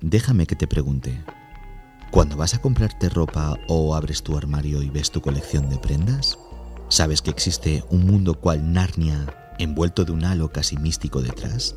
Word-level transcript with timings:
Déjame 0.00 0.46
que 0.46 0.56
te 0.56 0.66
pregunte. 0.66 1.22
Cuando 2.10 2.36
vas 2.36 2.54
a 2.54 2.60
comprarte 2.60 3.08
ropa 3.08 3.58
o 3.68 3.94
abres 3.94 4.22
tu 4.22 4.36
armario 4.36 4.82
y 4.82 4.90
ves 4.90 5.10
tu 5.10 5.20
colección 5.20 5.68
de 5.68 5.78
prendas, 5.78 6.38
¿sabes 6.88 7.22
que 7.22 7.30
existe 7.30 7.84
un 7.90 8.06
mundo 8.06 8.34
cual 8.34 8.72
Narnia 8.72 9.26
envuelto 9.58 10.04
de 10.04 10.12
un 10.12 10.24
halo 10.24 10.52
casi 10.52 10.76
místico 10.76 11.22
detrás? 11.22 11.74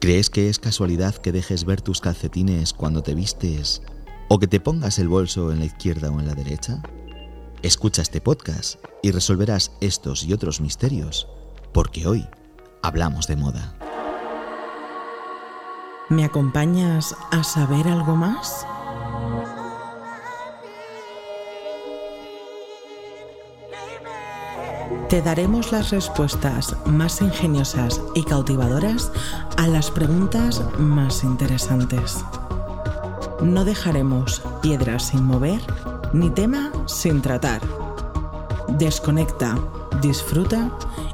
¿Crees 0.00 0.30
que 0.30 0.48
es 0.48 0.58
casualidad 0.58 1.14
que 1.14 1.32
dejes 1.32 1.64
ver 1.64 1.82
tus 1.82 2.00
calcetines 2.00 2.72
cuando 2.72 3.02
te 3.02 3.14
vistes 3.14 3.82
o 4.28 4.38
que 4.38 4.46
te 4.46 4.58
pongas 4.58 4.98
el 4.98 5.08
bolso 5.08 5.52
en 5.52 5.58
la 5.58 5.66
izquierda 5.66 6.10
o 6.10 6.18
en 6.18 6.26
la 6.26 6.34
derecha? 6.34 6.82
Escucha 7.62 8.00
este 8.00 8.22
podcast 8.22 8.82
y 9.02 9.10
resolverás 9.10 9.72
estos 9.82 10.24
y 10.24 10.32
otros 10.32 10.60
misterios, 10.62 11.28
porque 11.74 12.06
hoy 12.06 12.26
hablamos 12.82 13.26
de 13.26 13.36
moda. 13.36 13.79
¿Me 16.10 16.24
acompañas 16.24 17.14
a 17.30 17.44
saber 17.44 17.86
algo 17.86 18.16
más? 18.16 18.66
Te 25.08 25.22
daremos 25.22 25.70
las 25.70 25.90
respuestas 25.90 26.74
más 26.84 27.22
ingeniosas 27.22 28.02
y 28.16 28.24
cautivadoras 28.24 29.12
a 29.56 29.68
las 29.68 29.92
preguntas 29.92 30.60
más 30.80 31.22
interesantes. 31.22 32.24
No 33.40 33.64
dejaremos 33.64 34.42
piedras 34.62 35.04
sin 35.04 35.22
mover 35.22 35.60
ni 36.12 36.28
tema 36.30 36.72
sin 36.86 37.22
tratar. 37.22 37.60
Desconecta, 38.66 39.56
disfruta 40.02 40.72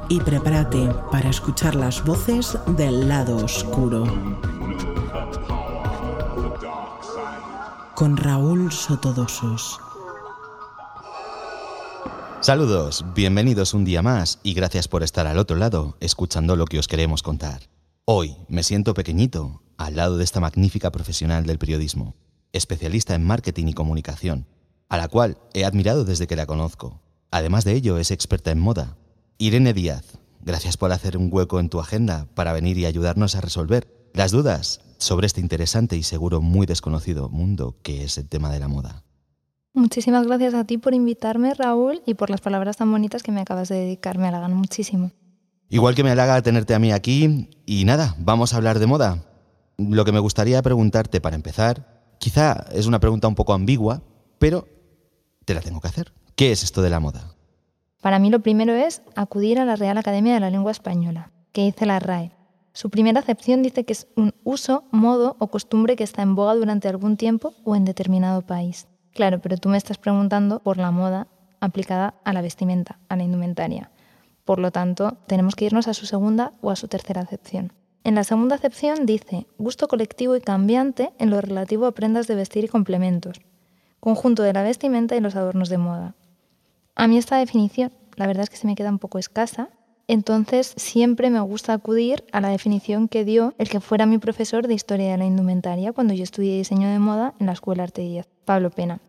y 0.09 0.21
prepárate 0.21 0.89
para 1.11 1.29
escuchar 1.29 1.75
las 1.75 2.03
voces 2.03 2.57
del 2.65 3.07
lado 3.07 3.37
oscuro. 3.37 4.05
Con 7.97 8.15
Raúl 8.15 8.71
Sotodosos. 8.71 9.79
Saludos, 12.41 13.03
bienvenidos 13.15 13.73
un 13.73 13.85
día 13.85 14.03
más 14.03 14.37
y 14.43 14.53
gracias 14.53 14.87
por 14.87 15.01
estar 15.01 15.25
al 15.25 15.39
otro 15.39 15.57
lado 15.57 15.97
escuchando 15.99 16.55
lo 16.55 16.65
que 16.65 16.77
os 16.77 16.87
queremos 16.87 17.23
contar. 17.23 17.63
Hoy 18.05 18.37
me 18.49 18.61
siento 18.61 18.93
pequeñito 18.93 19.63
al 19.77 19.95
lado 19.95 20.17
de 20.17 20.23
esta 20.25 20.39
magnífica 20.39 20.91
profesional 20.91 21.47
del 21.47 21.57
periodismo, 21.57 22.13
especialista 22.53 23.15
en 23.15 23.25
marketing 23.25 23.65
y 23.69 23.73
comunicación, 23.73 24.45
a 24.89 24.97
la 24.97 25.07
cual 25.07 25.39
he 25.55 25.65
admirado 25.65 26.05
desde 26.05 26.27
que 26.27 26.35
la 26.35 26.45
conozco. 26.45 27.01
Además 27.31 27.63
de 27.63 27.73
ello, 27.73 27.97
es 27.97 28.11
experta 28.11 28.51
en 28.51 28.59
moda. 28.59 28.95
Irene 29.39 29.73
Díaz, 29.73 30.19
gracias 30.41 30.77
por 30.77 30.91
hacer 30.91 31.17
un 31.17 31.29
hueco 31.31 31.59
en 31.59 31.69
tu 31.69 31.79
agenda 31.79 32.27
para 32.35 32.53
venir 32.53 32.77
y 32.77 32.85
ayudarnos 32.85 33.33
a 33.33 33.41
resolver 33.41 33.87
las 34.13 34.29
dudas 34.29 34.81
sobre 34.97 35.27
este 35.27 35.41
interesante 35.41 35.95
y 35.95 36.03
seguro 36.03 36.41
muy 36.41 36.65
desconocido 36.65 37.29
mundo 37.29 37.75
que 37.83 38.03
es 38.03 38.17
el 38.17 38.27
tema 38.27 38.51
de 38.51 38.59
la 38.59 38.67
moda. 38.67 39.03
Muchísimas 39.73 40.25
gracias 40.25 40.55
a 40.55 40.63
ti 40.63 40.79
por 40.79 40.95
invitarme, 40.95 41.53
Raúl, 41.53 42.01
y 42.05 42.15
por 42.15 42.31
las 42.31 42.41
palabras 42.41 42.77
tan 42.77 42.91
bonitas 42.91 43.21
que 43.21 43.31
me 43.31 43.41
acabas 43.41 43.69
de 43.69 43.75
dedicar. 43.75 44.17
Me 44.17 44.27
halagan 44.27 44.53
muchísimo. 44.53 45.11
Igual 45.69 45.93
que 45.93 46.03
me 46.03 46.09
halaga 46.09 46.41
tenerte 46.41 46.73
a 46.73 46.79
mí 46.79 46.91
aquí. 46.91 47.49
Y 47.65 47.85
nada, 47.85 48.15
vamos 48.17 48.53
a 48.53 48.57
hablar 48.57 48.79
de 48.79 48.87
moda. 48.87 49.23
Lo 49.77 50.03
que 50.03 50.11
me 50.11 50.19
gustaría 50.19 50.61
preguntarte 50.63 51.21
para 51.21 51.35
empezar, 51.35 52.15
quizá 52.17 52.65
es 52.71 52.87
una 52.87 52.99
pregunta 52.99 53.27
un 53.27 53.35
poco 53.35 53.53
ambigua, 53.53 54.01
pero 54.39 54.67
te 55.45 55.53
la 55.53 55.61
tengo 55.61 55.79
que 55.79 55.89
hacer. 55.89 56.11
¿Qué 56.35 56.51
es 56.51 56.63
esto 56.63 56.81
de 56.81 56.89
la 56.89 56.99
moda? 56.99 57.35
Para 58.01 58.17
mí 58.17 58.29
lo 58.29 58.39
primero 58.39 58.73
es 58.73 59.03
acudir 59.15 59.59
a 59.59 59.65
la 59.65 59.75
Real 59.75 59.97
Academia 59.97 60.33
de 60.33 60.39
la 60.39 60.49
Lengua 60.49 60.71
Española, 60.71 61.31
que 61.51 61.65
dice 61.65 61.85
la 61.85 61.99
RAE. 61.99 62.31
Su 62.77 62.91
primera 62.91 63.21
acepción 63.21 63.63
dice 63.63 63.85
que 63.85 63.93
es 63.93 64.05
un 64.15 64.35
uso, 64.43 64.83
modo 64.91 65.35
o 65.39 65.47
costumbre 65.47 65.95
que 65.95 66.03
está 66.03 66.21
en 66.21 66.35
boga 66.35 66.53
durante 66.53 66.87
algún 66.87 67.17
tiempo 67.17 67.55
o 67.63 67.75
en 67.75 67.85
determinado 67.85 68.43
país. 68.43 68.85
Claro, 69.15 69.41
pero 69.41 69.57
tú 69.57 69.67
me 69.69 69.77
estás 69.77 69.97
preguntando 69.97 70.59
por 70.59 70.77
la 70.77 70.91
moda 70.91 71.27
aplicada 71.59 72.13
a 72.23 72.33
la 72.33 72.43
vestimenta, 72.43 72.99
a 73.09 73.15
la 73.15 73.23
indumentaria. 73.23 73.89
Por 74.45 74.59
lo 74.59 74.69
tanto, 74.69 75.17
tenemos 75.25 75.55
que 75.55 75.65
irnos 75.65 75.87
a 75.87 75.95
su 75.95 76.05
segunda 76.05 76.53
o 76.61 76.69
a 76.69 76.75
su 76.75 76.87
tercera 76.87 77.21
acepción. 77.21 77.73
En 78.03 78.13
la 78.13 78.23
segunda 78.23 78.57
acepción 78.57 79.07
dice 79.07 79.47
gusto 79.57 79.87
colectivo 79.87 80.35
y 80.35 80.41
cambiante 80.41 81.13
en 81.17 81.31
lo 81.31 81.41
relativo 81.41 81.87
a 81.87 81.95
prendas 81.95 82.27
de 82.27 82.35
vestir 82.35 82.63
y 82.65 82.67
complementos, 82.67 83.41
conjunto 83.99 84.43
de 84.43 84.53
la 84.53 84.61
vestimenta 84.61 85.15
y 85.15 85.19
los 85.19 85.35
adornos 85.35 85.69
de 85.69 85.79
moda. 85.79 86.13
A 86.93 87.07
mí 87.07 87.17
esta 87.17 87.37
definición, 87.37 87.91
la 88.17 88.27
verdad 88.27 88.43
es 88.43 88.51
que 88.51 88.57
se 88.57 88.67
me 88.67 88.75
queda 88.75 88.91
un 88.91 88.99
poco 88.99 89.17
escasa, 89.17 89.71
entonces 90.07 90.73
siempre 90.77 91.29
me 91.29 91.39
gusta 91.41 91.73
acudir 91.73 92.23
a 92.31 92.41
la 92.41 92.49
definición 92.49 93.07
que 93.07 93.25
dio 93.25 93.53
el 93.57 93.69
que 93.69 93.81
fuera 93.81 94.05
mi 94.05 94.17
profesor 94.17 94.67
de 94.67 94.73
historia 94.73 95.11
de 95.11 95.17
la 95.17 95.25
indumentaria 95.25 95.91
cuando 95.93 96.13
yo 96.13 96.23
estudié 96.23 96.57
diseño 96.57 96.89
de 96.89 96.99
moda 96.99 97.33
en 97.39 97.47
la 97.47 97.53
Escuela 97.53 97.83
Arte 97.83 98.01
10, 98.01 98.27
Pablo 98.45 98.69
Pena. 98.69 99.01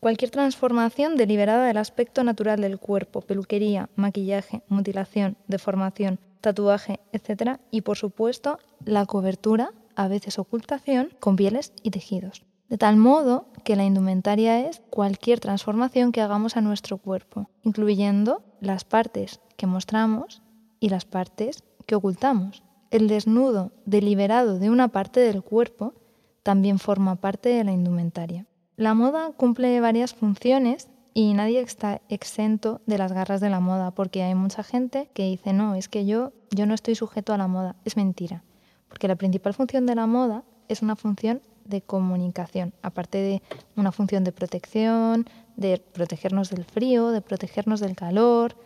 Cualquier 0.00 0.30
transformación 0.30 1.16
deliberada 1.16 1.66
del 1.66 1.76
aspecto 1.76 2.22
natural 2.22 2.60
del 2.60 2.78
cuerpo, 2.78 3.20
peluquería, 3.20 3.90
maquillaje, 3.96 4.62
mutilación, 4.68 5.36
deformación, 5.48 6.20
tatuaje, 6.40 7.00
etc. 7.12 7.58
Y 7.70 7.80
por 7.80 7.96
supuesto, 7.96 8.58
la 8.84 9.06
cobertura, 9.06 9.72
a 9.96 10.06
veces 10.06 10.38
ocultación, 10.38 11.10
con 11.18 11.34
pieles 11.34 11.72
y 11.82 11.90
tejidos. 11.90 12.44
De 12.68 12.78
tal 12.78 12.96
modo 12.96 13.48
que 13.64 13.76
la 13.76 13.84
indumentaria 13.84 14.68
es 14.68 14.82
cualquier 14.90 15.40
transformación 15.40 16.12
que 16.12 16.20
hagamos 16.20 16.56
a 16.56 16.60
nuestro 16.60 16.98
cuerpo, 16.98 17.50
incluyendo 17.62 18.42
las 18.60 18.84
partes 18.84 19.40
que 19.56 19.66
mostramos 19.66 20.42
y 20.80 20.88
las 20.88 21.04
partes 21.04 21.64
que 21.86 21.94
ocultamos. 21.94 22.62
El 22.90 23.08
desnudo 23.08 23.72
deliberado 23.84 24.58
de 24.58 24.70
una 24.70 24.88
parte 24.88 25.20
del 25.20 25.42
cuerpo 25.42 25.94
también 26.42 26.78
forma 26.78 27.16
parte 27.16 27.50
de 27.50 27.64
la 27.64 27.72
indumentaria. 27.72 28.46
La 28.76 28.94
moda 28.94 29.32
cumple 29.36 29.80
varias 29.80 30.14
funciones 30.14 30.88
y 31.12 31.34
nadie 31.34 31.60
está 31.60 32.00
exento 32.08 32.80
de 32.86 32.96
las 32.96 33.12
garras 33.12 33.40
de 33.40 33.50
la 33.50 33.60
moda, 33.60 33.90
porque 33.90 34.22
hay 34.22 34.34
mucha 34.34 34.62
gente 34.62 35.10
que 35.14 35.24
dice, 35.24 35.52
no, 35.52 35.74
es 35.74 35.88
que 35.88 36.06
yo, 36.06 36.32
yo 36.50 36.64
no 36.64 36.74
estoy 36.74 36.94
sujeto 36.94 37.32
a 37.32 37.38
la 37.38 37.48
moda. 37.48 37.74
Es 37.84 37.96
mentira, 37.96 38.44
porque 38.88 39.08
la 39.08 39.16
principal 39.16 39.52
función 39.52 39.84
de 39.84 39.96
la 39.96 40.06
moda 40.06 40.44
es 40.68 40.80
una 40.80 40.94
función 40.94 41.42
de 41.68 41.82
comunicación, 41.82 42.72
aparte 42.82 43.18
de 43.18 43.42
una 43.76 43.92
función 43.92 44.24
de 44.24 44.32
protección, 44.32 45.26
de 45.56 45.78
protegernos 45.78 46.50
del 46.50 46.64
frío, 46.64 47.10
de 47.10 47.20
protegernos 47.20 47.80
del 47.80 47.94
calor. 47.94 48.56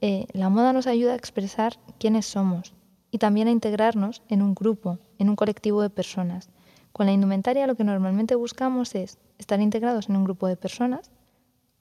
Eh, 0.00 0.26
la 0.32 0.48
moda 0.48 0.72
nos 0.72 0.86
ayuda 0.86 1.12
a 1.12 1.16
expresar 1.16 1.78
quiénes 1.98 2.26
somos 2.26 2.74
y 3.10 3.18
también 3.18 3.48
a 3.48 3.50
integrarnos 3.50 4.22
en 4.28 4.42
un 4.42 4.54
grupo, 4.54 4.98
en 5.18 5.28
un 5.28 5.36
colectivo 5.36 5.82
de 5.82 5.90
personas. 5.90 6.48
Con 6.92 7.06
la 7.06 7.12
indumentaria 7.12 7.66
lo 7.66 7.74
que 7.74 7.84
normalmente 7.84 8.36
buscamos 8.36 8.94
es 8.94 9.18
estar 9.38 9.60
integrados 9.60 10.08
en 10.08 10.16
un 10.16 10.24
grupo 10.24 10.46
de 10.46 10.56
personas. 10.56 11.10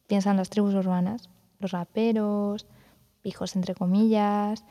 Piensan 0.07 0.38
las 0.38 0.50
tribus 0.50 0.73
urbanas, 0.73 1.29
los 1.59 1.72
raperos, 1.72 2.66
hijos 3.23 3.56
entre 3.56 3.75
comillas, 3.75 4.63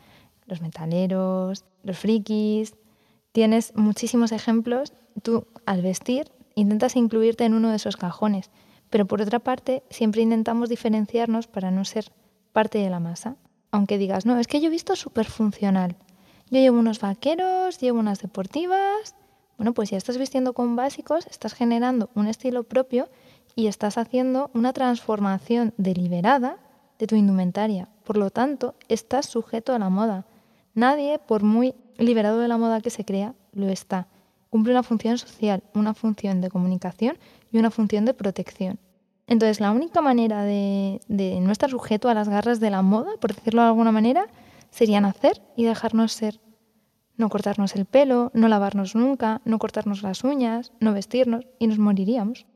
los 0.47 0.61
metaleros, 0.61 1.65
los 1.85 1.99
frikis. 1.99 2.75
Tienes 3.33 3.75
muchísimos 3.75 4.31
ejemplos. 4.33 4.93
Tú 5.23 5.47
al 5.67 5.83
vestir 5.83 6.31
intentas 6.55 6.97
incluirte 6.97 7.45
en 7.45 7.55
uno 7.55 7.71
de 7.71 7.77
esos 7.77 7.97
cajones, 7.97 8.51
pero 8.91 9.07
por 9.07 9.23
otra 9.23 9.39
parte 9.39 9.83
siempre 9.91 10.23
intentamos 10.23 10.69
diferenciarnos 10.69 11.47
para 11.47 11.71
no 11.71 11.85
ser 11.85 12.13
parte 12.53 12.79
de 12.79 12.91
la 12.91 13.01
masa. 13.01 13.37
Aunque 13.71 13.97
digas, 13.97 14.27
no, 14.27 14.39
es 14.39 14.47
que 14.47 14.61
yo 14.61 14.67
he 14.67 14.71
visto 14.71 14.97
súper 14.97 15.27
funcional. 15.27 15.97
Yo 16.51 16.61
llevo 16.61 16.79
unos 16.79 17.01
vaqueros, 17.01 17.79
llevo 17.79 17.99
unas 17.99 18.21
deportivas, 18.21 19.15
bueno, 19.57 19.73
pues 19.73 19.91
ya 19.91 19.97
estás 19.97 20.19
vistiendo 20.19 20.53
con 20.53 20.77
básicos, 20.77 21.27
estás 21.27 21.55
generando 21.55 22.11
un 22.15 22.27
estilo 22.27 22.65
propio 22.65 23.09
y 23.55 23.69
estás 23.69 23.97
haciendo 23.97 24.51
una 24.55 24.73
transformación 24.73 25.73
deliberada 25.79 26.59
de 26.99 27.07
tu 27.07 27.17
indumentaria. 27.17 27.89
Por 28.05 28.17
lo 28.17 28.31
tanto, 28.31 28.75
estás 28.89 29.27
sujeto 29.27 29.75
a 29.75 29.79
la 29.79 29.89
moda. 29.89 30.27
Nadie, 30.75 31.19
por 31.19 31.43
muy 31.43 31.75
liberado 31.99 32.41
de 32.41 32.49
la 32.49 32.59
moda 32.59 32.81
que 32.81 32.91
se 32.91 33.05
crea, 33.05 33.35
lo 33.53 33.69
está. 33.69 34.09
Cumple 34.51 34.73
una 34.73 34.83
función 34.83 35.19
social, 35.19 35.63
una 35.75 35.95
función 35.95 36.41
de 36.41 36.51
comunicación 36.51 37.19
y 37.51 37.59
una 37.59 37.71
función 37.71 38.05
de 38.05 38.15
protección. 38.15 38.79
Entonces, 39.27 39.61
la 39.61 39.71
única 39.71 40.01
manera 40.01 40.43
de, 40.43 41.01
de 41.09 41.41
no 41.41 41.53
estar 41.53 41.71
sujeto 41.71 42.09
a 42.09 42.15
las 42.15 42.29
garras 42.29 42.61
de 42.61 42.71
la 42.71 42.83
moda, 42.83 43.13
por 43.21 43.35
decirlo 43.35 43.63
de 43.63 43.69
alguna 43.69 43.93
manera, 43.93 44.27
sería 44.71 45.01
nacer 45.01 45.41
y 45.57 45.65
dejarnos 45.65 46.13
ser 46.13 46.41
no 47.17 47.29
cortarnos 47.29 47.77
el 47.77 47.85
pelo, 47.85 48.31
no 48.35 48.49
lavarnos 48.49 48.95
nunca, 48.95 49.41
no 49.45 49.59
cortarnos 49.59 50.03
las 50.03 50.25
uñas, 50.25 50.73
no 50.81 50.93
vestirnos 50.93 51.47
y 51.59 51.67
nos 51.67 51.79
moriríamos. 51.79 52.47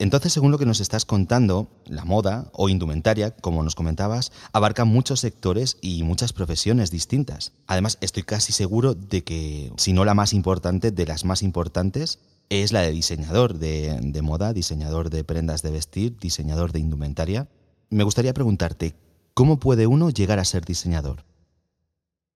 Entonces, 0.00 0.32
según 0.32 0.50
lo 0.50 0.56
que 0.56 0.64
nos 0.64 0.80
estás 0.80 1.04
contando, 1.04 1.68
la 1.84 2.06
moda 2.06 2.48
o 2.54 2.70
indumentaria, 2.70 3.32
como 3.32 3.62
nos 3.62 3.74
comentabas, 3.74 4.32
abarca 4.54 4.86
muchos 4.86 5.20
sectores 5.20 5.76
y 5.82 6.04
muchas 6.04 6.32
profesiones 6.32 6.90
distintas. 6.90 7.52
Además, 7.66 7.98
estoy 8.00 8.22
casi 8.22 8.54
seguro 8.54 8.94
de 8.94 9.22
que, 9.24 9.70
si 9.76 9.92
no 9.92 10.06
la 10.06 10.14
más 10.14 10.32
importante, 10.32 10.90
de 10.90 11.04
las 11.04 11.26
más 11.26 11.42
importantes, 11.42 12.18
es 12.48 12.72
la 12.72 12.80
de 12.80 12.92
diseñador 12.92 13.58
de, 13.58 14.22
moda, 14.22 14.54
diseñador 14.54 15.10
de 15.10 15.22
prendas 15.22 15.60
de 15.60 15.70
vestir, 15.70 16.16
diseñador 16.18 16.72
de 16.72 16.80
indumentaria. 16.80 17.48
Me 17.90 18.02
gustaría 18.02 18.32
preguntarte, 18.32 18.94
¿cómo 19.34 19.60
puede 19.60 19.86
uno 19.86 20.08
llegar 20.08 20.38
a 20.38 20.46
ser 20.46 20.64
diseñador? 20.64 21.24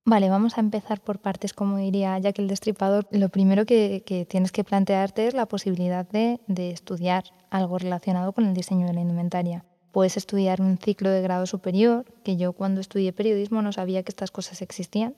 Vale, 0.05 0.29
vamos 0.29 0.59
a 0.59 0.61
empezar 0.61 1.01
por 1.01 1.19
partes, 1.19 1.55
como 1.55 1.79
diría 1.79 2.19
Jack 2.19 2.41
el 2.41 2.49
Destripador. 2.49 3.09
Lo 3.11 3.31
primero 3.31 3.65
que, 3.65 4.27
tienes 4.29 4.53
que 4.53 4.65
plantearte 4.65 5.27
es 5.27 5.33
la 5.33 5.47
posibilidad 5.47 6.07
de 6.07 6.71
estudiar 6.71 7.25
algo 7.55 7.79
relacionado 7.79 8.33
con 8.33 8.47
el 8.47 8.53
diseño 8.53 8.89
de 8.89 8.95
la 8.95 9.01
indumentaria. 9.01 9.65
Puedes 9.93 10.17
estudiar 10.17 10.61
un 10.61 10.77
ciclo 10.77 11.09
de 11.11 11.23
grado 11.23 11.47
superior, 11.47 12.05
que 12.25 12.37
yo 12.37 12.53
cuando 12.53 12.81
estudié 12.81 13.13
periodismo 13.13 13.63
no 13.63 13.73
sabía 13.73 14.03
que 14.03 14.11
estas 14.11 14.33
cosas 14.33 14.61
existían. 14.61 15.15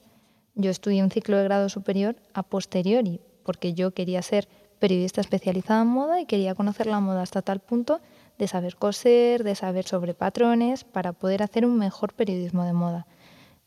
Yo 0.55 0.71
estudié 0.71 1.03
un 1.03 1.11
ciclo 1.11 1.39
de 1.39 1.45
grado 1.45 1.71
superior 1.71 2.15
a 2.35 2.43
posteriori, 2.43 3.21
porque 3.43 3.73
yo 3.73 3.93
quería 3.93 4.21
ser 4.21 4.49
periodista 4.79 5.23
especializada 5.23 5.81
en 5.81 5.89
moda 5.89 6.21
y 6.21 6.27
quería 6.27 6.55
conocer 6.55 6.87
la 6.87 7.01
moda 7.01 7.23
hasta 7.23 7.41
tal 7.41 7.61
punto 7.61 8.01
de 8.37 8.49
saber 8.49 8.77
coser, 8.77 9.43
de 9.43 9.55
saber 9.55 9.87
sobre 9.87 10.13
patrones, 10.13 10.85
para 10.85 11.15
poder 11.15 11.43
hacer 11.43 11.65
un 11.65 11.79
mejor 11.79 12.13
periodismo 12.13 12.65
de 12.65 12.75
moda. 12.75 13.07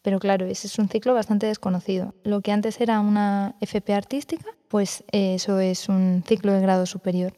Pero 0.04 0.19
claro, 0.19 0.45
ese 0.45 0.68
es 0.68 0.77
un 0.77 0.89
ciclo 0.89 1.16
bastante 1.16 1.48
desconocido. 1.48 2.13
Lo 2.24 2.42
que 2.42 2.51
antes 2.51 2.80
era 2.80 3.00
una 3.00 3.56
FP 3.62 3.95
artística, 3.95 4.45
pues 4.68 5.04
eso 5.12 5.60
es 5.60 5.89
un 5.89 6.24
ciclo 6.27 6.54
de 6.54 6.62
grado 6.62 6.86
superior. 6.86 7.33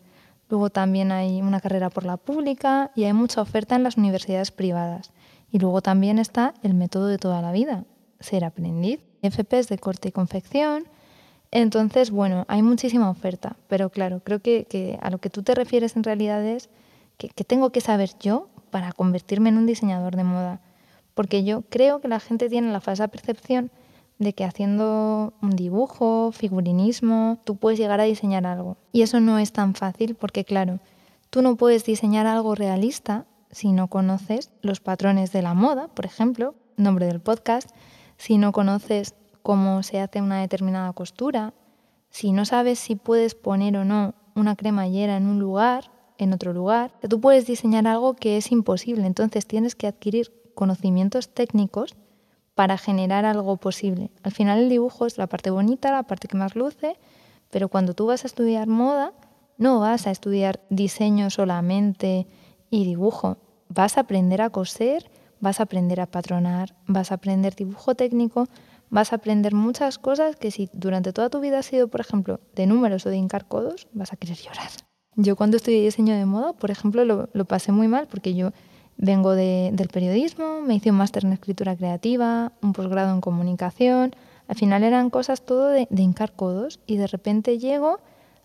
Luego 0.51 0.69
también 0.69 1.11
hay 1.11 1.41
una 1.41 1.59
carrera 1.61 1.89
por 1.89 2.05
la 2.05 2.17
pública 2.17 2.91
y 2.93 3.05
hay 3.05 3.13
mucha 3.13 3.41
oferta 3.41 3.75
en 3.75 3.83
las 3.83 3.97
universidades 3.97 4.51
privadas. 4.51 5.11
Y 5.49 5.57
luego 5.57 5.81
también 5.81 6.19
está 6.19 6.53
el 6.61 6.75
método 6.75 7.07
de 7.07 7.17
toda 7.17 7.41
la 7.41 7.51
vida, 7.51 7.85
ser 8.19 8.43
aprendiz. 8.43 8.99
FPs 9.23 9.69
de 9.69 9.77
corte 9.77 10.09
y 10.09 10.11
confección, 10.11 10.85
entonces, 11.51 12.11
bueno, 12.11 12.45
hay 12.47 12.61
muchísima 12.61 13.09
oferta, 13.09 13.57
pero 13.67 13.89
claro, 13.89 14.21
creo 14.23 14.39
que, 14.39 14.97
a 15.01 15.09
lo 15.09 15.17
que 15.17 15.29
tú 15.29 15.43
te 15.43 15.53
refieres 15.53 15.97
en 15.97 16.03
realidad 16.03 16.43
es 16.45 16.69
que, 17.17 17.29
tengo 17.43 17.71
que 17.71 17.81
saber 17.81 18.11
yo 18.19 18.47
para 18.71 18.93
convertirme 18.93 19.49
en 19.49 19.57
un 19.57 19.65
diseñador 19.65 20.15
de 20.15 20.23
moda. 20.23 20.61
Porque 21.13 21.43
yo 21.43 21.63
creo 21.63 21.99
que 21.99 22.07
la 22.07 22.21
gente 22.21 22.47
tiene 22.47 22.71
la 22.71 22.79
falsa 22.79 23.09
percepción 23.09 23.69
de 24.21 24.33
que 24.33 24.45
haciendo 24.45 25.33
un 25.41 25.55
dibujo, 25.55 26.31
figurinismo, 26.31 27.39
tú 27.43 27.55
puedes 27.55 27.79
llegar 27.79 27.99
a 27.99 28.03
diseñar 28.03 28.45
algo. 28.45 28.77
Y 28.91 29.01
eso 29.01 29.19
no 29.19 29.39
es 29.39 29.51
tan 29.51 29.73
fácil 29.73 30.15
porque, 30.15 30.45
claro, 30.45 30.79
tú 31.31 31.41
no 31.41 31.55
puedes 31.55 31.85
diseñar 31.85 32.27
algo 32.27 32.53
realista 32.53 33.25
si 33.49 33.71
no 33.71 33.87
conoces 33.87 34.51
los 34.61 34.79
patrones 34.79 35.31
de 35.31 35.41
la 35.41 35.55
moda, 35.55 35.87
por 35.87 36.05
ejemplo, 36.05 36.53
nombre 36.77 37.07
del 37.07 37.19
podcast, 37.19 37.71
si 38.17 38.37
no 38.37 38.51
conoces 38.51 39.15
cómo 39.41 39.81
se 39.81 39.99
hace 39.99 40.21
una 40.21 40.39
determinada 40.39 40.93
costura, 40.93 41.53
si 42.11 42.31
no 42.31 42.45
sabes 42.45 42.77
si 42.77 42.95
puedes 42.95 43.33
poner 43.33 43.75
o 43.75 43.85
no 43.85 44.13
una 44.35 44.55
cremallera 44.55 45.17
en 45.17 45.25
un 45.25 45.39
lugar, 45.39 45.91
en 46.19 46.31
otro 46.33 46.53
lugar, 46.53 46.93
tú 47.09 47.19
puedes 47.19 47.47
diseñar 47.47 47.87
algo 47.87 48.13
que 48.13 48.37
es 48.37 48.51
imposible. 48.51 49.07
Entonces 49.07 49.47
tienes 49.47 49.73
que 49.73 49.87
adquirir 49.87 50.31
conocimientos 50.53 51.33
técnicos 51.33 51.95
para 52.61 52.77
generar 52.77 53.25
algo 53.25 53.57
posible. 53.57 54.11
Al 54.21 54.31
final 54.31 54.59
el 54.59 54.69
dibujo 54.69 55.07
es 55.07 55.17
la 55.17 55.25
parte 55.25 55.49
bonita, 55.49 55.89
la 55.89 56.03
parte 56.03 56.27
que 56.27 56.37
más 56.37 56.55
luce, 56.55 56.95
pero 57.49 57.69
cuando 57.69 57.95
tú 57.95 58.05
vas 58.05 58.23
a 58.23 58.27
estudiar 58.27 58.67
moda, 58.67 59.13
no 59.57 59.79
vas 59.79 60.05
a 60.05 60.11
estudiar 60.11 60.59
diseño 60.69 61.31
solamente 61.31 62.27
y 62.69 62.85
dibujo. 62.85 63.39
Vas 63.67 63.97
a 63.97 64.01
aprender 64.01 64.43
a 64.43 64.51
coser, 64.51 65.09
vas 65.39 65.59
a 65.59 65.63
aprender 65.63 65.99
a 66.01 66.05
patronar, 66.05 66.75
vas 66.85 67.11
a 67.11 67.15
aprender 67.15 67.55
dibujo 67.55 67.95
técnico, 67.95 68.47
vas 68.91 69.11
a 69.11 69.15
aprender 69.15 69.55
muchas 69.55 69.97
cosas 69.97 70.35
que 70.35 70.51
si 70.51 70.69
durante 70.71 71.13
toda 71.13 71.31
tu 71.31 71.39
vida 71.39 71.57
has 71.57 71.65
sido, 71.65 71.87
por 71.87 72.01
ejemplo, 72.01 72.41
de 72.53 72.67
números 72.67 73.07
o 73.07 73.09
de 73.09 73.17
hincar 73.17 73.47
codos, 73.47 73.87
vas 73.91 74.13
a 74.13 74.17
querer 74.17 74.37
llorar. 74.37 74.69
Yo 75.15 75.35
cuando 75.35 75.57
estudié 75.57 75.81
diseño 75.81 76.15
de 76.15 76.27
moda, 76.27 76.53
por 76.53 76.69
ejemplo, 76.69 77.05
lo, 77.05 77.45
pasé 77.45 77.71
muy 77.71 77.87
mal 77.87 78.07
porque 78.07 78.35
yo 78.35 78.51
vengo 79.01 79.33
del 79.33 79.89
periodismo, 79.91 80.61
me 80.61 80.75
hice 80.75 80.91
un 80.91 80.97
máster 80.97 81.25
en 81.25 81.33
escritura 81.33 81.75
creativa, 81.75 82.53
un 82.61 82.71
posgrado 82.71 83.13
en 83.13 83.19
comunicación, 83.19 84.15
al 84.47 84.55
final 84.55 84.83
eran 84.83 85.09
cosas 85.09 85.41
todo 85.41 85.69
de, 85.69 85.87
de 85.89 86.03
hincar 86.03 86.33
codos 86.33 86.79
y 86.85 86.97
de 86.97 87.07
repente 87.07 87.57
llego 87.57 87.99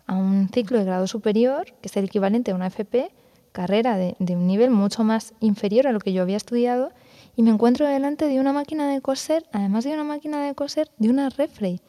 a 0.07 0.15
un 0.15 0.49
ciclo 0.49 0.79
de 0.79 0.85
grado 0.85 1.05
superior, 1.05 1.65
que 1.79 1.87
es 1.89 1.97
el 1.97 2.05
equivalente 2.05 2.51
a 2.51 2.55
una 2.55 2.67
FP, 2.67 3.11
carrera 3.51 3.97
de, 3.97 4.15
de 4.17 4.35
un 4.35 4.47
nivel 4.47 4.71
mucho 4.71 5.03
más 5.03 5.33
inferior 5.41 5.85
a 5.85 5.91
lo 5.91 5.99
que 5.99 6.11
yo 6.11 6.23
había 6.23 6.37
estudiado, 6.37 6.91
y 7.35 7.43
me 7.43 7.51
encuentro 7.51 7.87
delante 7.87 8.27
de 8.27 8.39
una 8.39 8.51
máquina 8.51 8.89
de 8.89 8.99
coser, 8.99 9.45
además 9.51 9.83
de 9.83 9.93
una 9.93 10.03
máquina 10.03 10.43
de 10.43 10.55
coser, 10.55 10.89
de 10.97 11.09
una 11.09 11.29
refrey, 11.29 11.81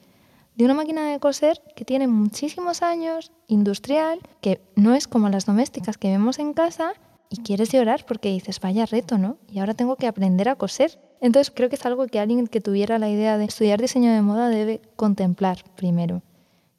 de 0.56 0.64
una 0.67 0.75
máquina 0.75 1.11
de 1.11 1.19
coser 1.21 1.62
que 1.75 1.87
tiene 1.87 2.06
muchísimos 2.06 2.82
años, 2.82 3.32
industrial, 3.47 4.21
que 4.43 4.61
no 4.76 4.94
es 4.94 5.09
como 5.09 5.31
las 5.31 5.47
domésticas 5.47 5.97
que 5.97 6.11
vemos 6.11 6.38
en 6.38 6.53
casa 6.53 6.93
y 7.30 7.38
quieres 7.38 7.70
llorar 7.70 8.04
porque 8.06 8.30
dices, 8.30 8.60
vaya 8.60 8.86
reto, 8.86 9.19
¿no? 9.19 9.38
Y 9.50 9.58
ahora 9.58 9.75
tengo 9.75 9.96
que 9.96 10.06
aprender 10.06 10.48
a 10.48 10.56
coser. 10.56 10.98
Entonces 11.20 11.52
creo 11.54 11.69
que 11.69 11.76
es 11.76 11.84
algo 11.86 12.06
que 12.06 12.20
alguien 12.20 12.46
que 12.46 12.60
tuviera 12.60 12.98
la 12.98 13.08
idea 13.08 13.38
de 13.38 13.44
estudiar 13.44 13.80
diseño 13.80 14.12
de 14.12 14.22
moda 14.22 14.48
debe 14.48 14.80
contemplar 14.96 15.64
primero, 15.76 16.22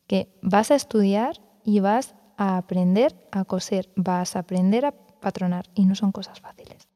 que 0.08 0.30
vas 0.42 0.72
a 0.72 0.76
estudiar 0.76 1.42
y 1.64 1.82
vas 1.82 2.16
a 2.38 2.58
aprender 2.58 3.16
a 3.32 3.44
coser, 3.46 3.90
vas 3.96 4.36
a 4.36 4.40
aprender 4.40 4.86
a 4.86 4.92
patronar 4.92 5.70
y 5.76 5.86
no 5.86 5.96
son 5.96 6.12
cosas 6.12 6.40
fáciles. 6.40 6.88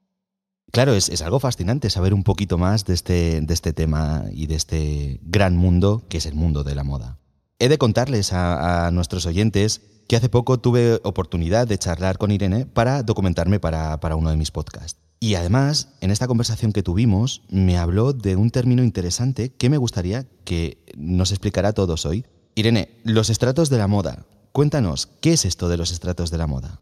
Claro, 0.71 0.93
es, 0.95 1.21
algo 1.21 1.39
fascinante 1.39 1.91
saber 1.91 2.15
un 2.15 2.23
poquito 2.23 2.57
más 2.57 2.85
de 2.85 2.95
este, 2.95 3.41
de 3.41 3.53
este 3.53 3.73
tema 3.73 4.23
y 4.31 4.47
de 4.47 4.55
este 4.55 5.19
gran 5.21 5.55
mundo 5.55 6.03
que 6.09 6.17
es 6.17 6.25
el 6.25 6.33
mundo 6.33 6.63
de 6.63 6.73
la 6.73 6.83
moda. 6.83 7.19
He 7.63 7.69
de 7.69 7.77
contarles 7.77 8.33
a, 8.33 8.91
nuestros 8.91 9.25
oyentes 9.25 9.79
que 10.09 10.17
hace 10.17 10.27
poco 10.27 10.59
tuve 10.59 10.99
oportunidad 11.05 11.65
de 11.65 11.77
charlar 11.77 12.17
con 12.17 12.29
Irene 12.29 12.65
para 12.65 13.03
documentarme 13.03 13.61
para, 13.61 14.01
para 14.01 14.17
uno 14.17 14.31
de 14.31 14.35
mis 14.35 14.51
podcasts. 14.51 14.99
Y 15.21 15.35
además, 15.35 15.95
en 16.01 16.11
esta 16.11 16.27
conversación 16.27 16.73
que 16.73 16.83
tuvimos, 16.83 17.41
me 17.47 17.77
habló 17.77 18.11
de 18.11 18.35
un 18.35 18.51
término 18.51 18.83
interesante 18.83 19.53
que 19.53 19.69
me 19.69 19.77
gustaría 19.77 20.25
que 20.43 20.83
nos 20.97 21.31
explicara 21.31 21.69
a 21.69 21.73
todos 21.73 22.05
hoy. 22.05 22.25
Irene, 22.55 22.99
los 23.05 23.29
estratos 23.29 23.69
de 23.69 23.77
la 23.77 23.87
moda. 23.87 24.25
Cuéntanos, 24.51 25.07
¿qué 25.21 25.31
es 25.31 25.45
esto 25.45 25.69
de 25.69 25.77
los 25.77 25.93
estratos 25.93 26.31
de 26.31 26.39
la 26.39 26.47
moda? 26.47 26.81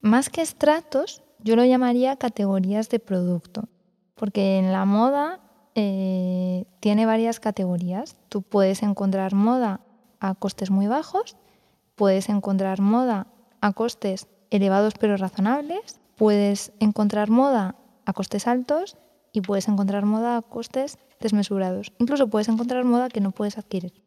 Más 0.00 0.30
que 0.30 0.40
estratos, 0.40 1.20
yo 1.40 1.54
lo 1.54 1.66
llamaría 1.66 2.16
categorías 2.16 2.88
de 2.88 2.98
producto, 2.98 3.68
porque 4.14 4.56
en 4.56 4.72
la 4.72 4.86
moda 4.86 5.40
eh, 5.74 6.64
tiene 6.80 7.04
varias 7.04 7.40
categorías. 7.40 8.16
Tú 8.30 8.40
puedes 8.40 8.82
encontrar 8.82 9.34
moda 9.34 9.82
a 10.20 10.34
costes 10.34 10.70
muy 10.70 10.86
bajos, 10.86 11.36
puedes 11.94 12.28
encontrar 12.28 12.80
moda 12.80 13.26
a 13.60 13.72
costes 13.72 14.28
elevados 14.50 14.94
pero 14.98 15.16
razonables, 15.16 16.00
puedes 16.16 16.72
encontrar 16.80 17.30
moda 17.30 17.76
a 18.04 18.12
costes 18.12 18.46
altos 18.46 18.96
y 19.32 19.40
puedes 19.40 19.68
encontrar 19.68 20.04
moda 20.04 20.36
a 20.36 20.42
costes 20.42 20.98
desmesurados. 21.20 21.92
Incluso 21.98 22.28
puedes 22.28 22.48
encontrar 22.48 22.84
moda 22.84 23.08
que 23.08 23.20
no 23.20 23.32
puedes 23.32 23.58
adquirir. 23.58 24.02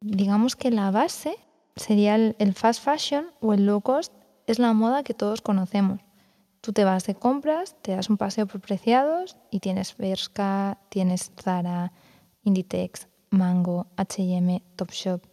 Digamos 0.00 0.56
que 0.56 0.70
la 0.70 0.90
base 0.90 1.36
sería 1.76 2.16
el 2.16 2.54
fast 2.54 2.82
fashion 2.82 3.26
o 3.40 3.54
el 3.54 3.66
low 3.66 3.80
cost, 3.80 4.12
es 4.46 4.58
la 4.58 4.72
moda 4.72 5.02
que 5.02 5.14
todos 5.14 5.40
conocemos. 5.40 6.00
Tú 6.62 6.72
te 6.72 6.84
vas 6.84 7.06
de 7.06 7.16
compras, 7.16 7.74
te 7.82 7.96
das 7.96 8.08
un 8.08 8.16
paseo 8.16 8.46
por 8.46 8.60
Preciados 8.60 9.36
y 9.50 9.58
tienes 9.58 9.96
Bershka, 9.96 10.78
tienes 10.90 11.32
Zara, 11.40 11.92
Inditex, 12.44 13.08
Mango, 13.30 13.88
H&M, 13.96 14.62
Topshop. 14.76 15.31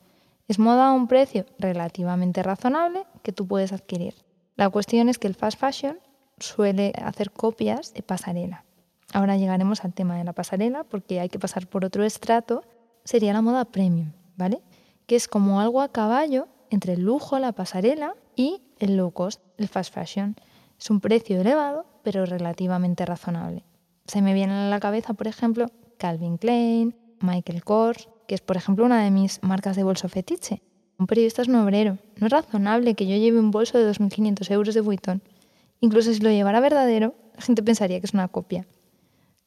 Es 0.50 0.58
moda 0.58 0.89
a 0.89 0.94
un 0.94 1.08
precio 1.08 1.46
relativamente 1.60 2.41
razonable 2.41 3.06
que 3.22 3.32
tú 3.32 3.46
puedes 3.46 3.72
adquirir. 3.72 4.15
La 4.56 4.68
cuestión 4.72 5.08
es 5.08 5.20
que 5.20 5.27
el 5.27 5.36
fast 5.36 5.60
fashion 5.60 6.00
suele 6.39 6.91
hacer 7.06 7.29
copias 7.29 7.94
de 7.94 8.01
pasarela. 8.01 8.65
Ahora 9.13 9.38
llegaremos 9.38 9.86
al 9.86 9.94
tema 9.94 10.18
de 10.18 10.24
la 10.24 10.34
pasarela 10.34 10.84
porque 10.86 11.20
hay 11.20 11.29
que 11.29 11.38
pasar 11.38 11.68
por 11.68 11.86
otro 11.86 12.03
estrato. 12.03 12.63
Sería 13.03 13.32
la 13.32 13.44
moda 13.44 13.63
premium, 13.63 14.12
¿vale? 14.38 14.63
Que 15.06 15.15
es 15.15 15.27
como 15.27 15.62
algo 15.62 15.82
a 15.82 15.91
caballo 15.91 16.48
entre 16.72 16.94
el 16.94 17.03
lujo, 17.03 17.38
la 17.38 17.51
pasarela 17.51 18.15
y 18.36 18.63
el 18.79 18.98
low 18.98 19.12
cost, 19.12 19.44
el 19.58 19.68
fast 19.68 19.94
fashion. 19.94 20.36
Es 20.79 20.89
un 20.89 21.00
precio 21.00 21.39
elevado, 21.39 21.86
pero 22.01 22.25
relativamente 22.25 23.06
razonable. 23.06 23.63
Se 24.08 24.24
me 24.24 24.34
viene 24.34 24.53
a 24.53 24.70
la 24.70 24.79
cabeza, 24.79 25.13
por 25.13 25.27
ejemplo, 25.27 25.68
Calvin 26.00 26.39
Klein, 26.39 26.96
Michael 27.20 27.63
Kors, 27.63 28.10
que 28.30 28.36
es, 28.36 28.42
por 28.42 28.58
ejemplo, 28.58 28.86
una 28.86 29.04
de 29.04 29.10
mis 29.10 29.42
marcas 29.42 29.76
de 29.76 29.82
bolso 29.82 30.08
fetiche. 30.08 30.62
Un 31.00 31.08
periodista 31.08 31.42
es 31.42 31.48
un 31.48 31.56
obrero. 31.56 31.98
No 32.18 32.28
es 32.28 32.32
razonable 32.32 32.94
que 32.94 33.08
yo 33.08 33.18
lleve 33.18 33.40
un 33.40 33.50
bolso 33.50 33.80
de 33.80 33.90
2.500 33.90 34.52
euros 34.52 34.76
de 34.76 34.82
Vuitton. 34.82 35.24
Incluso 35.80 36.14
si 36.14 36.20
lo 36.20 36.30
llevara 36.30 36.60
verdadero, 36.60 37.16
la 37.36 37.42
gente 37.42 37.64
pensaría 37.64 38.00
que 38.00 38.06
es 38.06 38.14
una 38.14 38.28
copia. 38.28 38.68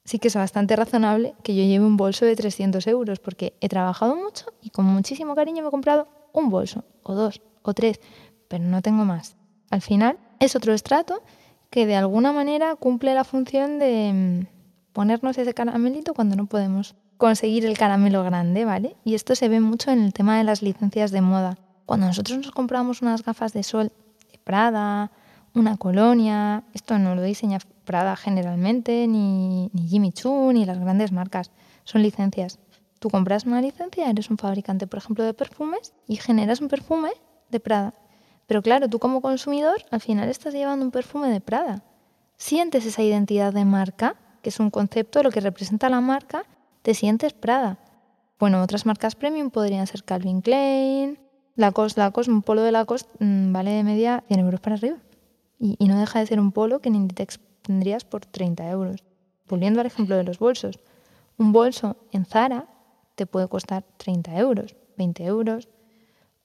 Sí 0.05 0.19
que 0.19 0.27
es 0.27 0.35
bastante 0.35 0.75
razonable 0.75 1.37
que 1.45 1.55
yo 1.55 1.63
lleve 1.63 1.85
un 1.85 1.97
bolso 1.97 2.27
de 2.27 2.35
300 2.35 2.85
euros, 2.89 3.21
porque 3.21 3.55
he 3.61 3.69
trabajado 3.69 4.17
mucho 4.17 4.47
y 4.61 4.71
con 4.71 4.85
muchísimo 4.85 5.37
cariño 5.37 5.63
me 5.63 5.69
he 5.69 5.71
comprado 5.71 6.09
un 6.33 6.51
bolso, 6.51 6.83
o 7.05 7.15
dos, 7.15 7.41
o 7.63 7.75
tres, 7.75 8.01
pero 8.49 8.65
no 8.65 8.83
tengo 8.83 9.05
más. 9.05 9.37
Al 9.71 9.81
final, 9.81 10.19
es 10.41 10.57
otro 10.57 10.75
estrato 10.75 11.23
que 11.71 11.87
de 11.87 11.95
alguna 11.95 12.33
manera 12.33 12.75
cumple 12.75 13.15
la 13.15 13.23
función 13.23 13.79
de 13.79 14.13
mm, 14.13 14.93
ponernos 14.93 15.39
ese 15.39 15.55
caramelito 15.55 16.15
cuando 16.15 16.35
no 16.35 16.47
podemos 16.47 16.97
conseguir 17.23 17.65
el 17.65 17.79
caramelo 17.79 18.25
grande, 18.25 18.65
¿vale? 18.65 18.97
Y 19.05 19.15
esto 19.15 19.37
se 19.37 19.49
ve 19.49 19.61
mucho 19.61 19.93
en 19.93 20.03
el 20.03 20.13
tema 20.13 20.39
de 20.39 20.43
las 20.43 20.61
licencias 20.61 21.13
de 21.13 21.21
moda. 21.21 21.57
Cuando 21.87 22.07
nosotros 22.07 22.37
nos 22.39 22.51
compramos 22.51 23.01
unas 23.01 23.23
gafas 23.23 23.53
de 23.53 23.63
sol 23.63 23.93
de 24.33 24.39
Prada, 24.39 25.13
una 25.55 25.77
colonia, 25.77 26.65
esto 26.75 26.99
no 26.99 27.15
lo 27.15 27.23
diseña 27.23 27.61
Prada 27.85 28.17
generalmente, 28.17 29.07
ni, 29.07 29.71
ni 29.73 29.87
Jimmy 29.87 30.11
Choo, 30.11 30.53
ni 30.53 30.65
las 30.65 30.81
grandes 30.81 31.13
marcas. 31.13 31.53
son 31.85 32.03
licencias. 32.03 32.59
Tú 32.99 33.09
compras 33.09 33.47
una 33.47 33.61
licencia, 33.61 34.11
eres 34.11 34.29
un 34.29 34.37
fabricante, 34.37 34.89
por 34.89 34.99
ejemplo, 34.99 35.23
de 35.23 35.33
perfumes 35.33 35.95
y 36.09 36.17
generas 36.17 36.61
un 36.61 36.67
perfume 36.67 37.13
de 37.53 37.61
Prada. 37.61 37.95
Pero 38.49 38.63
claro, 38.63 38.89
tú 38.89 38.99
como 38.99 39.21
consumidor 39.21 39.77
al 39.93 40.01
final 40.01 40.29
estás 40.29 40.55
llevando 40.55 40.85
un 40.85 40.91
perfume 40.91 41.29
de 41.29 41.41
Prada. 41.41 41.85
Sientes 42.37 42.85
esa 42.85 43.03
identidad 43.05 43.53
de 43.53 43.65
marca, 43.65 44.17
que 44.43 44.49
es 44.49 44.59
un 44.59 44.71
concepto 44.71 45.23
lo 45.23 45.31
que 45.31 45.39
representa 45.39 45.89
la 45.89 46.01
marca, 46.01 46.47
te 46.83 46.95
sientes 46.95 47.33
Prada. 47.33 47.79
Bueno, 48.39 48.63
otras 48.63 48.87
marcas 48.87 49.15
premium 49.15 49.51
podrían 49.51 49.87
ser 49.87 50.03
Calvin 50.05 50.41
Klein, 50.43 51.19
Lacoste, 51.55 52.01
Lacoste, 52.01 52.33
un 52.33 52.43
polo 52.43 52.63
de 52.63 52.73
Lacoste 52.73 53.11
mm, 53.25 53.53
vale 53.53 53.71
de 53.71 53.85
media 53.85 54.25
100 54.29 54.41
euros 54.41 54.61
para 54.61 54.77
arriba. 54.77 54.97
Y, 55.59 55.77
y, 55.79 55.89
no 55.89 55.99
deja 55.99 56.19
de 56.19 56.27
ser 56.27 56.41
un 56.41 56.51
polo 56.51 56.81
que 56.81 56.89
en 56.89 56.97
Inditex 56.97 57.39
tendrías 57.63 58.05
por 58.05 58.27
30 58.27 58.69
euros. 58.69 59.05
Volviendo 59.49 59.81
al 59.81 59.87
ejemplo 59.87 60.17
de 60.17 60.25
los 60.25 60.39
bolsos. 60.39 60.81
Un 61.39 61.53
bolso 61.53 61.97
en 62.11 62.25
Zara 62.25 62.67
te 63.15 63.27
puede 63.27 63.49
costar 63.49 63.85
30 63.99 64.37
euros, 64.39 64.75
20 64.97 65.25
euros. 65.25 65.69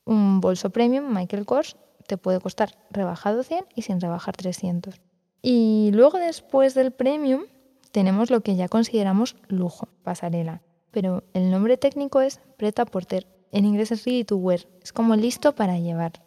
Un 0.06 0.39
bolso 0.39 0.70
premium, 0.70 1.12
Michael 1.13 1.46
Kors, 1.46 1.77
te 2.06 2.17
puede 2.17 2.39
costar 2.39 2.77
rebajado 2.91 3.44
100 3.44 3.65
y 3.75 3.82
sin 3.82 4.00
rebajar 4.00 4.38
300. 4.38 5.01
Y 5.41 5.91
luego 5.94 6.17
después 6.20 6.74
del 6.74 6.91
premium 6.91 7.44
tenemos 7.91 8.29
lo 8.29 8.41
que 8.41 8.56
ya 8.56 8.67
consideramos 8.67 9.36
lujo, 9.48 9.88
pasarela. 10.03 10.62
Pero 10.91 11.24
el 11.34 11.51
nombre 11.51 11.77
técnico 11.77 12.22
es 12.22 12.39
preta 12.58 12.86
porter. 12.86 13.27
En 13.51 13.65
inglés 13.65 13.91
es 13.91 14.06
ready 14.06 14.24
to 14.24 14.38
wear. 14.38 14.62
Es 14.82 14.94
como 14.94 15.15
listo 15.15 15.56
para 15.56 15.77
llevar. 15.77 16.24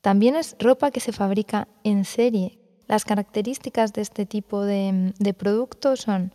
También 0.00 0.36
es 0.36 0.56
ropa 0.58 0.90
que 0.90 1.00
se 1.00 1.12
fabrica 1.12 1.68
en 1.82 2.04
serie. 2.04 2.58
Las 2.86 3.04
características 3.04 3.92
de 3.92 4.02
este 4.02 4.26
tipo 4.26 4.62
de, 4.62 5.14
de 5.18 5.34
producto 5.34 5.96
son 5.96 6.34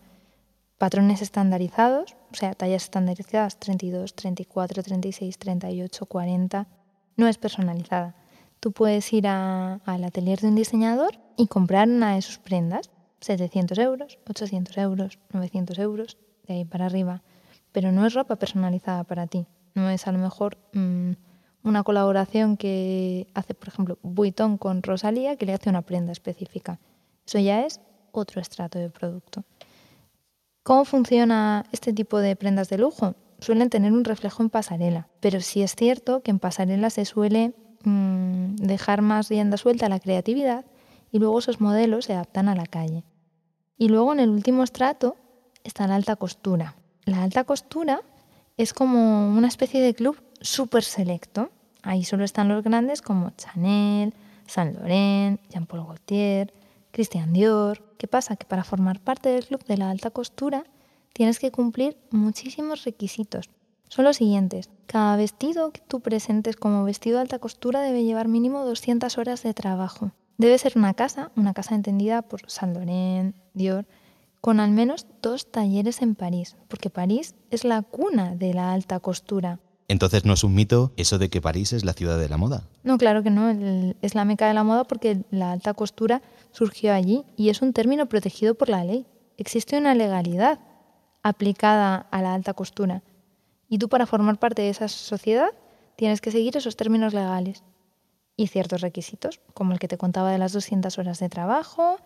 patrones 0.79 1.21
estandarizados, 1.21 2.15
o 2.31 2.35
sea, 2.35 2.53
tallas 2.55 2.83
estandarizadas 2.83 3.59
32, 3.59 4.15
34, 4.15 4.81
36, 4.81 5.37
38, 5.37 6.05
40. 6.05 6.67
No 7.17 7.27
es 7.27 7.37
personalizada. 7.37 8.15
Tú 8.59 8.71
puedes 8.71 9.11
ir 9.13 9.27
al 9.27 10.03
atelier 10.03 10.39
de 10.39 10.47
un 10.47 10.55
diseñador 10.55 11.19
y 11.37 11.47
comprar 11.47 11.87
una 11.87 12.15
de 12.15 12.21
sus 12.21 12.39
prendas, 12.39 12.89
700 13.21 13.77
euros, 13.77 14.19
800 14.29 14.77
euros, 14.77 15.19
900 15.33 15.79
euros, 15.79 16.17
de 16.47 16.55
ahí 16.55 16.65
para 16.65 16.85
arriba. 16.85 17.21
Pero 17.71 17.91
no 17.91 18.05
es 18.05 18.13
ropa 18.13 18.37
personalizada 18.37 19.03
para 19.03 19.27
ti. 19.27 19.45
No 19.75 19.89
es 19.89 20.07
a 20.07 20.11
lo 20.11 20.19
mejor 20.19 20.57
mmm, 20.73 21.11
una 21.63 21.83
colaboración 21.83 22.57
que 22.57 23.27
hace, 23.33 23.53
por 23.53 23.67
ejemplo, 23.67 23.97
Vuitton 24.01 24.57
con 24.57 24.81
Rosalía, 24.81 25.35
que 25.35 25.45
le 25.45 25.53
hace 25.53 25.69
una 25.69 25.81
prenda 25.81 26.11
específica. 26.11 26.79
Eso 27.25 27.39
ya 27.39 27.65
es 27.65 27.79
otro 28.11 28.41
estrato 28.41 28.79
de 28.79 28.89
producto. 28.89 29.43
¿Cómo 30.63 30.85
funciona 30.85 31.65
este 31.71 31.93
tipo 31.93 32.19
de 32.19 32.35
prendas 32.35 32.69
de 32.69 32.77
lujo? 32.77 33.15
Suelen 33.39 33.69
tener 33.69 33.93
un 33.93 34.03
reflejo 34.03 34.43
en 34.43 34.49
pasarela, 34.49 35.07
pero 35.19 35.39
sí 35.41 35.61
es 35.61 35.75
cierto 35.75 36.21
que 36.21 36.31
en 36.31 36.39
pasarela 36.39 36.89
se 36.89 37.05
suele 37.05 37.53
mmm, 37.83 38.55
dejar 38.55 39.01
más 39.01 39.29
rienda 39.29 39.57
suelta 39.57 39.85
a 39.85 39.89
la 39.89 39.99
creatividad 39.99 40.65
y 41.11 41.19
luego 41.19 41.39
esos 41.39 41.61
modelos 41.61 42.05
se 42.05 42.13
adaptan 42.13 42.49
a 42.49 42.55
la 42.55 42.65
calle. 42.65 43.03
Y 43.79 43.87
luego 43.87 44.11
en 44.11 44.19
el 44.19 44.29
último 44.29 44.63
estrato 44.63 45.15
está 45.63 45.87
la 45.87 45.95
alta 45.95 46.17
costura. 46.17 46.75
La 47.05 47.23
alta 47.23 47.45
costura 47.45 48.01
es 48.57 48.73
como 48.73 49.33
una 49.35 49.47
especie 49.47 49.81
de 49.81 49.95
club 49.95 50.21
súper 50.41 50.83
selecto. 50.83 51.49
Ahí 51.81 52.03
solo 52.03 52.25
están 52.25 52.49
los 52.49 52.61
grandes 52.61 53.01
como 53.01 53.31
Chanel, 53.37 54.13
Saint 54.45 54.75
Laurent, 54.75 55.39
Jean 55.49 55.65
Paul 55.65 55.85
Gaultier, 55.85 56.53
Christian 56.91 57.31
Dior. 57.31 57.81
¿Qué 57.97 58.07
pasa? 58.07 58.35
Que 58.35 58.45
para 58.45 58.65
formar 58.65 58.99
parte 58.99 59.29
del 59.29 59.45
club 59.45 59.63
de 59.63 59.77
la 59.77 59.89
alta 59.89 60.11
costura 60.11 60.65
tienes 61.13 61.39
que 61.39 61.51
cumplir 61.51 61.95
muchísimos 62.11 62.83
requisitos. 62.83 63.49
Son 63.87 64.03
los 64.03 64.17
siguientes. 64.17 64.69
Cada 64.87 65.15
vestido 65.15 65.71
que 65.71 65.79
tú 65.79 66.01
presentes 66.01 66.57
como 66.57 66.83
vestido 66.83 67.15
de 67.15 67.21
alta 67.21 67.39
costura 67.39 67.79
debe 67.79 68.03
llevar 68.03 68.27
mínimo 68.27 68.65
200 68.65 69.17
horas 69.17 69.41
de 69.41 69.53
trabajo. 69.53 70.11
Debe 70.39 70.57
ser 70.57 70.77
una 70.77 70.93
casa, 70.93 71.33
una 71.35 71.53
casa 71.53 71.75
entendida 71.75 72.21
por 72.21 72.49
Saint 72.49 72.73
Laurent, 72.73 73.35
Dior, 73.53 73.85
con 74.39 74.61
al 74.61 74.71
menos 74.71 75.05
dos 75.21 75.51
talleres 75.51 76.01
en 76.01 76.15
París, 76.15 76.55
porque 76.69 76.89
París 76.89 77.35
es 77.51 77.65
la 77.65 77.81
cuna 77.81 78.37
de 78.37 78.53
la 78.53 78.71
alta 78.71 79.01
costura. 79.01 79.59
Entonces 79.89 80.23
no 80.23 80.31
es 80.31 80.45
un 80.45 80.55
mito 80.55 80.93
eso 80.95 81.17
de 81.17 81.29
que 81.29 81.41
París 81.41 81.73
es 81.73 81.83
la 81.83 81.91
ciudad 81.91 82.17
de 82.17 82.29
la 82.29 82.37
moda. 82.37 82.69
No, 82.83 82.97
claro 82.97 83.21
que 83.21 83.31
no, 83.31 83.49
es 84.01 84.15
la 84.15 84.23
meca 84.23 84.47
de 84.47 84.53
la 84.53 84.63
moda 84.63 84.85
porque 84.85 85.25
la 85.29 85.51
alta 85.51 85.73
costura 85.73 86.21
surgió 86.51 86.93
allí 86.93 87.25
y 87.35 87.49
es 87.49 87.61
un 87.61 87.73
término 87.73 88.05
protegido 88.05 88.55
por 88.55 88.69
la 88.69 88.85
ley. 88.85 89.07
Existe 89.35 89.77
una 89.77 89.93
legalidad 89.93 90.59
aplicada 91.21 92.07
a 92.11 92.21
la 92.21 92.33
alta 92.33 92.53
costura 92.53 93.03
y 93.67 93.77
tú 93.77 93.89
para 93.89 94.05
formar 94.05 94.39
parte 94.39 94.61
de 94.61 94.69
esa 94.69 94.87
sociedad 94.87 95.49
tienes 95.97 96.21
que 96.21 96.31
seguir 96.31 96.55
esos 96.55 96.77
términos 96.77 97.13
legales 97.13 97.61
y 98.39 98.47
ciertos 98.47 98.79
requisitos, 98.79 99.41
como 99.53 99.73
el 99.73 99.79
que 99.79 99.89
te 99.89 99.97
contaba 99.97 100.31
de 100.31 100.37
las 100.37 100.53
200 100.53 100.97
horas 100.97 101.19
de 101.19 101.27
trabajo, 101.27 101.97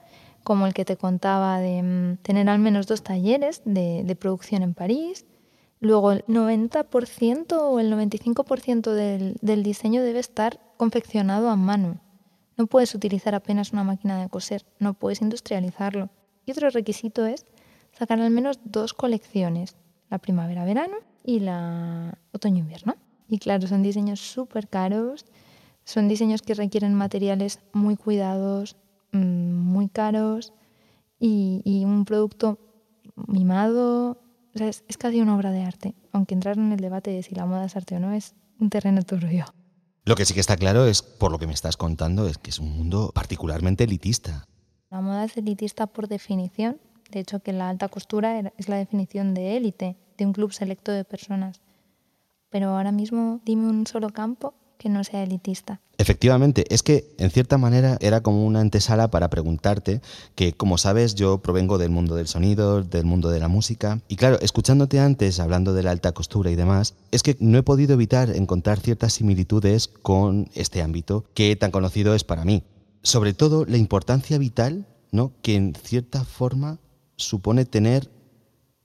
como 0.43 0.65
el 0.65 0.73
que 0.73 0.83
te 0.83 0.97
contaba 0.97 1.59
de 1.59 1.83
mm, 1.83 2.17
tener 2.23 2.49
al 2.49 2.57
menos 2.57 2.87
dos 2.87 3.03
talleres 3.03 3.61
de, 3.65 4.17
producción 4.19 4.63
en 4.63 4.73
París, 4.73 5.25
Luego, 5.79 6.13
el 6.13 6.25
90% 6.27 7.57
o 7.59 7.77
el 7.81 7.91
95% 7.91 8.93
del, 8.93 9.35
del 9.41 9.63
diseño 9.63 10.01
debe 10.01 10.19
estar 10.19 10.61
confeccionado 10.77 11.49
a 11.49 11.57
mano. 11.57 11.99
No 12.55 12.67
puedes 12.67 12.95
utilizar 12.95 13.35
apenas 13.35 13.73
una 13.73 13.83
máquina 13.83 14.21
de 14.21 14.29
coser, 14.29 14.65
no 14.79 14.93
puedes 14.93 15.21
industrializarlo. 15.21 16.09
Y 16.45 16.51
otro 16.51 16.69
requisito 16.69 17.25
es 17.25 17.45
sacar 17.91 18.21
al 18.21 18.31
menos 18.31 18.61
dos 18.63 18.93
colecciones, 18.93 19.75
la 20.09 20.19
primavera-verano 20.19 20.95
y 21.21 21.41
la 21.41 22.17
otoño-invierno. 22.31 22.95
Y 23.27 23.39
claro, 23.39 23.67
son 23.67 23.83
diseños 23.83 24.21
súper 24.21 24.69
caros, 24.69 25.25
son 25.85 26.07
diseños 26.07 26.41
que 26.41 26.53
requieren 26.53 26.93
materiales 26.93 27.59
muy 27.73 27.95
cuidados, 27.95 28.77
mm, 29.11 29.17
muy 29.17 29.89
caros 29.89 30.53
y, 31.19 31.61
y 31.65 31.85
un 31.85 32.05
producto 32.05 32.59
mimado, 33.27 34.21
o 34.53 34.57
sea, 34.57 34.67
es, 34.67 34.83
es, 34.87 34.97
casi 34.97 35.21
una 35.21 35.35
obra 35.35 35.51
de 35.51 35.63
arte, 35.63 35.95
aunque 36.11 36.33
entrar 36.33 36.57
en 36.57 36.71
el 36.71 36.79
debate 36.79 37.11
de 37.11 37.23
si 37.23 37.35
la 37.35 37.45
moda 37.45 37.65
es 37.65 37.75
arte 37.75 37.95
o 37.95 37.99
no 37.99 38.13
es 38.13 38.35
un 38.59 38.69
terreno 38.69 39.03
turbio. 39.03 39.45
Lo 40.05 40.15
que 40.15 40.25
sí 40.25 40.33
que 40.33 40.41
está 40.41 40.57
claro 40.57 40.85
es, 40.85 41.01
por 41.01 41.31
lo 41.31 41.39
que 41.39 41.47
me 41.47 41.53
estás 41.53 41.77
contando, 41.77 42.27
es 42.27 42.37
que 42.37 42.49
es 42.49 42.59
un 42.59 42.71
mundo 42.77 43.11
particularmente 43.13 43.85
elitista. 43.85 44.45
La 44.89 45.01
moda 45.01 45.23
es 45.23 45.37
elitista 45.37 45.87
por 45.87 46.07
definición. 46.07 46.79
De 47.09 47.19
hecho, 47.19 47.39
que 47.39 47.53
la 47.53 47.69
alta 47.69 47.87
costura 47.87 48.39
es 48.57 48.67
la 48.67 48.75
definición 48.75 49.33
de 49.33 49.55
élite, 49.55 49.95
de 50.17 50.25
un 50.25 50.33
club 50.33 50.51
selecto 50.51 50.91
de 50.91 51.05
personas. 51.05 51.61
Pero 52.49 52.69
ahora 52.69 52.91
mismo 52.91 53.39
dime 53.45 53.69
un 53.69 53.87
solo 53.87 54.09
campo 54.09 54.55
que 54.77 54.89
no 54.89 55.03
sea 55.03 55.23
elitista. 55.23 55.79
Efectivamente, 55.97 56.65
es 56.69 56.83
que 56.83 57.05
en 57.17 57.29
cierta 57.29 57.57
manera 57.57 57.97
era 58.01 58.21
como 58.21 58.45
una 58.45 58.59
antesala 58.59 59.09
para 59.09 59.29
preguntarte 59.29 60.01
que, 60.35 60.53
como 60.53 60.77
sabes, 60.77 61.15
yo 61.15 61.37
provengo 61.37 61.77
del 61.77 61.91
mundo 61.91 62.15
del 62.15 62.27
sonido, 62.27 62.81
del 62.81 63.05
mundo 63.05 63.29
de 63.29 63.39
la 63.39 63.47
música, 63.47 64.01
y 64.07 64.15
claro, 64.15 64.39
escuchándote 64.41 64.99
antes 64.99 65.39
hablando 65.39 65.73
de 65.73 65.83
la 65.83 65.91
alta 65.91 66.11
costura 66.11 66.51
y 66.51 66.55
demás, 66.55 66.95
es 67.11 67.23
que 67.23 67.37
no 67.39 67.57
he 67.57 67.63
podido 67.63 67.93
evitar 67.93 68.31
encontrar 68.31 68.79
ciertas 68.79 69.13
similitudes 69.13 69.87
con 69.87 70.49
este 70.55 70.81
ámbito 70.81 71.25
que 71.33 71.55
tan 71.55 71.71
conocido 71.71 72.15
es 72.15 72.23
para 72.23 72.43
mí. 72.43 72.63
Sobre 73.03 73.33
todo 73.33 73.65
la 73.65 73.77
importancia 73.77 74.37
vital, 74.37 74.87
¿no? 75.11 75.31
que 75.41 75.55
en 75.55 75.75
cierta 75.75 76.25
forma 76.25 76.79
supone 77.15 77.65
tener 77.65 78.09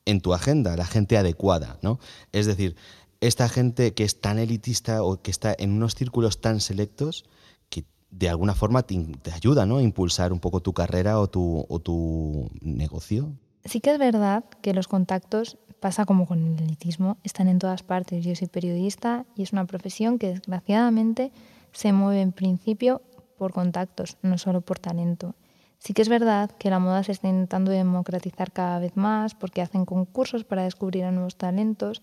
en 0.04 0.20
tu 0.20 0.32
agenda 0.34 0.76
la 0.76 0.86
gente 0.86 1.18
adecuada, 1.18 1.78
¿no? 1.82 1.98
Es 2.32 2.46
decir, 2.46 2.76
esta 3.20 3.48
gente 3.48 3.94
que 3.94 4.04
es 4.04 4.20
tan 4.20 4.38
elitista 4.38 5.02
o 5.02 5.20
que 5.20 5.30
está 5.30 5.54
en 5.58 5.72
unos 5.72 5.94
círculos 5.94 6.40
tan 6.40 6.60
selectos 6.60 7.24
que 7.68 7.84
de 8.10 8.28
alguna 8.28 8.54
forma 8.54 8.82
te, 8.82 8.96
te 9.22 9.32
ayuda 9.32 9.66
¿no? 9.66 9.78
a 9.78 9.82
impulsar 9.82 10.32
un 10.32 10.40
poco 10.40 10.60
tu 10.60 10.72
carrera 10.72 11.18
o 11.18 11.28
tu, 11.28 11.66
o 11.68 11.78
tu 11.80 12.50
negocio. 12.60 13.32
Sí 13.64 13.80
que 13.80 13.92
es 13.92 13.98
verdad 13.98 14.44
que 14.62 14.72
los 14.72 14.88
contactos, 14.88 15.58
pasa 15.80 16.04
como 16.04 16.26
con 16.26 16.44
el 16.44 16.62
elitismo, 16.62 17.18
están 17.22 17.48
en 17.48 17.58
todas 17.58 17.82
partes. 17.82 18.24
Yo 18.24 18.34
soy 18.34 18.48
periodista 18.48 19.26
y 19.36 19.42
es 19.42 19.52
una 19.52 19.66
profesión 19.66 20.18
que 20.18 20.28
desgraciadamente 20.28 21.32
se 21.72 21.92
mueve 21.92 22.20
en 22.20 22.32
principio 22.32 23.02
por 23.36 23.52
contactos, 23.52 24.16
no 24.22 24.38
solo 24.38 24.60
por 24.60 24.78
talento. 24.78 25.34
Sí 25.78 25.92
que 25.92 26.02
es 26.02 26.08
verdad 26.08 26.50
que 26.58 26.70
la 26.70 26.80
moda 26.80 27.04
se 27.04 27.12
está 27.12 27.28
intentando 27.28 27.70
democratizar 27.70 28.52
cada 28.52 28.80
vez 28.80 28.96
más 28.96 29.34
porque 29.34 29.62
hacen 29.62 29.84
concursos 29.84 30.44
para 30.44 30.64
descubrir 30.64 31.04
a 31.04 31.12
nuevos 31.12 31.36
talentos, 31.36 32.02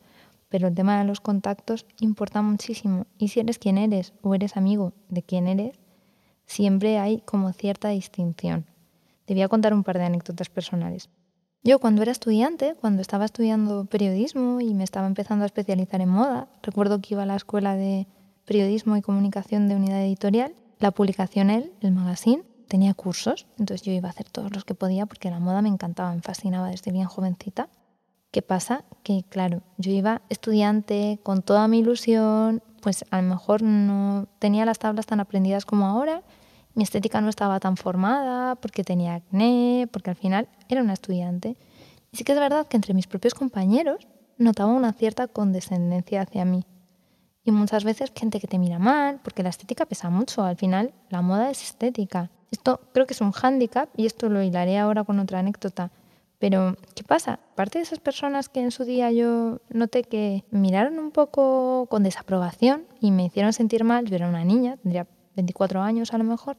pero 0.55 0.69
el 0.69 0.73
tema 0.73 0.97
de 0.97 1.03
los 1.03 1.19
contactos 1.19 1.85
importa 1.99 2.41
muchísimo. 2.41 3.07
Y 3.17 3.27
si 3.27 3.41
eres 3.41 3.59
quien 3.59 3.77
eres 3.77 4.13
o 4.21 4.35
eres 4.35 4.55
amigo 4.55 4.93
de 5.09 5.21
quien 5.21 5.47
eres, 5.47 5.77
siempre 6.45 6.97
hay 6.97 7.19
como 7.19 7.51
cierta 7.51 7.89
distinción. 7.89 8.65
Te 9.25 9.33
voy 9.33 9.43
a 9.43 9.49
contar 9.49 9.73
un 9.73 9.83
par 9.83 9.97
de 9.97 10.05
anécdotas 10.05 10.47
personales. 10.47 11.09
Yo 11.61 11.79
cuando 11.79 12.03
era 12.03 12.13
estudiante, 12.13 12.73
cuando 12.79 13.01
estaba 13.01 13.25
estudiando 13.25 13.83
periodismo 13.83 14.61
y 14.61 14.73
me 14.73 14.85
estaba 14.85 15.07
empezando 15.07 15.43
a 15.43 15.47
especializar 15.47 15.99
en 15.99 16.07
moda, 16.07 16.47
recuerdo 16.63 17.01
que 17.01 17.15
iba 17.15 17.23
a 17.23 17.25
la 17.25 17.35
escuela 17.35 17.75
de 17.75 18.07
periodismo 18.45 18.95
y 18.95 19.01
comunicación 19.01 19.67
de 19.67 19.75
unidad 19.75 20.05
editorial, 20.05 20.55
la 20.79 20.91
publicación 20.91 21.49
El, 21.49 21.73
el 21.81 21.91
magazine, 21.91 22.43
tenía 22.69 22.93
cursos, 22.93 23.45
entonces 23.59 23.81
yo 23.81 23.91
iba 23.91 24.07
a 24.07 24.11
hacer 24.11 24.29
todos 24.29 24.53
los 24.53 24.63
que 24.63 24.73
podía 24.73 25.05
porque 25.05 25.29
la 25.29 25.41
moda 25.41 25.61
me 25.61 25.67
encantaba, 25.67 26.15
me 26.15 26.21
fascinaba 26.21 26.69
desde 26.69 26.93
bien 26.93 27.07
jovencita 27.07 27.67
¿Qué 28.35 28.41
pasa? 28.41 28.83
Que 29.01 29.23
claro, 29.29 29.61
yo 29.77 29.93
iba 29.93 30.21
estudiante 30.27 31.21
con 31.23 31.41
toda 31.41 31.69
mi 31.69 31.79
ilusión, 31.79 32.61
pues 32.81 33.05
a 33.09 33.21
lo 33.21 33.29
mejor 33.29 33.61
no 33.61 34.27
tenía 34.39 34.65
las 34.65 34.77
tablas 34.77 35.05
tan 35.05 35.21
aprendidas 35.21 35.63
como 35.63 35.87
ahora, 35.87 36.21
mi 36.73 36.83
estética 36.83 37.21
no 37.21 37.29
estaba 37.29 37.61
tan 37.61 37.77
formada, 37.77 38.55
porque 38.55 38.83
tenía 38.83 39.15
acné, 39.15 39.87
porque 39.89 40.09
al 40.09 40.17
final 40.17 40.49
era 40.67 40.81
una 40.81 40.91
estudiante. 40.91 41.55
Y 42.11 42.17
sí 42.17 42.25
que 42.25 42.33
es 42.33 42.37
verdad 42.37 42.67
que 42.67 42.75
entre 42.75 42.93
mis 42.93 43.07
propios 43.07 43.33
compañeros 43.33 44.05
notaba 44.37 44.73
una 44.73 44.91
cierta 44.91 45.29
condescendencia 45.29 46.19
hacia 46.19 46.43
mí. 46.43 46.65
Y 47.45 47.51
muchas 47.51 47.85
veces 47.85 48.11
gente 48.13 48.41
que 48.41 48.47
te 48.47 48.59
mira 48.59 48.79
mal, 48.79 49.21
porque 49.23 49.43
la 49.43 49.49
estética 49.49 49.85
pesa 49.85 50.09
mucho, 50.09 50.43
al 50.43 50.57
final 50.57 50.93
la 51.09 51.21
moda 51.21 51.51
es 51.51 51.63
estética. 51.63 52.31
Esto 52.51 52.81
creo 52.93 53.05
que 53.05 53.13
es 53.13 53.21
un 53.21 53.31
hándicap 53.31 53.87
y 53.95 54.05
esto 54.05 54.27
lo 54.27 54.43
hilaré 54.43 54.77
ahora 54.77 55.05
con 55.05 55.19
otra 55.19 55.39
anécdota. 55.39 55.89
Pero, 56.45 56.77
¿qué 56.93 57.03
pasa? 57.03 57.39
Parte 57.55 57.79
de 57.79 57.83
esas 57.85 57.97
personas 57.97 58.49
que 58.49 58.61
en 58.61 58.69
su 58.69 58.83
día 58.83 59.11
yo 59.11 59.61
noté 59.71 60.03
que 60.03 60.43
miraron 60.51 60.99
un 60.99 61.09
poco 61.09 61.87
con 61.89 62.03
desaprobación 62.03 62.83
y 63.01 63.09
me 63.09 63.25
hicieron 63.25 63.51
sentir 63.51 63.83
mal, 63.83 64.05
yo 64.05 64.15
era 64.15 64.29
una 64.29 64.45
niña, 64.45 64.77
tendría 64.77 65.07
24 65.35 65.81
años 65.81 66.13
a 66.13 66.19
lo 66.19 66.23
mejor, 66.23 66.57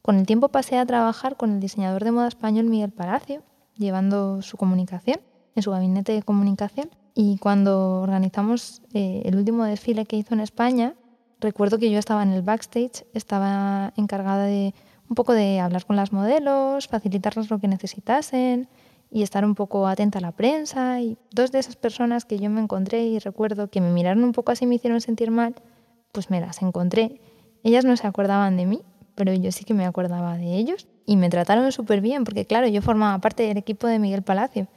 con 0.00 0.16
el 0.16 0.26
tiempo 0.26 0.50
pasé 0.50 0.78
a 0.78 0.86
trabajar 0.86 1.36
con 1.36 1.50
el 1.50 1.58
diseñador 1.58 2.04
de 2.04 2.12
moda 2.12 2.28
español 2.28 2.66
Miguel 2.66 2.92
Palacio, 2.92 3.42
llevando 3.76 4.42
su 4.42 4.56
comunicación, 4.56 5.20
en 5.56 5.62
su 5.64 5.72
gabinete 5.72 6.12
de 6.12 6.22
comunicación. 6.22 6.88
Y 7.12 7.38
cuando 7.38 8.02
organizamos 8.02 8.80
eh, 8.94 9.22
el 9.24 9.34
último 9.34 9.64
desfile 9.64 10.06
que 10.06 10.18
hizo 10.18 10.34
en 10.34 10.40
España, 10.40 10.94
recuerdo 11.40 11.78
que 11.78 11.90
yo 11.90 11.98
estaba 11.98 12.22
en 12.22 12.30
el 12.30 12.42
backstage, 12.42 13.04
estaba 13.12 13.92
encargada 13.96 14.44
de 14.44 14.72
un 15.08 15.16
poco 15.16 15.32
de 15.32 15.58
hablar 15.58 15.84
con 15.84 15.96
las 15.96 16.12
modelos, 16.12 16.86
facilitarles 16.86 17.50
lo 17.50 17.58
que 17.58 17.66
necesitasen, 17.66 18.68
y 19.10 19.22
estar 19.22 19.44
un 19.44 19.54
poco 19.54 19.86
atenta 19.86 20.18
a 20.18 20.22
la 20.22 20.32
prensa. 20.32 21.00
Y 21.00 21.18
dos 21.32 21.52
de 21.52 21.58
esas 21.58 21.76
personas 21.76 22.24
que 22.24 22.38
yo 22.38 22.50
me 22.50 22.60
encontré 22.60 23.04
y 23.04 23.18
recuerdo 23.18 23.68
que 23.68 23.80
me 23.80 23.90
miraron 23.90 24.24
un 24.24 24.32
poco 24.32 24.52
así 24.52 24.64
y 24.64 24.68
me 24.68 24.76
hicieron 24.76 25.00
sentir 25.00 25.30
mal, 25.30 25.54
pues 26.12 26.30
me 26.30 26.40
las 26.40 26.62
encontré. 26.62 27.20
Ellas 27.62 27.84
no 27.84 27.96
se 27.96 28.06
acordaban 28.06 28.56
de 28.56 28.66
mí, 28.66 28.82
pero 29.14 29.32
yo 29.34 29.52
sí 29.52 29.64
que 29.64 29.74
me 29.74 29.84
acordaba 29.84 30.36
de 30.36 30.56
ellos 30.56 30.88
y 31.06 31.16
me 31.16 31.28
trataron 31.28 31.70
súper 31.72 32.00
bien 32.00 32.24
porque 32.24 32.46
claro, 32.46 32.68
yo 32.68 32.82
formaba 32.82 33.18
parte 33.20 33.42
del 33.42 33.56
equipo 33.56 33.86
de 33.86 33.98
Miguel 33.98 34.22
Palacio. 34.22 34.68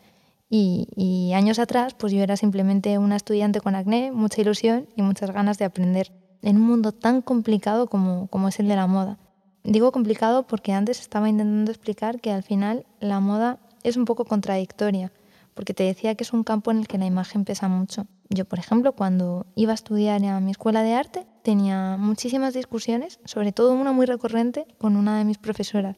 Y, 0.49 0.87
y, 0.95 1.33
años 1.33 1.57
atrás, 1.57 1.95
pues 1.95 2.13
yo 2.13 2.21
era 2.21 2.37
simplemente 2.37 2.99
una 2.99 3.15
estudiante 3.15 3.59
con 3.59 3.73
acné, 3.73 4.11
mucha 4.11 4.41
ilusión 4.41 4.87
y 4.95 5.01
muchas 5.01 5.31
ganas 5.31 5.57
de 5.57 5.65
aprender 5.65 6.11
en 6.43 6.57
un 6.57 6.63
mundo 6.63 6.91
tan 6.91 7.23
complicado 7.23 7.87
como, 7.87 8.27
como 8.27 8.49
es 8.49 8.59
el 8.59 8.67
de 8.67 8.75
la 8.75 8.85
moda. 8.85 9.17
Digo 9.63 9.91
complicado 9.91 10.45
porque 10.45 10.73
antes 10.73 10.99
estaba 10.99 11.29
intentando 11.29 11.71
explicar 11.71 12.19
que 12.19 12.31
al 12.31 12.43
final 12.43 12.85
la 12.99 13.19
moda 13.21 13.59
es 13.83 13.97
un 13.97 14.05
poco 14.05 14.25
contradictoria, 14.25 15.11
porque 15.53 15.73
te 15.73 15.83
decía 15.83 16.15
que 16.15 16.23
es 16.23 16.33
un 16.33 16.43
campo 16.43 16.71
en 16.71 16.79
el 16.79 16.87
que 16.87 16.97
la 16.97 17.05
imagen 17.05 17.45
pesa 17.45 17.67
mucho. 17.67 18.07
Yo, 18.29 18.45
por 18.45 18.59
ejemplo, 18.59 18.93
cuando 18.93 19.45
iba 19.55 19.71
a 19.71 19.75
estudiar 19.75 20.23
a 20.25 20.39
mi 20.39 20.51
escuela 20.51 20.81
de 20.81 20.95
arte, 20.95 21.27
tenía 21.43 21.97
muchísimas 21.97 22.53
discusiones, 22.53 23.19
sobre 23.25 23.51
todo 23.51 23.73
una 23.73 23.91
muy 23.91 24.05
recurrente 24.05 24.65
con 24.77 24.95
una 24.95 25.17
de 25.17 25.25
mis 25.25 25.37
profesoras, 25.37 25.97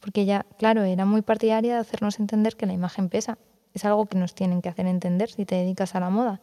porque 0.00 0.22
ella, 0.22 0.46
claro, 0.58 0.82
era 0.82 1.04
muy 1.04 1.22
partidaria 1.22 1.74
de 1.74 1.80
hacernos 1.80 2.18
entender 2.18 2.56
que 2.56 2.66
la 2.66 2.72
imagen 2.72 3.08
pesa. 3.08 3.38
Es 3.74 3.84
algo 3.84 4.06
que 4.06 4.18
nos 4.18 4.34
tienen 4.34 4.62
que 4.62 4.68
hacer 4.68 4.86
entender 4.86 5.30
si 5.30 5.44
te 5.44 5.56
dedicas 5.56 5.94
a 5.94 6.00
la 6.00 6.08
moda. 6.08 6.40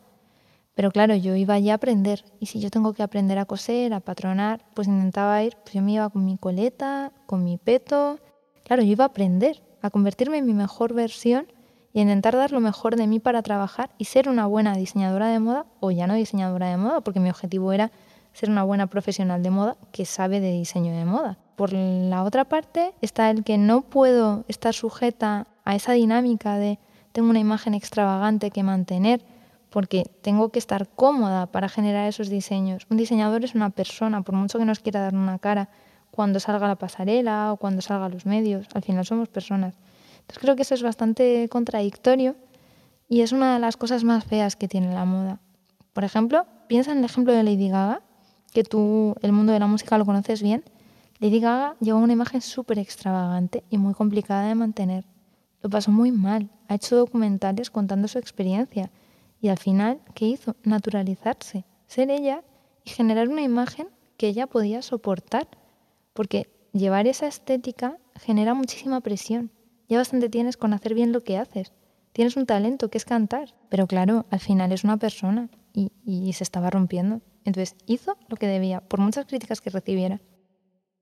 Pero 0.73 0.91
claro, 0.91 1.15
yo 1.15 1.35
iba 1.35 1.53
allí 1.53 1.69
a 1.69 1.75
aprender, 1.75 2.23
y 2.39 2.45
si 2.45 2.59
yo 2.59 2.69
tengo 2.69 2.93
que 2.93 3.03
aprender 3.03 3.37
a 3.37 3.45
coser, 3.45 3.93
a 3.93 3.99
patronar, 3.99 4.65
pues 4.73 4.87
intentaba 4.87 5.43
ir, 5.43 5.57
pues 5.63 5.73
yo 5.73 5.81
me 5.81 5.93
iba 5.93 6.09
con 6.09 6.25
mi 6.25 6.37
coleta, 6.37 7.11
con 7.25 7.43
mi 7.43 7.57
peto. 7.57 8.19
Claro, 8.63 8.83
yo 8.83 8.91
iba 8.91 9.05
a 9.05 9.07
aprender, 9.07 9.61
a 9.81 9.89
convertirme 9.89 10.37
en 10.37 10.45
mi 10.45 10.53
mejor 10.53 10.93
versión 10.93 11.47
y 11.93 11.99
a 11.99 12.03
intentar 12.03 12.35
dar 12.35 12.51
lo 12.51 12.59
mejor 12.59 12.95
de 12.95 13.07
mí 13.07 13.19
para 13.19 13.41
trabajar 13.41 13.89
y 13.97 14.05
ser 14.05 14.29
una 14.29 14.45
buena 14.45 14.75
diseñadora 14.75 15.27
de 15.27 15.39
moda 15.39 15.65
o 15.79 15.91
ya 15.91 16.07
no 16.07 16.13
diseñadora 16.13 16.69
de 16.69 16.77
moda, 16.77 17.01
porque 17.01 17.19
mi 17.19 17.29
objetivo 17.29 17.73
era 17.73 17.91
ser 18.33 18.49
una 18.49 18.63
buena 18.63 18.87
profesional 18.87 19.43
de 19.43 19.49
moda 19.49 19.77
que 19.91 20.05
sabe 20.05 20.39
de 20.39 20.51
diseño 20.51 20.93
de 20.93 21.05
moda. 21.05 21.37
Por 21.55 21.73
la 21.73 22.23
otra 22.23 22.45
parte 22.45 22.93
está 23.01 23.29
el 23.29 23.43
que 23.43 23.57
no 23.57 23.81
puedo 23.81 24.45
estar 24.47 24.73
sujeta 24.73 25.47
a 25.65 25.75
esa 25.75 25.93
dinámica 25.93 26.57
de 26.57 26.79
tengo 27.11 27.29
una 27.29 27.39
imagen 27.39 27.73
extravagante 27.73 28.51
que 28.51 28.63
mantener 28.63 29.21
porque 29.69 30.09
tengo 30.21 30.49
que 30.49 30.59
estar 30.59 30.87
cómoda 30.89 31.47
para 31.47 31.69
generar 31.69 32.07
esos 32.07 32.29
diseños. 32.29 32.85
Un 32.89 32.97
diseñador 32.97 33.43
es 33.43 33.55
una 33.55 33.69
persona, 33.69 34.21
por 34.21 34.35
mucho 34.35 34.59
que 34.59 34.65
nos 34.65 34.79
quiera 34.79 35.01
dar 35.01 35.13
una 35.13 35.39
cara, 35.39 35.69
cuando 36.11 36.39
salga 36.39 36.67
la 36.67 36.75
pasarela 36.75 37.53
o 37.53 37.57
cuando 37.57 37.81
salga 37.81 38.09
los 38.09 38.25
medios. 38.25 38.67
Al 38.73 38.83
final 38.83 39.05
somos 39.05 39.29
personas. 39.29 39.75
Entonces 40.19 40.39
creo 40.39 40.55
que 40.55 40.61
eso 40.61 40.75
es 40.75 40.83
bastante 40.83 41.47
contradictorio 41.49 42.35
y 43.09 43.21
es 43.21 43.31
una 43.31 43.53
de 43.53 43.59
las 43.59 43.77
cosas 43.77 44.03
más 44.03 44.23
feas 44.23 44.55
que 44.55 44.67
tiene 44.67 44.93
la 44.93 45.05
moda. 45.05 45.39
Por 45.93 46.03
ejemplo, 46.03 46.45
piensa 46.67 46.91
en 46.91 46.99
el 46.99 47.05
ejemplo 47.05 47.33
de 47.33 47.43
Lady 47.43 47.69
Gaga, 47.69 48.01
que 48.53 48.63
tú 48.63 49.15
el 49.21 49.31
mundo 49.31 49.51
de 49.53 49.59
la 49.59 49.67
música 49.67 49.97
lo 49.97 50.05
conoces 50.05 50.41
bien. 50.41 50.63
Lady 51.19 51.39
Gaga 51.39 51.75
lleva 51.79 51.99
una 51.99 52.13
imagen 52.13 52.41
súper 52.41 52.79
extravagante 52.79 53.63
y 53.69 53.77
muy 53.77 53.93
complicada 53.93 54.47
de 54.47 54.55
mantener. 54.55 55.05
Lo 55.61 55.69
pasó 55.69 55.91
muy 55.91 56.11
mal. 56.11 56.49
Ha 56.67 56.75
hecho 56.75 56.95
documentales 56.95 57.69
contando 57.69 58.07
su 58.07 58.17
experiencia. 58.17 58.91
Y 59.41 59.49
al 59.49 59.57
final, 59.57 59.99
¿qué 60.13 60.25
hizo? 60.25 60.55
Naturalizarse, 60.63 61.65
ser 61.87 62.09
ella 62.09 62.43
y 62.83 62.91
generar 62.91 63.27
una 63.27 63.41
imagen 63.41 63.87
que 64.17 64.27
ella 64.27 64.47
podía 64.47 64.81
soportar 64.81 65.47
porque 66.13 66.49
llevar 66.73 67.07
esa 67.07 67.27
estética 67.27 67.97
genera 68.15 68.53
muchísima 68.53 69.01
presión. 69.01 69.51
Ya 69.87 69.97
bastante 69.97 70.29
tienes 70.29 70.57
con 70.57 70.73
hacer 70.73 70.93
bien 70.93 71.11
lo 71.11 71.21
que 71.21 71.37
haces. 71.37 71.73
Tienes 72.13 72.35
un 72.35 72.45
talento 72.45 72.89
que 72.89 72.97
es 72.97 73.05
cantar, 73.05 73.55
pero 73.69 73.87
claro, 73.87 74.25
al 74.29 74.39
final 74.39 74.71
es 74.71 74.83
una 74.83 74.97
persona 74.97 75.49
y, 75.73 76.33
se 76.33 76.43
estaba 76.43 76.69
rompiendo. 76.69 77.21
Entonces 77.45 77.75
hizo 77.85 78.17
lo 78.27 78.37
que 78.37 78.47
debía, 78.47 78.81
por 78.81 78.99
muchas 78.99 79.25
críticas 79.25 79.61
que 79.61 79.69
recibiera. 79.69 80.19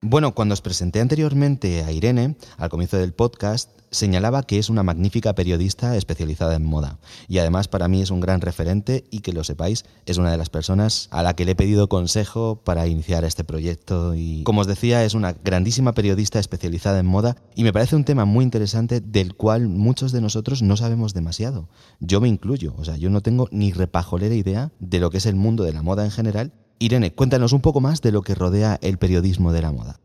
Bueno, 0.01 0.33
cuando 0.33 0.53
os 0.53 0.61
presenté 0.61 1.01
anteriormente 1.01 1.83
a 1.83 1.91
Irene, 1.91 2.37
al 2.57 2.69
comienzo 2.69 2.95
del 2.95 3.11
podcast, 3.11 3.69
señalaba 3.91 4.43
que 4.43 4.57
es 4.57 4.69
una 4.69 4.81
magnífica 4.81 5.35
periodista 5.35 5.97
especializada 5.97 6.55
en 6.55 6.63
moda. 6.63 6.99
Y 7.27 7.39
además 7.39 7.67
para 7.67 7.89
mí 7.89 8.01
es 8.01 8.09
un 8.09 8.21
gran 8.21 8.39
referente 8.39 9.03
y 9.11 9.19
que 9.19 9.33
lo 9.33 9.43
sepáis, 9.43 9.83
es 10.05 10.17
una 10.17 10.31
de 10.31 10.37
las 10.37 10.49
personas 10.49 11.09
a 11.11 11.21
la 11.21 11.35
que 11.35 11.43
le 11.43 11.51
he 11.51 11.55
pedido 11.55 11.89
consejo 11.89 12.61
para 12.63 12.87
iniciar 12.87 13.25
este 13.25 13.43
proyecto. 13.43 14.15
Y 14.15 14.43
como 14.43 14.61
os 14.61 14.67
decía, 14.67 15.03
es 15.03 15.15
una 15.15 15.33
grandísima 15.33 15.91
periodista 15.91 16.39
especializada 16.39 16.99
en 16.99 17.05
moda 17.05 17.35
y 17.53 17.65
me 17.65 17.73
parece 17.73 17.97
un 17.97 18.05
tema 18.05 18.23
muy 18.23 18.45
interesante 18.45 19.01
del 19.01 19.35
cual 19.35 19.67
muchos 19.67 20.13
de 20.13 20.21
nosotros 20.21 20.61
no 20.61 20.77
sabemos 20.77 21.13
demasiado. 21.13 21.67
Yo 21.99 22.21
me 22.21 22.29
incluyo, 22.29 22.73
o 22.77 22.85
sea, 22.85 22.95
yo 22.95 23.09
no 23.09 23.19
tengo 23.19 23.49
ni 23.51 23.73
repajolera 23.73 24.33
idea 24.33 24.71
de 24.79 25.01
lo 25.01 25.09
que 25.09 25.17
es 25.17 25.25
el 25.25 25.35
mundo 25.35 25.65
de 25.65 25.73
la 25.73 25.81
moda 25.81 26.05
en 26.05 26.11
general 26.11 26.53
Irene, 26.81 27.11
cuéntanos 27.11 27.51
un 27.51 27.59
poco 27.59 27.81
más 27.81 28.01
de 28.01 28.13
lo 28.13 28.21
que 28.21 28.35
rodea 28.35 28.79
el 28.81 28.97
periodismo 28.97 29.51
de 29.51 29.61
la 29.61 29.73
moda. 29.73 29.99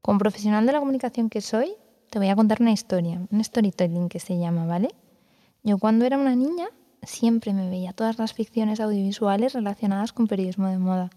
Como 0.00 0.18
profesional 0.18 0.64
de 0.64 0.72
la 0.72 0.78
comunicación 0.78 1.28
que 1.28 1.42
soy, 1.42 1.74
te 2.08 2.18
voy 2.18 2.28
a 2.28 2.36
contar 2.36 2.62
una 2.62 2.72
historia, 2.72 3.20
un 3.30 3.44
storytelling 3.44 4.08
que 4.08 4.20
se 4.20 4.38
llama, 4.38 4.64
¿vale? 4.64 4.88
Yo 5.62 5.76
cuando 5.76 6.06
era 6.06 6.16
una 6.16 6.34
niña 6.34 6.68
siempre 7.02 7.52
me 7.52 7.68
veía 7.68 7.92
todas 7.92 8.18
las 8.18 8.32
ficciones 8.32 8.80
audiovisuales 8.80 9.52
relacionadas 9.52 10.14
con 10.14 10.26
periodismo 10.26 10.68
de 10.68 10.78
moda. 10.78 11.10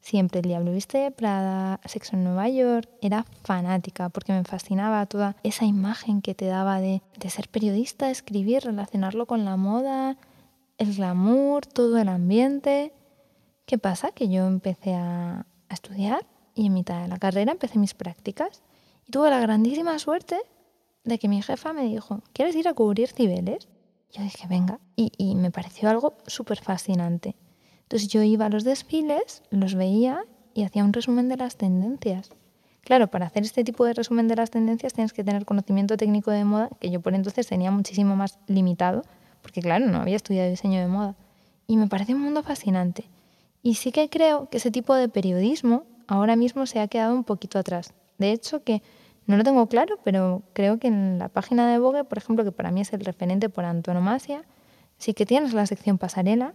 Siempre 0.00 0.40
El 0.40 0.46
Diablo 0.46 0.72
Viste 0.72 0.98
de 0.98 1.10
Prada, 1.10 1.78
Sexo 1.84 2.16
en 2.16 2.24
Nueva 2.24 2.48
York, 2.48 2.88
era 3.02 3.26
fanática 3.42 4.08
porque 4.08 4.32
me 4.32 4.44
fascinaba 4.44 5.04
toda 5.04 5.36
esa 5.42 5.66
imagen 5.66 6.22
que 6.22 6.34
te 6.34 6.46
daba 6.46 6.80
de, 6.80 7.02
de 7.18 7.28
ser 7.28 7.50
periodista, 7.50 8.10
escribir, 8.10 8.62
relacionarlo 8.62 9.26
con 9.26 9.44
la 9.44 9.56
moda, 9.56 10.16
el 10.78 10.94
glamour, 10.94 11.66
todo 11.66 11.98
el 11.98 12.08
ambiente. 12.08 12.94
¿Qué 13.66 13.78
pasa? 13.78 14.12
Que 14.12 14.28
yo 14.28 14.46
empecé 14.46 14.94
a, 14.94 15.44
estudiar 15.68 16.24
y 16.54 16.66
en 16.66 16.74
mitad 16.74 17.02
de 17.02 17.08
la 17.08 17.18
carrera 17.18 17.50
empecé 17.50 17.80
mis 17.80 17.92
prácticas 17.92 18.62
y 19.04 19.10
tuve 19.10 19.28
la 19.30 19.40
grandísima 19.40 19.98
suerte 19.98 20.36
de 21.02 21.18
que 21.18 21.26
mi 21.26 21.42
jefa 21.42 21.72
me 21.72 21.82
dijo, 21.82 22.22
¿quieres 22.32 22.54
ir 22.54 22.68
a 22.68 22.74
cubrir 22.74 23.08
Cibeles? 23.08 23.68
Yo 24.12 24.22
dije, 24.22 24.46
venga, 24.46 24.78
y, 24.94 25.10
y 25.18 25.34
me 25.34 25.50
pareció 25.50 25.90
algo 25.90 26.16
súper 26.28 26.60
fascinante. 26.62 27.34
Entonces 27.82 28.06
yo 28.08 28.22
iba 28.22 28.46
a 28.46 28.48
los 28.48 28.62
desfiles, 28.62 29.42
los 29.50 29.74
veía 29.74 30.24
y 30.54 30.62
hacía 30.62 30.84
un 30.84 30.92
resumen 30.92 31.28
de 31.28 31.36
las 31.36 31.56
tendencias. 31.56 32.30
Claro, 32.82 33.08
para 33.08 33.26
hacer 33.26 33.42
este 33.42 33.64
tipo 33.64 33.84
de 33.84 33.94
resumen 33.94 34.28
de 34.28 34.36
las 34.36 34.52
tendencias 34.52 34.92
tienes 34.92 35.12
que 35.12 35.24
tener 35.24 35.44
conocimiento 35.44 35.96
técnico 35.96 36.30
de 36.30 36.44
moda, 36.44 36.70
que 36.78 36.90
yo 36.90 37.00
por 37.00 37.14
entonces 37.14 37.48
tenía 37.48 37.72
muchísimo 37.72 38.14
más 38.14 38.38
limitado, 38.46 39.02
porque 39.42 39.60
claro, 39.60 39.86
no 39.86 39.98
había 39.98 40.14
estudiado 40.14 40.48
diseño 40.48 40.80
de 40.80 40.86
moda. 40.86 41.16
Y 41.66 41.76
me 41.76 41.88
pareció 41.88 42.14
un 42.14 42.22
mundo 42.22 42.44
fascinante. 42.44 43.10
Y 43.66 43.74
sí 43.74 43.90
que 43.90 44.08
creo 44.08 44.48
que 44.48 44.58
ese 44.58 44.70
tipo 44.70 44.94
de 44.94 45.08
periodismo 45.08 45.86
ahora 46.06 46.36
mismo 46.36 46.66
se 46.66 46.78
ha 46.78 46.86
quedado 46.86 47.12
un 47.12 47.24
poquito 47.24 47.58
atrás. 47.58 47.94
De 48.16 48.30
hecho, 48.30 48.62
que 48.62 48.80
no 49.26 49.36
lo 49.36 49.42
tengo 49.42 49.66
claro, 49.66 49.98
pero 50.04 50.44
creo 50.52 50.78
que 50.78 50.86
en 50.86 51.18
la 51.18 51.28
página 51.28 51.68
de 51.68 51.80
Vogue, 51.80 52.04
por 52.04 52.16
ejemplo, 52.16 52.44
que 52.44 52.52
para 52.52 52.70
mí 52.70 52.82
es 52.82 52.92
el 52.92 53.00
referente 53.00 53.48
por 53.48 53.64
antonomasia, 53.64 54.44
sí 54.98 55.14
que 55.14 55.26
tienes 55.26 55.52
la 55.52 55.66
sección 55.66 55.98
pasarela, 55.98 56.54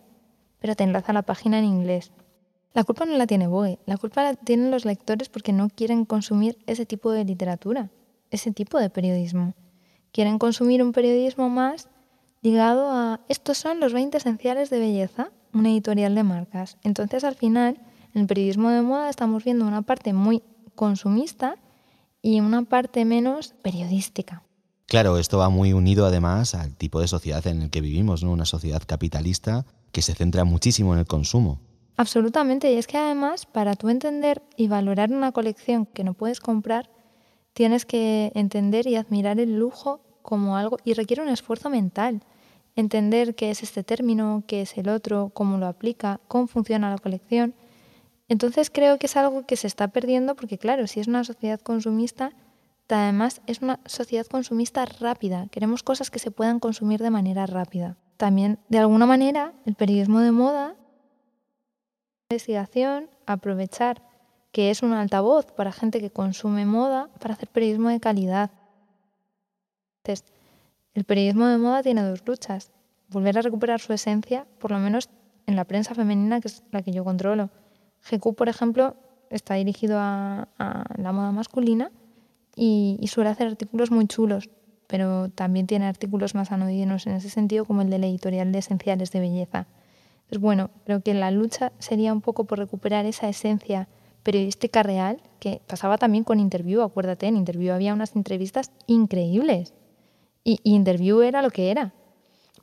pero 0.60 0.74
te 0.74 0.86
enlaza 0.86 1.12
la 1.12 1.24
página 1.24 1.60
en 1.60 1.66
inglés. 1.66 2.14
La 2.74 2.86
culpa 2.86 3.04
no 3.04 3.18
la 3.18 3.28
tiene 3.28 3.48
Vogue, 3.48 3.80
la 3.86 3.98
culpa 3.98 4.24
la 4.24 4.36
tienen 4.36 4.72
los 4.72 4.86
lectores 4.86 5.28
porque 5.28 5.52
no 5.52 5.68
quieren 5.68 6.06
consumir 6.06 6.60
ese 6.66 6.86
tipo 6.86 7.12
de 7.12 7.26
literatura, 7.26 7.90
ese 8.30 8.54
tipo 8.54 8.80
de 8.80 8.90
periodismo. 8.90 9.54
Quieren 10.14 10.40
consumir 10.40 10.82
un 10.82 10.94
periodismo 10.94 11.50
más 11.50 11.90
ligado 12.42 12.90
a 12.90 13.20
estos 13.28 13.58
son 13.58 13.82
los 13.82 13.92
20 13.92 14.18
esenciales 14.18 14.70
de 14.70 14.80
belleza, 14.80 15.32
una 15.54 15.70
editorial 15.70 16.16
de 16.16 16.24
marcas. 16.24 16.78
Entonces 16.84 17.24
al 17.24 17.36
final, 17.36 17.80
en 18.14 18.22
el 18.22 18.28
periodismo 18.28 18.70
de 18.70 18.82
moda 18.82 19.10
estamos 19.10 19.44
viendo 19.44 19.66
una 19.66 19.82
parte 19.82 20.14
muy 20.14 20.44
consumista 20.76 21.56
y 22.22 22.40
una 22.40 22.64
parte 22.64 23.06
menos 23.06 23.54
periodística. 23.62 24.44
Claro, 24.86 25.18
esto 25.18 25.38
va 25.38 25.50
muy 25.50 25.74
unido 25.74 26.06
además 26.06 26.54
al 26.54 26.76
tipo 26.76 27.00
de 27.00 27.08
sociedad 27.08 27.46
en 27.48 27.62
el 27.62 27.70
que 27.70 27.82
vivimos, 27.82 28.24
¿no? 28.24 28.32
Una 28.32 28.46
sociedad 28.46 28.84
capitalista 28.86 29.66
que 29.92 30.02
se 30.02 30.14
centra 30.14 30.44
muchísimo 30.44 30.94
en 30.94 31.00
el 31.00 31.08
consumo. 31.08 31.60
Absolutamente, 31.98 32.72
y 32.72 32.78
es 32.78 32.88
que 32.88 32.98
además 32.98 33.46
para 33.46 33.76
tú 33.76 33.90
entender 33.90 34.42
y 34.58 34.68
valorar 34.68 35.12
una 35.12 35.32
colección 35.32 35.86
que 35.86 36.04
no 36.04 36.14
puedes 36.14 36.40
comprar, 36.40 36.90
tienes 37.54 37.86
que 37.86 38.32
entender 38.36 38.88
y 38.88 38.96
admirar 38.96 39.40
el 39.40 39.58
lujo 39.58 40.02
como 40.22 40.58
algo 40.58 40.78
y 40.84 40.94
requiere 40.94 41.22
un 41.22 41.30
esfuerzo 41.30 41.70
mental. 41.70 42.22
Entender 42.76 43.36
qué 43.36 43.52
es 43.52 43.64
este 43.64 43.84
término, 43.84 44.44
qué 44.48 44.62
es 44.62 44.78
el 44.78 44.90
otro, 44.90 45.32
cómo 45.34 45.58
lo 45.58 45.68
aplica, 45.68 46.20
cómo 46.28 46.48
funciona 46.48 46.90
la 46.90 46.98
colección. 46.98 47.54
Entonces 48.28 48.70
creo 48.70 48.98
que 48.98 49.08
es 49.08 49.18
algo 49.18 49.46
que 49.46 49.58
se 49.58 49.68
está 49.68 49.90
perdiendo 49.90 50.36
porque 50.36 50.58
claro, 50.58 50.88
si 50.88 51.00
es 51.00 51.08
una 51.08 51.24
sociedad 51.24 51.60
consumista, 51.60 52.32
además 52.88 53.42
es 53.48 53.62
una 53.62 53.80
sociedad 53.86 54.26
consumista 54.26 54.86
rápida. 54.86 55.48
Queremos 55.52 55.84
cosas 55.84 56.12
que 56.12 56.20
se 56.20 56.32
puedan 56.32 56.60
consumir 56.60 57.02
de 57.02 57.10
manera 57.10 57.46
rápida. 57.46 57.98
También, 58.18 58.60
de 58.70 58.80
alguna 58.80 59.06
manera, 59.06 59.54
el 59.66 59.76
periodismo 59.76 60.20
de 60.20 60.32
moda, 60.32 60.76
investigación, 62.30 63.10
aprovechar 63.26 64.04
que 64.52 64.70
es 64.70 64.84
un 64.84 64.94
altavoz 64.94 65.46
para 65.52 65.72
gente 65.72 66.00
que 66.00 66.12
consume 66.12 66.66
moda 66.66 67.10
para 67.20 67.34
hacer 67.34 67.50
periodismo 67.50 67.90
de 67.90 68.00
calidad. 68.00 68.52
Entonces, 70.04 70.26
el 70.94 71.04
periodismo 71.06 71.48
de 71.48 71.58
moda 71.58 71.84
tiene 71.84 72.04
dos 72.04 72.24
luchas. 72.26 72.72
Volver 73.10 73.38
a 73.38 73.42
recuperar 73.42 73.80
su 73.80 73.94
esencia, 73.94 74.46
por 74.60 74.72
lo 74.72 74.80
menos 74.80 75.10
en 75.48 75.56
la 75.56 75.66
prensa 75.66 75.96
femenina, 75.96 76.42
que 76.42 76.50
es 76.50 76.64
la 76.72 76.82
que 76.82 76.92
yo 76.92 77.04
controlo. 77.04 77.50
GQ, 78.10 78.36
por 78.36 78.50
ejemplo, 78.50 78.96
está 79.30 79.56
dirigido 79.56 79.98
a, 80.00 80.48
la 80.98 81.12
moda 81.12 81.32
masculina 81.32 81.92
y, 82.56 83.00
suele 83.08 83.30
hacer 83.30 83.48
artículos 83.48 83.92
muy 83.92 84.08
chulos, 84.08 84.50
pero 84.88 85.30
también 85.30 85.68
tiene 85.68 85.86
artículos 85.86 86.36
más 86.36 86.52
anodinos 86.52 87.08
en 87.08 87.14
ese 87.14 87.30
sentido, 87.30 87.66
como 87.66 87.82
el 87.82 87.90
de 87.90 88.00
la 88.00 88.08
editorial 88.08 88.52
de 88.52 88.60
Esenciales 88.60 89.12
de 89.12 89.22
Belleza. 89.22 89.68
Entonces, 90.24 90.40
bueno, 90.40 90.70
creo 90.86 91.02
que 91.02 91.14
la 91.14 91.32
lucha 91.32 91.72
sería 91.80 92.14
un 92.14 92.22
poco 92.22 92.46
por 92.46 92.60
recuperar 92.60 93.06
esa 93.06 93.30
esencia 93.30 93.88
periodística 94.24 94.84
real, 94.84 95.22
que 95.40 95.62
pasaba 95.66 95.98
también 95.98 96.24
con 96.24 96.40
Interview, 96.40 96.82
acuérdate, 96.82 97.28
en 97.28 97.38
Interview 97.38 97.74
había 97.74 97.94
unas 97.94 98.16
entrevistas 98.16 98.72
increíbles. 98.88 99.74
Y, 100.44 100.60
Interview 100.64 101.22
era 101.22 101.42
lo 101.42 101.52
que 101.52 101.72
era, 101.72 101.94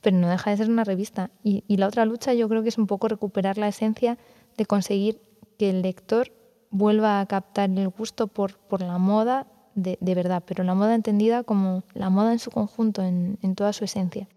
pero 0.01 0.17
no 0.17 0.29
deja 0.29 0.51
de 0.51 0.57
ser 0.57 0.71
una 0.71 0.85
revista. 0.85 1.31
Y, 1.43 1.65
la 1.77 1.87
otra 1.87 2.05
lucha 2.05 2.35
yo 2.35 2.49
creo 2.49 2.63
que 2.63 2.69
es 2.69 2.79
un 2.79 2.87
poco 2.87 3.09
recuperar 3.09 3.59
la 3.59 3.69
esencia 3.69 4.19
de 4.57 4.67
conseguir 4.67 5.21
que 5.59 5.71
el 5.71 5.83
lector 5.83 6.33
vuelva 6.71 7.21
a 7.21 7.27
captar 7.27 7.71
el 7.71 7.89
gusto 7.89 8.27
por, 8.27 8.59
la 8.81 8.99
moda 8.99 9.47
de, 9.75 9.97
verdad, 10.01 10.43
pero 10.47 10.65
la 10.65 10.75
moda 10.75 10.95
entendida 10.95 11.45
como 11.45 11.85
la 11.95 12.11
moda 12.11 12.33
en 12.33 12.39
su 12.41 12.51
conjunto, 12.51 13.03
en, 13.03 13.39
en 13.43 13.55
toda 13.55 13.73
su 13.73 13.85
esencia. 13.85 14.29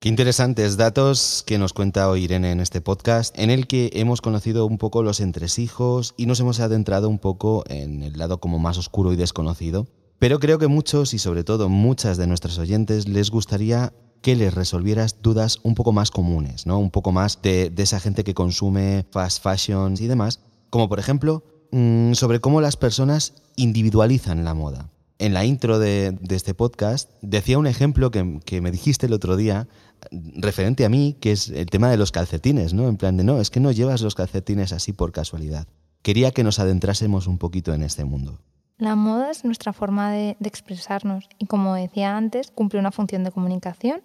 Qué 0.00 0.08
interesantes 0.08 0.78
datos 0.78 1.44
que 1.46 1.58
nos 1.58 1.74
cuenta 1.74 2.08
hoy 2.08 2.24
Irene 2.24 2.52
en 2.52 2.60
este 2.60 2.80
podcast, 2.80 3.38
en 3.38 3.50
el 3.50 3.66
que 3.66 3.90
hemos 3.92 4.22
conocido 4.22 4.64
un 4.64 4.78
poco 4.78 5.02
los 5.02 5.20
entresijos 5.20 6.14
y 6.16 6.24
nos 6.24 6.40
hemos 6.40 6.58
adentrado 6.60 7.10
un 7.10 7.18
poco 7.18 7.64
en 7.68 8.02
el 8.02 8.16
lado 8.16 8.40
como 8.40 8.58
más 8.58 8.78
oscuro 8.78 9.12
y 9.12 9.16
desconocido. 9.16 9.86
Pero 10.20 10.38
creo 10.38 10.60
que 10.60 10.68
muchos 10.68 11.12
y 11.14 11.18
sobre 11.18 11.42
todo 11.42 11.68
muchas 11.68 12.16
de 12.16 12.28
nuestros 12.28 12.58
oyentes 12.58 13.08
les 13.08 13.30
gustaría 13.30 13.92
que 14.22 14.36
les 14.36 14.54
resolvieras 14.54 15.16
dudas 15.20 15.58
un 15.64 15.74
poco 15.74 15.92
más 15.92 16.12
comunes, 16.12 16.66
¿no? 16.66 16.78
Un 16.78 16.92
poco 16.92 17.10
más 17.10 17.42
de, 17.42 17.70
de 17.70 17.82
esa 17.82 17.98
gente 17.98 18.22
que 18.22 18.34
consume 18.34 19.06
fast 19.10 19.42
fashion 19.42 19.94
y 19.98 20.06
demás, 20.06 20.40
como 20.68 20.88
por 20.88 21.00
ejemplo 21.00 21.42
mm, 21.72 22.12
sobre 22.12 22.40
cómo 22.40 22.60
las 22.60 22.76
personas 22.76 23.34
individualizan 23.56 24.44
la 24.44 24.54
moda 24.54 24.90
en 25.20 25.34
la 25.34 25.44
intro 25.44 25.78
de, 25.78 26.18
este 26.30 26.54
podcast 26.54 27.10
decía 27.20 27.58
un 27.58 27.66
ejemplo 27.66 28.10
que, 28.10 28.40
que, 28.44 28.62
me 28.62 28.70
dijiste 28.70 29.04
el 29.04 29.12
otro 29.12 29.36
día 29.36 29.68
referente 30.10 30.86
a 30.86 30.88
mí, 30.88 31.14
que 31.20 31.32
es 31.32 31.50
el 31.50 31.66
tema 31.66 31.90
de 31.90 31.98
los 31.98 32.10
calcetines, 32.10 32.72
¿no? 32.72 32.88
En 32.88 32.96
plan 32.96 33.18
de, 33.18 33.22
no, 33.22 33.38
es 33.38 33.50
que 33.50 33.60
no 33.60 33.70
llevas 33.70 34.00
los 34.00 34.14
calcetines 34.14 34.72
así 34.72 34.94
por 34.94 35.12
casualidad. 35.12 35.68
Quería 36.00 36.30
que 36.30 36.42
nos 36.42 36.58
adentrásemos 36.58 37.26
un 37.26 37.36
poquito 37.36 37.74
en 37.74 37.82
este 37.82 38.06
mundo. 38.06 38.40
La 38.80 38.96
moda 38.96 39.30
es 39.30 39.44
nuestra 39.44 39.72
forma 39.72 40.10
de, 40.10 40.36
expresarnos 40.42 41.28
y 41.38 41.46
como 41.46 41.74
decía 41.74 42.16
antes, 42.16 42.50
cumple 42.50 42.80
una 42.80 42.90
función 42.90 43.22
de 43.22 43.30
comunicación, 43.30 44.02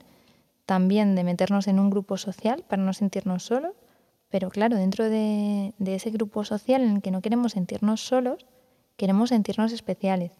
también 0.67 1.15
de 1.15 1.23
meternos 1.23 1.67
en 1.67 1.79
un 1.79 1.89
grupo 1.89 2.17
social 2.17 2.63
para 2.67 2.83
no 2.83 2.93
sentirnos 2.93 3.43
solos, 3.43 3.73
pero 4.29 4.51
claro, 4.51 4.77
dentro 4.77 5.09
de 5.09 5.73
ese 5.83 6.11
grupo 6.11 6.43
social 6.43 6.83
en 6.83 6.97
el 6.97 7.01
que 7.01 7.09
no 7.09 7.21
queremos 7.21 7.53
sentirnos 7.53 8.01
solos, 8.01 8.45
queremos 8.95 9.29
sentirnos 9.29 9.71
especiales 9.71 10.33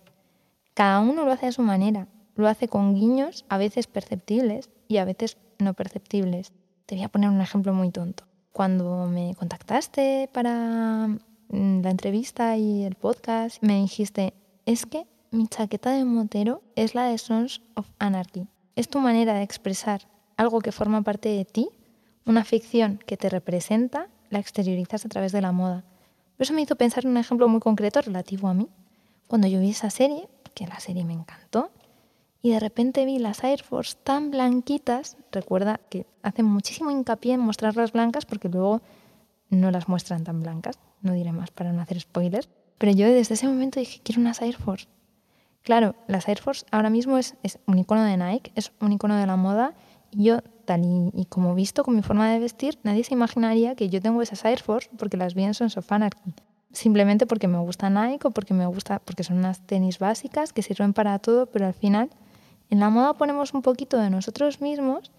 cada 0.75 0.99
uno 0.99 1.23
lo 1.23 1.31
hace 1.31 1.47
a 1.47 1.51
su 1.53 1.61
manera, 1.61 2.09
lo 2.35 2.49
hace 2.49 2.67
con 2.67 2.95
guiños 2.95 3.45
a 3.47 3.57
veces 3.57 3.87
perceptibles 3.87 4.69
y 4.89 4.97
a 4.97 5.05
veces 5.05 5.37
no 5.57 5.73
perceptibles. 5.73 6.51
Te 6.85 6.95
voy 6.95 7.05
a 7.05 7.09
poner 7.09 7.29
un 7.29 7.39
ejemplo 7.39 7.73
muy 7.73 7.91
tonto. 7.91 8.25
Cuando 8.51 9.07
me 9.07 9.35
contactaste 9.35 10.29
para 10.33 11.17
la 11.49 11.89
entrevista 11.89 12.57
y 12.57 12.83
el 12.83 12.95
podcast, 12.95 13.61
me 13.61 13.81
dijiste, 13.81 14.33
es 14.65 14.85
que 14.85 15.05
mi 15.31 15.47
chaqueta 15.47 15.91
de 15.91 16.05
motero 16.05 16.61
es 16.75 16.95
la 16.95 17.07
de 17.07 17.17
Sons 17.17 17.61
of 17.75 17.89
Anarchy. 17.99 18.47
Es 18.75 18.89
tu 18.89 18.99
manera 18.99 19.33
de 19.33 19.43
expresar 19.43 20.07
algo 20.37 20.59
que 20.59 20.71
forma 20.71 21.01
parte 21.01 21.29
de 21.29 21.45
ti, 21.45 21.69
una 22.25 22.43
ficción 22.43 22.99
que 23.05 23.17
te 23.17 23.29
representa, 23.29 24.09
la 24.29 24.39
exteriorizas 24.39 25.05
a 25.05 25.09
través 25.09 25.31
de 25.31 25.41
la 25.41 25.51
moda. 25.51 25.83
Eso 26.39 26.53
me 26.53 26.61
hizo 26.61 26.75
pensar 26.75 27.05
en 27.05 27.11
un 27.11 27.17
ejemplo 27.17 27.47
muy 27.47 27.59
concreto 27.59 28.01
relativo 28.01 28.47
a 28.47 28.53
mí. 28.53 28.67
Cuando 29.27 29.47
yo 29.47 29.59
vi 29.59 29.69
esa 29.69 29.89
serie, 29.89 30.27
que 30.53 30.67
la 30.67 30.79
serie 30.79 31.05
me 31.05 31.13
encantó. 31.13 31.69
Y 32.41 32.51
de 32.51 32.59
repente 32.59 33.05
vi 33.05 33.19
las 33.19 33.43
Air 33.43 33.63
Force 33.63 33.95
tan 34.03 34.31
blanquitas. 34.31 35.17
Recuerda 35.31 35.79
que 35.89 36.05
hacen 36.21 36.45
muchísimo 36.45 36.91
hincapié 36.91 37.33
en 37.33 37.39
mostrarlas 37.41 37.91
blancas 37.91 38.25
porque 38.25 38.49
luego 38.49 38.81
no 39.49 39.71
las 39.71 39.87
muestran 39.87 40.23
tan 40.23 40.41
blancas. 40.41 40.79
No 41.01 41.13
diré 41.13 41.31
más 41.31 41.51
para 41.51 41.71
no 41.73 41.81
hacer 41.81 41.99
spoilers. 41.99 42.49
Pero 42.77 42.91
yo 42.91 43.07
desde 43.07 43.35
ese 43.35 43.47
momento 43.47 43.79
dije, 43.79 44.01
quiero 44.03 44.21
unas 44.21 44.41
Air 44.41 44.55
Force. 44.55 44.87
Claro, 45.63 45.95
las 46.07 46.27
Air 46.27 46.39
Force 46.39 46.65
ahora 46.71 46.89
mismo 46.89 47.17
es, 47.17 47.35
un 47.65 47.79
icono 47.79 48.03
de 48.03 48.17
Nike, 48.17 48.51
es 48.55 48.71
un 48.81 48.91
icono 48.91 49.15
de 49.15 49.25
la 49.25 49.35
moda. 49.35 49.73
Y 50.11 50.25
yo, 50.25 50.41
tal 50.65 50.81
y, 50.83 51.25
como 51.25 51.55
visto 51.55 51.83
con 51.83 51.95
mi 51.95 52.01
forma 52.01 52.29
de 52.31 52.39
vestir, 52.39 52.77
nadie 52.83 53.03
se 53.03 53.13
imaginaría 53.13 53.75
que 53.75 53.89
yo 53.89 54.01
tengo 54.01 54.21
esas 54.21 54.43
Air 54.45 54.61
Force 54.61 54.89
porque 54.97 55.17
las 55.17 55.33
vi 55.33 55.43
en 55.43 55.53
Sons 55.53 55.77
of 55.77 55.91
Anarchy 55.91 56.33
simplemente 56.75 57.25
porque 57.25 57.47
me 57.47 57.57
gusta 57.57 57.89
Nike 57.89 58.27
o 58.27 58.31
porque 58.31 58.53
me 58.53 58.65
gusta 58.65 58.99
porque 58.99 59.23
son 59.23 59.37
unas 59.37 59.61
tenis 59.65 59.99
básicas 59.99 60.53
que 60.53 60.61
sirven 60.61 60.93
para 60.93 61.17
todo, 61.19 61.47
pero 61.47 61.65
al 61.65 61.73
final 61.73 62.09
en 62.69 62.79
la 62.79 62.89
moda 62.89 63.13
ponemos 63.13 63.53
un 63.53 63.61
poquito 63.61 63.97
de 63.97 64.09
nosotros 64.09 64.61
mismos 64.61 65.11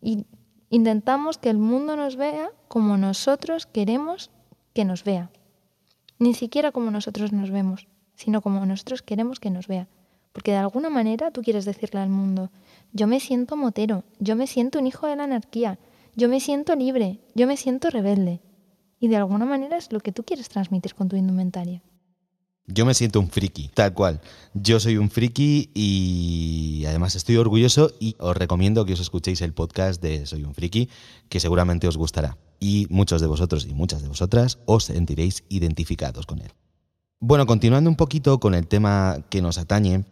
y 0.00 0.26
intentamos 0.74 1.38
que 1.38 1.50
el 1.50 1.58
mundo 1.58 1.94
nos 1.94 2.16
vea 2.16 2.50
como 2.66 2.96
nosotros 2.96 3.66
queremos 3.66 4.30
que 4.72 4.84
nos 4.84 5.04
vea. 5.04 5.30
Ni 6.18 6.34
siquiera 6.34 6.72
como 6.72 6.90
nosotros 6.90 7.32
nos 7.32 7.50
vemos, 7.50 7.86
sino 8.16 8.42
como 8.42 8.66
nosotros 8.66 9.02
queremos 9.02 9.38
que 9.38 9.50
nos 9.50 9.68
vea. 9.68 9.86
Porque 10.32 10.50
de 10.50 10.58
alguna 10.58 10.90
manera 10.90 11.30
tú 11.30 11.42
quieres 11.42 11.64
decirle 11.64 12.00
al 12.00 12.08
mundo, 12.08 12.50
yo 12.92 13.06
me 13.06 13.20
siento 13.20 13.56
motero, 13.56 14.02
yo 14.18 14.34
me 14.34 14.48
siento 14.48 14.80
un 14.80 14.88
hijo 14.88 15.06
de 15.06 15.14
la 15.14 15.24
anarquía, 15.24 15.78
yo 16.16 16.28
me 16.28 16.40
siento 16.40 16.74
libre, 16.74 17.20
yo 17.36 17.46
me 17.46 17.56
siento 17.56 17.88
rebelde 17.88 18.40
y 18.98 19.06
de 19.06 19.16
alguna 19.16 19.44
manera 19.44 19.76
es 19.76 19.92
lo 19.92 20.00
que 20.00 20.10
tú 20.10 20.24
quieres 20.24 20.48
transmitir 20.48 20.96
con 20.96 21.08
tu 21.08 21.14
indumentaria. 21.14 21.82
Yo 22.66 22.86
me 22.86 22.94
siento 22.94 23.20
un 23.20 23.28
friki, 23.28 23.68
tal 23.74 23.92
cual. 23.92 24.22
Yo 24.54 24.80
soy 24.80 24.96
un 24.96 25.10
friki 25.10 25.70
y 25.74 26.84
además 26.86 27.14
estoy 27.14 27.36
orgulloso 27.36 27.92
y 28.00 28.16
os 28.18 28.34
recomiendo 28.34 28.86
que 28.86 28.94
os 28.94 29.00
escuchéis 29.00 29.42
el 29.42 29.52
podcast 29.52 30.00
de 30.00 30.24
Soy 30.24 30.44
un 30.44 30.54
friki, 30.54 30.88
que 31.28 31.40
seguramente 31.40 31.86
os 31.88 31.98
gustará. 31.98 32.38
Y 32.60 32.86
muchos 32.88 33.20
de 33.20 33.26
vosotros 33.26 33.66
y 33.66 33.74
muchas 33.74 34.00
de 34.00 34.08
vosotras 34.08 34.58
os 34.64 34.84
sentiréis 34.84 35.44
identificados 35.50 36.24
con 36.24 36.40
él. 36.40 36.52
Bueno, 37.20 37.44
continuando 37.44 37.90
un 37.90 37.96
poquito 37.96 38.40
con 38.40 38.54
el 38.54 38.66
tema 38.66 39.18
que 39.28 39.42
nos 39.42 39.58
atañe, 39.58 40.04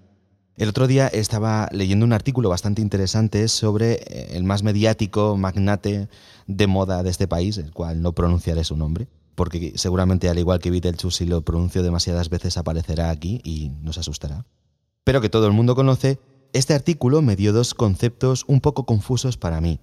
el 0.57 0.69
otro 0.69 0.87
día 0.87 1.09
estaba 1.09 1.71
leyendo 1.73 2.05
un 2.05 2.13
artículo 2.13 2.51
bastante 2.51 2.83
interesante 2.83 3.49
sobre 3.49 3.95
eh, 3.95 4.37
el 4.37 4.45
más 4.45 4.63
mediático 4.63 5.39
magnate 5.39 6.09
de 6.47 6.67
moda 6.67 7.03
de 7.03 7.09
este 7.09 7.27
país, 7.27 7.57
el 7.57 7.73
cual 7.73 8.03
no 8.03 8.13
pronunciaré 8.13 8.63
su 8.63 8.77
nombre, 8.77 9.09
porque 9.35 9.73
seguramente 9.77 10.29
al 10.29 10.39
igual 10.39 10.59
que 10.59 10.71
Beetlejuice 10.71 11.19
si 11.19 11.27
lo 11.27 11.43
pronuncio 11.43 11.83
demasiadas 11.83 12.29
veces 12.29 12.57
aparecerá 12.57 13.11
aquí 13.11 13.41
y 13.45 13.71
nos 13.83 13.99
asustará. 13.99 14.47
Pero 15.05 15.21
que 15.21 15.29
todo 15.29 15.47
el 15.47 15.53
mundo 15.53 15.75
conoce, 15.75 16.19
este 16.53 16.75
artículo 16.75 17.23
me 17.23 17.37
dio 17.37 17.53
dos 17.53 17.75
conceptos 17.75 18.45
un 18.47 18.61
poco 18.61 18.85
confusos 18.85 19.37
para 19.37 19.61
mí. 19.61 19.81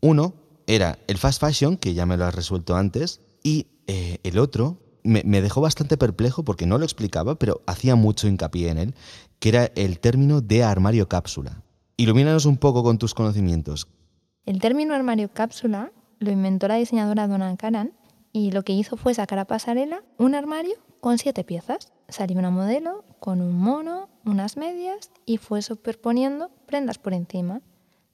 Uno 0.00 0.34
era 0.66 0.98
el 1.06 1.18
fast 1.18 1.40
fashion, 1.40 1.76
que 1.76 1.94
ya 1.94 2.06
me 2.06 2.16
lo 2.16 2.24
has 2.24 2.34
resuelto 2.34 2.76
antes, 2.76 3.20
y 3.42 3.68
eh, 3.86 4.18
el 4.22 4.38
otro 4.38 4.78
me, 5.04 5.22
dejó 5.40 5.60
bastante 5.60 5.96
perplejo 5.96 6.44
porque 6.44 6.66
no 6.66 6.78
lo 6.78 6.84
explicaba, 6.84 7.36
pero 7.36 7.62
hacía 7.66 7.96
mucho 7.96 8.28
hincapié 8.28 8.70
en 8.70 8.78
él, 8.78 8.94
que 9.38 9.48
era 9.48 9.66
el 9.74 9.98
término 9.98 10.40
de 10.40 10.64
armario 10.64 11.08
cápsula. 11.08 11.62
Ilumínanos 11.96 12.46
un 12.46 12.56
poco 12.56 12.82
con 12.82 12.98
tus 12.98 13.14
conocimientos. 13.14 13.88
El 14.44 14.60
término 14.60 14.94
armario 14.94 15.32
cápsula 15.32 15.92
lo 16.18 16.30
inventó 16.30 16.68
la 16.68 16.76
diseñadora 16.76 17.28
Donna 17.28 17.56
Karan 17.56 17.92
y 18.32 18.50
lo 18.50 18.62
que 18.62 18.72
hizo 18.72 18.96
fue 18.96 19.14
sacar 19.14 19.38
a 19.38 19.46
pasarela 19.46 20.02
un 20.18 20.34
armario 20.34 20.74
con 21.00 21.18
siete 21.18 21.44
piezas. 21.44 21.92
Salió 22.08 22.38
una 22.38 22.50
modelo 22.50 23.04
con 23.20 23.40
un 23.40 23.56
mono, 23.58 24.08
unas 24.24 24.56
medias 24.56 25.10
y 25.26 25.36
fue 25.36 25.62
superponiendo 25.62 26.50
prendas 26.66 26.98
por 26.98 27.12
encima. 27.12 27.60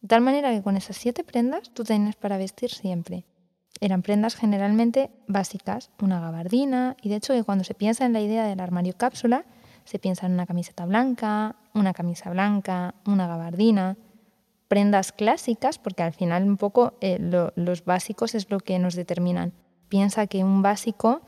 De 0.00 0.08
tal 0.08 0.20
manera 0.20 0.50
que 0.50 0.62
con 0.62 0.76
esas 0.76 0.96
siete 0.96 1.24
prendas 1.24 1.70
tú 1.70 1.84
tienes 1.84 2.16
para 2.16 2.36
vestir 2.36 2.70
siempre. 2.70 3.24
Eran 3.80 4.02
prendas 4.02 4.34
generalmente 4.34 5.10
básicas, 5.28 5.90
una 6.00 6.20
gabardina, 6.20 6.96
y 7.00 7.10
de 7.10 7.16
hecho 7.16 7.32
que 7.32 7.44
cuando 7.44 7.62
se 7.62 7.74
piensa 7.74 8.04
en 8.04 8.12
la 8.12 8.20
idea 8.20 8.44
del 8.44 8.60
armario 8.60 8.96
cápsula, 8.96 9.44
se 9.84 10.00
piensa 10.00 10.26
en 10.26 10.32
una 10.32 10.46
camiseta 10.46 10.84
blanca, 10.84 11.56
una 11.74 11.92
camisa 11.92 12.30
blanca, 12.30 12.96
una 13.06 13.28
gabardina, 13.28 13.96
prendas 14.66 15.12
clásicas, 15.12 15.78
porque 15.78 16.02
al 16.02 16.12
final 16.12 16.42
un 16.44 16.56
poco 16.56 16.94
eh, 17.00 17.18
los 17.54 17.84
básicos 17.84 18.34
es 18.34 18.50
lo 18.50 18.58
que 18.58 18.78
nos 18.78 18.94
determinan. 18.94 19.52
Piensa 19.88 20.26
que 20.26 20.44
un 20.44 20.62
básico 20.62 21.20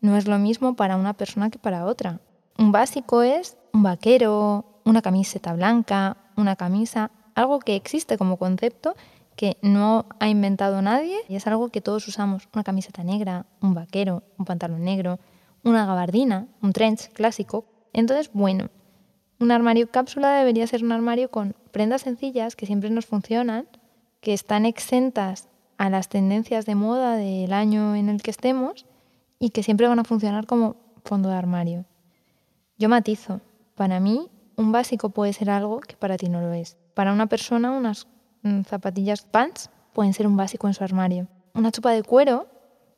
no 0.00 0.16
es 0.16 0.26
lo 0.26 0.38
mismo 0.38 0.76
para 0.76 0.96
una 0.96 1.14
persona 1.14 1.50
que 1.50 1.58
para 1.58 1.84
otra. 1.84 2.20
Un 2.58 2.72
básico 2.72 3.22
es 3.22 3.56
un 3.72 3.82
vaquero, 3.82 4.64
una 4.84 5.02
camiseta 5.02 5.52
blanca, 5.52 6.16
una 6.36 6.56
camisa, 6.56 7.10
algo 7.34 7.58
que 7.58 7.76
existe 7.76 8.16
como 8.16 8.38
concepto 8.38 8.94
que 9.36 9.58
no 9.60 10.06
ha 10.18 10.28
inventado 10.28 10.80
nadie 10.80 11.18
y 11.28 11.36
es 11.36 11.46
algo 11.46 11.68
que 11.68 11.82
todos 11.82 12.08
usamos. 12.08 12.48
Una 12.54 12.64
camiseta 12.64 13.04
negra, 13.04 13.46
un 13.60 13.74
vaquero, 13.74 14.22
un 14.38 14.46
pantalón 14.46 14.82
negro, 14.82 15.20
una 15.62 15.84
gabardina, 15.84 16.46
un 16.62 16.72
trench 16.72 17.10
clásico. 17.12 17.66
Entonces, 17.92 18.30
bueno, 18.32 18.70
un 19.38 19.50
armario 19.50 19.90
cápsula 19.90 20.32
debería 20.32 20.66
ser 20.66 20.82
un 20.82 20.92
armario 20.92 21.30
con 21.30 21.54
prendas 21.70 22.02
sencillas 22.02 22.56
que 22.56 22.64
siempre 22.64 22.88
nos 22.88 23.04
funcionan, 23.04 23.68
que 24.20 24.32
están 24.32 24.64
exentas 24.64 25.48
a 25.78 25.90
las 25.90 26.08
tendencias 26.08 26.66
de 26.66 26.74
moda 26.74 27.16
del 27.16 27.52
año 27.52 27.94
en 27.94 28.08
el 28.08 28.22
que 28.22 28.30
estemos 28.30 28.86
y 29.38 29.50
que 29.50 29.62
siempre 29.62 29.88
van 29.88 29.98
a 29.98 30.04
funcionar 30.04 30.46
como 30.46 30.76
fondo 31.04 31.28
de 31.28 31.36
armario. 31.36 31.84
Yo 32.78 32.88
matizo. 32.88 33.40
Para 33.74 34.00
mí, 34.00 34.30
un 34.56 34.72
básico 34.72 35.10
puede 35.10 35.32
ser 35.32 35.50
algo 35.50 35.80
que 35.80 35.96
para 35.96 36.16
ti 36.16 36.28
no 36.28 36.40
lo 36.40 36.52
es. 36.52 36.76
Para 36.94 37.12
una 37.12 37.26
persona, 37.26 37.72
unas 37.72 38.06
mm, 38.42 38.62
zapatillas 38.62 39.22
pants 39.22 39.70
pueden 39.92 40.14
ser 40.14 40.26
un 40.26 40.36
básico 40.36 40.66
en 40.66 40.74
su 40.74 40.82
armario. 40.82 41.28
Una 41.54 41.70
chupa 41.70 41.90
de 41.92 42.02
cuero 42.02 42.46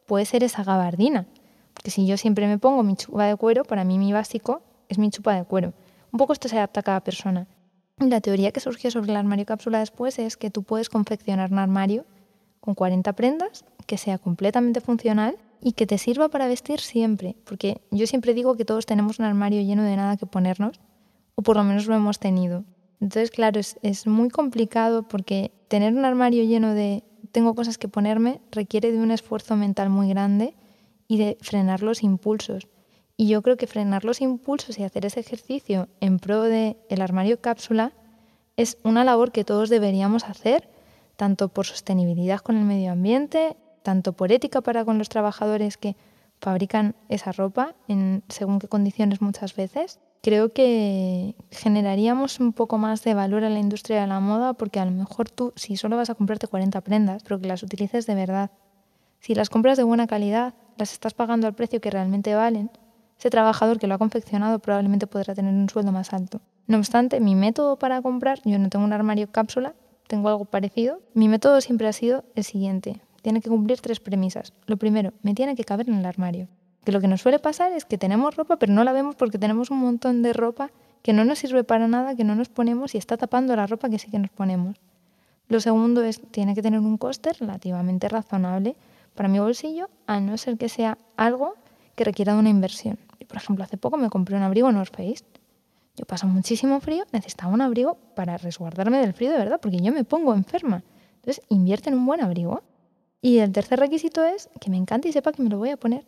puede 0.06 0.24
ser 0.24 0.44
esa 0.44 0.62
gabardina. 0.62 1.26
Porque 1.74 1.90
si 1.90 2.06
yo 2.06 2.16
siempre 2.16 2.46
me 2.46 2.58
pongo 2.58 2.82
mi 2.82 2.96
chupa 2.96 3.26
de 3.26 3.36
cuero, 3.36 3.64
para 3.64 3.84
mí 3.84 3.98
mi 3.98 4.12
básico 4.12 4.62
es 4.88 4.98
mi 4.98 5.10
chupa 5.10 5.34
de 5.34 5.44
cuero. 5.44 5.74
Un 6.12 6.18
poco 6.18 6.32
esto 6.32 6.48
se 6.48 6.56
adapta 6.56 6.80
a 6.80 6.82
cada 6.82 7.00
persona. 7.00 7.46
La 7.98 8.20
teoría 8.20 8.52
que 8.52 8.60
surgió 8.60 8.90
sobre 8.90 9.10
el 9.10 9.16
armario 9.16 9.44
cápsula 9.44 9.80
después 9.80 10.18
es 10.18 10.36
que 10.36 10.50
tú 10.50 10.62
puedes 10.62 10.88
confeccionar 10.88 11.50
un 11.52 11.58
armario 11.58 12.04
con 12.60 12.74
40 12.74 13.12
prendas 13.14 13.64
que 13.86 13.98
sea 13.98 14.18
completamente 14.18 14.80
funcional 14.80 15.36
y 15.60 15.72
que 15.72 15.86
te 15.86 15.98
sirva 15.98 16.28
para 16.28 16.46
vestir 16.46 16.80
siempre, 16.80 17.36
porque 17.44 17.80
yo 17.90 18.06
siempre 18.06 18.34
digo 18.34 18.56
que 18.56 18.64
todos 18.64 18.86
tenemos 18.86 19.18
un 19.18 19.24
armario 19.24 19.62
lleno 19.62 19.82
de 19.82 19.96
nada 19.96 20.16
que 20.16 20.26
ponernos, 20.26 20.80
o 21.34 21.42
por 21.42 21.56
lo 21.56 21.64
menos 21.64 21.86
lo 21.86 21.94
hemos 21.94 22.18
tenido. 22.18 22.64
Entonces, 23.00 23.30
claro, 23.30 23.58
es, 23.58 23.78
es 23.82 24.06
muy 24.06 24.28
complicado 24.28 25.08
porque 25.08 25.52
tener 25.68 25.94
un 25.94 26.04
armario 26.04 26.44
lleno 26.44 26.74
de 26.74 27.04
tengo 27.32 27.54
cosas 27.54 27.78
que 27.78 27.88
ponerme 27.88 28.40
requiere 28.50 28.92
de 28.92 28.98
un 28.98 29.10
esfuerzo 29.10 29.56
mental 29.56 29.90
muy 29.90 30.08
grande 30.08 30.54
y 31.06 31.18
de 31.18 31.38
frenar 31.40 31.82
los 31.82 32.02
impulsos. 32.02 32.68
Y 33.16 33.28
yo 33.28 33.42
creo 33.42 33.56
que 33.56 33.66
frenar 33.66 34.04
los 34.04 34.20
impulsos 34.20 34.78
y 34.78 34.84
hacer 34.84 35.04
ese 35.06 35.20
ejercicio 35.20 35.88
en 36.00 36.18
pro 36.18 36.42
del 36.42 36.76
el 36.88 37.00
armario 37.02 37.40
cápsula 37.40 37.92
es 38.56 38.78
una 38.84 39.04
labor 39.04 39.32
que 39.32 39.44
todos 39.44 39.70
deberíamos 39.70 40.24
hacer, 40.24 40.68
tanto 41.18 41.48
por 41.48 41.66
sostenibilidad 41.66 42.38
con 42.38 42.57
el 42.57 42.64
medio 42.64 42.92
ambiente, 42.92 43.57
tanto 43.83 44.12
por 44.12 44.31
ética 44.31 44.61
para 44.61 44.85
con 44.85 44.98
los 44.98 45.09
trabajadores 45.09 45.76
que 45.76 45.96
fabrican 46.40 46.94
esa 47.09 47.33
ropa 47.33 47.74
en 47.88 48.22
según 48.28 48.61
qué 48.61 48.68
condiciones 48.68 49.20
muchas 49.20 49.57
veces. 49.57 49.98
Creo 50.22 50.52
que 50.52 51.35
generaríamos 51.50 52.38
un 52.38 52.52
poco 52.52 52.78
más 52.78 53.02
de 53.02 53.14
valor 53.14 53.42
a 53.42 53.50
la 53.50 53.59
industria 53.59 54.00
de 54.00 54.07
la 54.07 54.20
moda 54.20 54.52
porque 54.52 54.78
a 54.78 54.85
lo 54.85 54.92
mejor 54.92 55.28
tú, 55.28 55.52
si 55.57 55.76
solo 55.76 55.96
vas 55.96 56.09
a 56.09 56.14
comprarte 56.14 56.46
40 56.46 56.81
prendas, 56.83 57.24
pero 57.24 57.40
que 57.40 57.48
las 57.48 57.64
utilices 57.64 58.07
de 58.07 58.14
verdad, 58.14 58.52
si 59.18 59.35
las 59.35 59.50
compras 59.50 59.76
de 59.76 59.83
buena 59.83 60.07
calidad, 60.07 60.54
las 60.76 60.92
estás 60.92 61.14
pagando 61.14 61.48
al 61.48 61.54
precio 61.54 61.81
que 61.81 61.90
realmente 61.90 62.33
valen, 62.37 62.70
ese 63.18 63.31
trabajador 63.31 63.81
que 63.81 63.88
lo 63.88 63.94
ha 63.94 63.98
confeccionado 63.98 64.61
probablemente 64.61 65.09
podrá 65.09 65.35
tener 65.35 65.52
un 65.52 65.68
sueldo 65.68 65.90
más 65.90 66.12
alto. 66.12 66.40
No 66.68 66.76
obstante, 66.76 67.18
mi 67.18 67.35
método 67.35 67.76
para 67.76 68.00
comprar, 68.02 68.38
yo 68.44 68.61
no 68.61 68.68
tengo 68.68 68.85
un 68.85 68.92
armario 68.92 69.33
cápsula, 69.33 69.74
tengo 70.08 70.28
algo 70.28 70.44
parecido. 70.44 71.00
Mi 71.14 71.28
método 71.28 71.60
siempre 71.60 71.86
ha 71.86 71.92
sido 71.92 72.24
el 72.34 72.42
siguiente. 72.42 73.00
Tiene 73.22 73.40
que 73.40 73.48
cumplir 73.48 73.80
tres 73.80 74.00
premisas. 74.00 74.52
Lo 74.66 74.76
primero, 74.76 75.12
me 75.22 75.34
tiene 75.34 75.54
que 75.54 75.62
caber 75.62 75.88
en 75.88 75.94
el 75.94 76.04
armario. 76.04 76.48
Que 76.84 76.90
lo 76.90 77.00
que 77.00 77.06
nos 77.06 77.20
suele 77.20 77.38
pasar 77.38 77.70
es 77.72 77.84
que 77.84 77.98
tenemos 77.98 78.34
ropa, 78.34 78.56
pero 78.56 78.72
no 78.72 78.82
la 78.82 78.92
vemos 78.92 79.14
porque 79.14 79.38
tenemos 79.38 79.70
un 79.70 79.78
montón 79.78 80.22
de 80.22 80.32
ropa 80.32 80.72
que 81.02 81.12
no 81.12 81.24
nos 81.24 81.38
sirve 81.38 81.62
para 81.62 81.86
nada, 81.86 82.16
que 82.16 82.24
no 82.24 82.34
nos 82.34 82.48
ponemos 82.48 82.96
y 82.96 82.98
está 82.98 83.16
tapando 83.16 83.54
la 83.54 83.68
ropa 83.68 83.88
que 83.88 84.00
sí 84.00 84.10
que 84.10 84.18
nos 84.18 84.30
ponemos. 84.30 84.76
Lo 85.48 85.60
segundo 85.60 86.02
es, 86.02 86.20
tiene 86.32 86.56
que 86.56 86.62
tener 86.62 86.80
un 86.80 86.98
coste 86.98 87.32
relativamente 87.32 88.08
razonable 88.08 88.74
para 89.14 89.28
mi 89.28 89.38
bolsillo, 89.38 89.88
a 90.06 90.18
no 90.20 90.36
ser 90.36 90.58
que 90.58 90.68
sea 90.68 90.98
algo 91.16 91.54
que 91.94 92.04
requiera 92.04 92.34
de 92.34 92.40
una 92.40 92.50
inversión 92.50 92.98
por 93.28 93.36
ejemplo, 93.36 93.64
hace 93.64 93.76
poco 93.76 93.96
me 93.96 94.08
compré 94.08 94.36
un 94.36 94.42
abrigo 94.42 94.72
North 94.72 94.96
Face. 94.96 95.24
Yo 95.98 96.04
paso 96.04 96.28
muchísimo 96.28 96.80
frío, 96.80 97.04
necesitaba 97.12 97.52
un 97.52 97.61
abrigo 97.61 97.98
para 98.14 98.38
resguardarme 98.38 98.98
del 98.98 99.12
frío 99.12 99.32
de 99.32 99.38
verdad, 99.38 99.58
porque 99.61 99.80
yo 99.80 99.92
me 99.92 100.04
pongo 100.04 100.32
enferma. 100.32 100.84
Entonces, 101.16 101.44
invierte 101.48 101.90
en 101.90 101.96
un 101.96 102.06
buen 102.06 102.22
abrigo. 102.22 102.62
Y 103.20 103.38
el 103.38 103.50
tercer 103.50 103.80
requisito 103.80 104.24
es 104.24 104.48
que 104.61 104.70
me 104.70 104.76
encante 104.76 105.08
y 105.08 105.12
sepa 105.12 105.32
que 105.32 105.42
me 105.42 105.50
lo 105.50 105.58
voy 105.58 105.70
a 105.70 105.76
poner. 105.76 106.06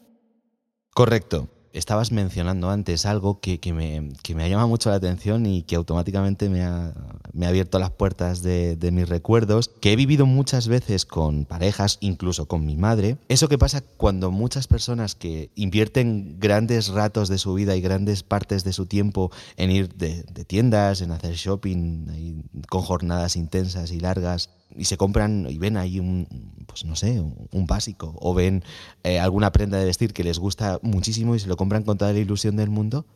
Correcto 0.95 1.49
estabas 1.73 2.13
mencionando 2.13 2.71
antes 2.71 3.07
algo 3.07 3.41
que, 3.41 3.59
me, 3.73 4.13
que, 4.23 4.35
me, 4.35 4.45
ha 4.45 4.49
llamado 4.49 4.69
mucho 4.69 4.91
la 4.91 4.97
atención 4.97 5.47
y 5.47 5.63
que 5.63 5.77
automáticamente 5.77 6.49
me 6.49 6.63
ha, 6.63 6.93
me 7.33 7.47
ha 7.47 7.49
abierto 7.49 7.79
las 7.79 7.91
puertas 7.91 8.43
de, 8.43 8.77
de, 8.77 8.91
mis 8.91 9.09
recuerdos, 9.09 9.71
que 9.81 9.93
he 9.93 9.97
vivido 9.97 10.27
muchas 10.27 10.69
veces 10.69 11.05
con 11.05 11.45
parejas, 11.45 11.99
incluso 12.01 12.47
con 12.47 12.67
mi 12.67 12.77
madre. 12.77 13.19
Eso 13.29 13.49
que 13.49 13.59
pasa 13.59 13.83
cuando 13.97 14.31
muchas 14.31 14.67
personas 14.67 15.15
que 15.15 15.51
invierten 15.55 16.37
grandes 16.39 16.89
ratos 16.89 17.29
de 17.29 17.39
su 17.39 17.55
vida 17.55 17.77
y 17.77 17.81
grandes 17.81 18.23
partes 18.23 18.65
de 18.65 18.73
su 18.73 18.87
tiempo 18.87 19.31
en 19.57 19.71
ir 19.71 19.95
de, 19.95 20.25
de 20.25 20.45
tiendas, 20.45 21.01
en 21.01 21.13
hacer 21.13 21.35
shopping, 21.35 22.43
con 22.69 22.83
jornadas 22.83 23.37
intensas 23.37 23.93
y 23.93 24.01
largas, 24.01 24.51
y 24.77 24.85
se 24.85 24.97
compran 24.97 25.47
y 25.49 25.59
ven 25.59 25.77
ahí 25.77 26.01
un, 26.01 26.27
pues 26.67 26.85
no 26.85 26.97
sé, 26.97 27.21
un, 27.21 27.67
básico 27.67 28.15
o 28.21 28.35
ven 28.35 28.65
eh, 29.03 29.19
alguna 29.19 29.53
prenda 29.53 29.79
de 29.79 29.85
vestir 29.85 30.13
que 30.13 30.25
les 30.25 30.39
gusta 30.39 30.79
muchísimo 30.83 31.35
y 31.35 31.41
se 31.41 31.49
lo 31.49 31.57
compran 31.57 31.83
con 31.83 31.99
toda 31.99 32.13
la 32.13 32.19
ilusión 32.19 32.57
del 32.57 32.71
mundo, 32.71 33.07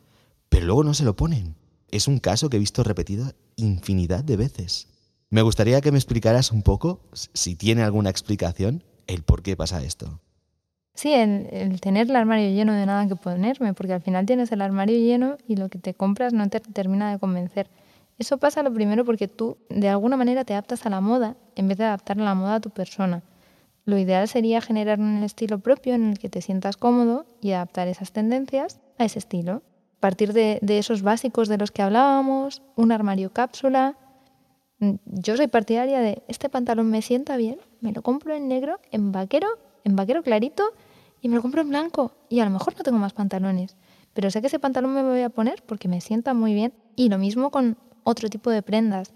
pero 0.49 0.65
luego 0.65 0.83
no 0.83 0.93
se 0.93 1.03
lo 1.03 1.15
ponen. 1.15 1.55
Es 1.89 2.07
un 2.07 2.19
caso 2.19 2.49
que 2.49 2.57
he 2.57 2.59
visto 2.59 2.83
repetido 2.83 3.31
infinidad 3.55 4.23
de 4.23 4.37
veces. 4.37 4.87
Me 5.29 5.41
gustaría 5.41 5.81
que 5.81 5.91
me 5.91 5.97
explicaras 5.97 6.51
un 6.51 6.61
poco, 6.61 7.01
si 7.13 7.55
tiene 7.55 7.83
alguna 7.83 8.09
explicación, 8.09 8.83
el 9.07 9.23
por 9.23 9.41
qué 9.41 9.55
pasa 9.55 9.83
esto. 9.83 10.19
Sí, 10.93 11.13
el, 11.13 11.47
el, 11.51 11.81
tener 11.81 12.09
el 12.09 12.15
armario 12.15 12.49
lleno 12.51 12.73
de 12.73 12.85
nada 12.85 13.07
que 13.07 13.15
ponerme, 13.15 13.73
porque 13.73 13.93
al 13.93 14.01
final 14.01 14.25
tienes 14.25 14.51
el 14.51 14.61
armario 14.61 14.97
lleno 14.97 15.37
y 15.47 15.57
lo 15.57 15.67
que 15.69 15.77
te 15.77 15.93
compras 15.93 16.31
no 16.31 16.47
te 16.49 16.61
termina 16.61 17.11
de 17.11 17.19
convencer. 17.19 17.67
Eso 18.17 18.37
pasa 18.37 18.63
lo 18.63 18.73
primero 18.73 19.03
porque 19.03 19.27
tú 19.27 19.57
de 19.69 19.89
alguna 19.89 20.15
manera 20.15 20.45
te 20.45 20.53
adaptas 20.53 20.85
a 20.85 20.89
la 20.89 21.01
moda 21.01 21.35
en 21.55 21.67
vez 21.67 21.77
de 21.77 21.83
adaptar 21.83 22.17
la 22.17 22.33
moda 22.33 22.55
a 22.55 22.61
tu 22.61 22.69
persona. 22.69 23.23
Lo 23.85 23.97
ideal 23.97 24.27
sería 24.27 24.61
generar 24.61 24.99
un 24.99 25.23
estilo 25.23 25.59
propio 25.59 25.93
en 25.93 26.11
el 26.11 26.19
que 26.19 26.29
te 26.29 26.41
sientas 26.41 26.75
cómodo 26.75 27.25
y 27.41 27.51
adaptar 27.51 27.87
esas 27.87 28.11
tendencias 28.11 28.79
a 28.97 29.05
ese 29.05 29.19
estilo. 29.19 29.61
Partir 29.99 30.33
de, 30.33 30.59
esos 30.67 31.01
básicos 31.03 31.47
de 31.47 31.57
los 31.57 31.71
que 31.71 31.81
hablábamos, 31.81 32.63
un 32.75 32.91
armario 32.91 33.31
cápsula. 33.31 33.95
Mm, 34.79 34.95
yo 35.05 35.37
soy 35.37 35.47
partidaria 35.47 35.99
de 35.99 36.23
este 36.27 36.49
pantalón 36.49 36.89
me 36.89 37.01
sienta 37.01 37.37
bien, 37.37 37.59
me 37.81 37.91
lo 37.91 38.01
compro 38.01 38.35
en 38.35 38.47
negro, 38.47 38.79
en 38.91 39.11
vaquero, 39.11 39.47
en 39.83 39.95
vaquero 39.95 40.23
clarito 40.23 40.63
y 41.21 41.29
me 41.29 41.35
lo 41.35 41.41
compro 41.41 41.61
en 41.61 41.69
blanco. 41.69 42.11
Y 42.27 42.39
a 42.39 42.45
lo 42.45 42.51
mejor 42.51 42.75
no 42.77 42.83
tengo 42.83 42.97
más 42.97 43.13
pantalones, 43.13 43.77
pero 44.13 44.31
sé 44.31 44.41
que 44.41 44.47
ese 44.47 44.59
pantalón 44.59 44.93
me 44.93 45.03
voy 45.03 45.21
a 45.21 45.29
poner 45.29 45.63
porque 45.63 45.87
me 45.87 46.01
sienta 46.01 46.33
muy 46.33 46.53
bien. 46.53 46.73
Y 46.95 47.09
lo 47.09 47.17
mismo 47.17 47.51
con 47.51 47.77
otro 48.05 48.29
tipo 48.29 48.49
de 48.49 48.61
prendas. 48.61 49.13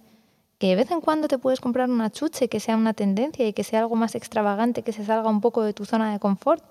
Que 0.58 0.68
de 0.68 0.76
vez 0.76 0.92
en 0.92 1.00
cuando 1.00 1.30
te 1.30 1.38
puedes 1.38 1.62
comprar 1.62 1.90
una 1.90 2.10
chuche 2.10 2.50
que 2.50 2.60
sea 2.60 2.76
una 2.76 2.94
tendencia 2.94 3.48
y 3.48 3.54
que 3.54 3.64
sea 3.64 3.80
algo 3.80 3.96
más 3.96 4.16
extravagante, 4.16 4.84
que 4.84 4.92
se 4.92 5.06
salga 5.06 5.30
un 5.30 5.40
poco 5.40 5.64
de 5.64 5.72
tu 5.72 5.86
zona 5.86 6.12
de 6.12 6.20
confort. 6.20 6.62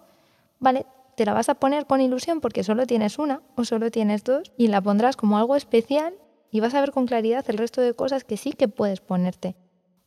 Vale, 0.58 0.84
te 1.16 1.24
la 1.24 1.32
vas 1.32 1.48
a 1.48 1.54
poner 1.54 1.86
con 1.86 2.02
ilusión 2.02 2.40
porque 2.40 2.62
solo 2.62 2.86
tienes 2.86 3.18
una 3.18 3.40
o 3.56 3.64
solo 3.64 3.90
tienes 3.90 4.24
dos 4.24 4.52
y 4.58 4.68
la 4.68 4.82
pondrás 4.82 5.16
como 5.16 5.38
algo 5.38 5.56
especial 5.56 6.14
y 6.50 6.60
vas 6.60 6.74
a 6.74 6.80
ver 6.80 6.92
con 6.92 7.06
claridad 7.06 7.44
el 7.48 7.56
resto 7.56 7.80
de 7.80 7.94
cosas 7.94 8.24
que 8.24 8.36
sí 8.36 8.52
que 8.52 8.68
puedes 8.68 9.00
ponerte. 9.00 9.56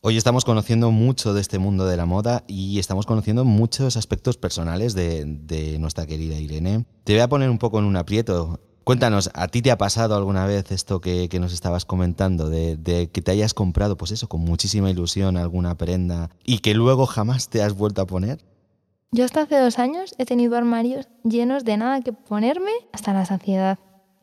Hoy 0.03 0.17
estamos 0.17 0.45
conociendo 0.45 0.89
mucho 0.89 1.35
de 1.35 1.41
este 1.41 1.59
mundo 1.59 1.85
de 1.85 1.95
la 1.95 2.07
moda 2.07 2.43
y 2.47 2.79
estamos 2.79 3.05
conociendo 3.05 3.45
muchos 3.45 3.97
aspectos 3.97 4.35
personales 4.35 4.95
de, 4.95 5.77
nuestra 5.79 6.07
querida 6.07 6.39
Irene. 6.39 6.85
Te 7.03 7.13
voy 7.13 7.21
a 7.21 7.29
poner 7.29 7.51
un 7.51 7.59
poco 7.59 7.77
en 7.77 7.85
un 7.85 7.95
aprieto 7.95 8.59
Cuéntanos, 8.83 9.29
¿a 9.35 9.47
ti 9.47 9.61
te 9.61 9.69
ha 9.69 9.77
pasado 9.77 10.15
alguna 10.15 10.45
vez 10.45 10.71
esto 10.71 11.01
que, 11.01 11.29
nos 11.39 11.53
estabas 11.53 11.85
comentando, 11.85 12.49
de, 12.49 12.77
de, 12.77 13.09
que 13.09 13.21
te 13.21 13.31
hayas 13.31 13.53
comprado, 13.53 13.95
pues 13.95 14.11
eso, 14.11 14.27
con 14.27 14.41
muchísima 14.41 14.89
ilusión 14.89 15.37
alguna 15.37 15.75
prenda 15.75 16.31
y 16.43 16.59
que 16.59 16.73
luego 16.73 17.05
jamás 17.05 17.49
te 17.49 17.61
has 17.61 17.73
vuelto 17.73 18.01
a 18.01 18.07
poner? 18.07 18.39
Yo 19.11 19.25
hasta 19.25 19.41
hace 19.41 19.59
dos 19.59 19.77
años 19.77 20.15
he 20.17 20.25
tenido 20.25 20.55
armarios 20.55 21.09
llenos 21.23 21.63
de 21.63 21.77
nada 21.77 22.01
que 22.01 22.13
ponerme 22.13 22.71
hasta 22.91 23.13
la 23.13 23.25
saciedad, 23.25 23.77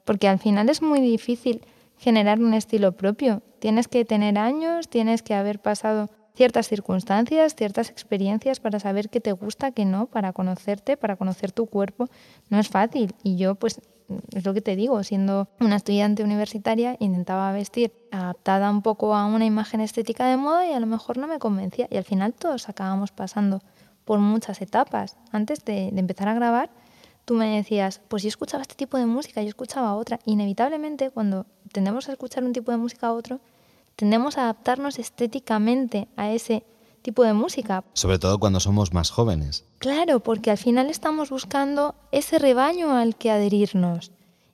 porque 0.04 0.28
al 0.28 0.38
final 0.38 0.68
es 0.70 0.82
muy 0.82 1.00
difícil 1.00 1.60
generar 1.98 2.40
un 2.40 2.54
estilo 2.54 2.92
propio. 2.92 3.42
Tienes 3.60 3.86
que 3.86 4.04
tener 4.04 4.38
años, 4.38 4.88
tienes 4.88 5.22
que 5.22 5.34
haber 5.34 5.60
pasado 5.60 6.08
ciertas 6.38 6.68
circunstancias, 6.68 7.56
ciertas 7.56 7.90
experiencias 7.90 8.60
para 8.60 8.78
saber 8.78 9.10
qué 9.10 9.20
te 9.20 9.32
gusta, 9.32 9.72
qué 9.72 9.84
no, 9.84 10.06
para 10.06 10.32
conocerte, 10.32 10.96
para 10.96 11.16
conocer 11.16 11.50
tu 11.50 11.66
cuerpo. 11.66 12.06
No 12.48 12.60
es 12.60 12.68
fácil. 12.68 13.12
Y 13.24 13.36
yo, 13.36 13.56
pues, 13.56 13.80
es 14.32 14.46
lo 14.46 14.54
que 14.54 14.60
te 14.60 14.76
digo, 14.76 15.02
siendo 15.02 15.48
una 15.58 15.74
estudiante 15.74 16.22
universitaria, 16.22 16.96
intentaba 17.00 17.50
vestir 17.50 17.92
adaptada 18.12 18.70
un 18.70 18.82
poco 18.82 19.16
a 19.16 19.26
una 19.26 19.46
imagen 19.46 19.80
estética 19.80 20.28
de 20.28 20.36
moda 20.36 20.64
y 20.64 20.72
a 20.74 20.78
lo 20.78 20.86
mejor 20.86 21.18
no 21.18 21.26
me 21.26 21.40
convencía. 21.40 21.88
Y 21.90 21.96
al 21.96 22.04
final 22.04 22.32
todos 22.34 22.68
acabamos 22.68 23.10
pasando 23.10 23.60
por 24.04 24.20
muchas 24.20 24.62
etapas. 24.62 25.16
Antes 25.32 25.64
de, 25.64 25.88
empezar 25.88 26.28
a 26.28 26.34
grabar, 26.34 26.70
tú 27.24 27.34
me 27.34 27.56
decías, 27.56 28.00
pues 28.06 28.22
yo 28.22 28.28
escuchaba 28.28 28.62
este 28.62 28.76
tipo 28.76 28.96
de 28.96 29.06
música, 29.06 29.42
yo 29.42 29.48
escuchaba 29.48 29.96
otra. 29.96 30.20
Inevitablemente, 30.24 31.10
cuando 31.10 31.46
tendemos 31.72 32.08
a 32.08 32.12
escuchar 32.12 32.44
un 32.44 32.52
tipo 32.52 32.70
de 32.70 32.76
música 32.76 33.08
a 33.08 33.12
otro, 33.12 33.40
tendemos 33.98 34.38
a 34.38 34.42
adaptarnos 34.42 35.00
estéticamente 35.00 36.06
a 36.14 36.30
ese 36.30 36.62
tipo 37.02 37.24
de 37.24 37.32
música. 37.32 37.82
Sobre 37.94 38.20
todo 38.20 38.38
cuando 38.38 38.60
somos 38.60 38.92
más 38.92 39.10
jóvenes. 39.10 39.64
Claro, 39.78 40.20
porque 40.20 40.52
al 40.52 40.56
final 40.56 40.88
estamos 40.88 41.30
buscando 41.30 41.96
ese 42.12 42.38
rebaño 42.38 42.96
al 42.96 43.16
que 43.16 43.32
adherirnos. 43.32 44.12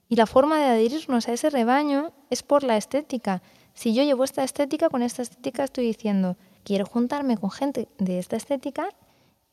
Y 0.09 0.15
la 0.15 0.25
forma 0.25 0.57
de 0.57 0.65
adherirnos 0.65 1.27
a 1.27 1.33
ese 1.33 1.51
rebaño 1.51 2.11
es 2.31 2.41
por 2.41 2.63
la 2.63 2.75
estética. 2.75 3.43
Si 3.75 3.93
yo 3.93 4.01
llevo 4.01 4.23
esta 4.23 4.43
estética, 4.43 4.89
con 4.89 5.03
esta 5.03 5.21
estética 5.21 5.63
estoy 5.63 5.85
diciendo, 5.85 6.37
quiero 6.63 6.87
juntarme 6.87 7.37
con 7.37 7.51
gente 7.51 7.87
de 7.99 8.17
esta 8.17 8.37
estética 8.37 8.89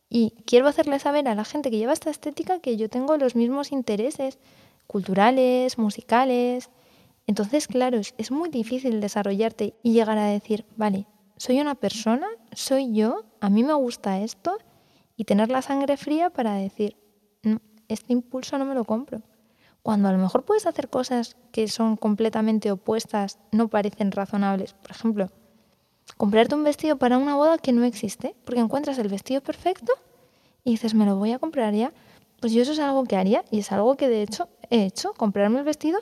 y 0.08 0.30
quiero 0.46 0.68
hacerle 0.68 1.00
saber 1.00 1.28
a 1.28 1.34
la 1.34 1.44
gente 1.44 1.70
que 1.70 1.76
lleva 1.76 1.92
esta 1.92 2.08
estética 2.08 2.60
que 2.60 2.78
yo 2.78 2.88
tengo 2.88 3.18
los 3.18 3.36
mismos 3.36 3.72
intereses 3.72 4.38
culturales, 4.86 5.76
musicales, 5.76 6.70
entonces, 7.26 7.68
claro, 7.68 7.98
es, 7.98 8.30
muy 8.30 8.48
difícil 8.48 9.00
desarrollarte 9.00 9.74
y 9.82 9.92
llegar 9.92 10.18
a 10.18 10.26
decir, 10.26 10.64
vale, 10.76 11.06
soy 11.36 11.60
una 11.60 11.74
persona, 11.74 12.26
soy 12.52 12.92
yo, 12.92 13.24
a 13.40 13.48
mí 13.48 13.62
me 13.64 13.74
gusta 13.74 14.20
esto, 14.20 14.58
y 15.16 15.24
tener 15.24 15.50
la 15.50 15.62
sangre 15.62 15.96
fría 15.96 16.30
para 16.30 16.54
decir, 16.54 16.96
no, 17.42 17.60
este 17.88 18.12
impulso 18.12 18.58
no 18.58 18.64
me 18.64 18.74
lo 18.74 18.84
compro. 18.84 19.22
Cuando 19.82 20.08
a 20.08 20.12
lo 20.12 20.18
mejor 20.18 20.44
puedes 20.44 20.66
hacer 20.66 20.88
cosas 20.88 21.36
que 21.50 21.68
son 21.68 21.96
completamente 21.96 22.70
opuestas, 22.70 23.38
no 23.50 23.68
parecen 23.68 24.12
razonables. 24.12 24.74
Por 24.74 24.90
ejemplo, 24.92 25.30
comprarte 26.16 26.54
un 26.54 26.64
vestido 26.64 26.96
para 26.96 27.18
una 27.18 27.36
boda 27.36 27.58
que 27.58 27.72
no 27.72 27.84
existe, 27.84 28.34
porque 28.44 28.60
encuentras 28.60 28.98
el 28.98 29.08
vestido 29.08 29.40
perfecto 29.40 29.92
y 30.64 30.72
dices, 30.72 30.94
me 30.94 31.04
lo 31.04 31.16
voy 31.16 31.32
a 31.32 31.38
comprar 31.38 31.74
ya. 31.74 31.92
Pues 32.40 32.52
yo 32.52 32.62
eso 32.62 32.72
es 32.72 32.78
algo 32.78 33.04
que 33.04 33.16
haría 33.16 33.44
y 33.50 33.60
es 33.60 33.72
algo 33.72 33.96
que 33.96 34.08
de 34.08 34.22
hecho 34.22 34.48
he 34.70 34.84
hecho, 34.84 35.14
comprarme 35.14 35.58
el 35.58 35.64
vestido 35.64 35.98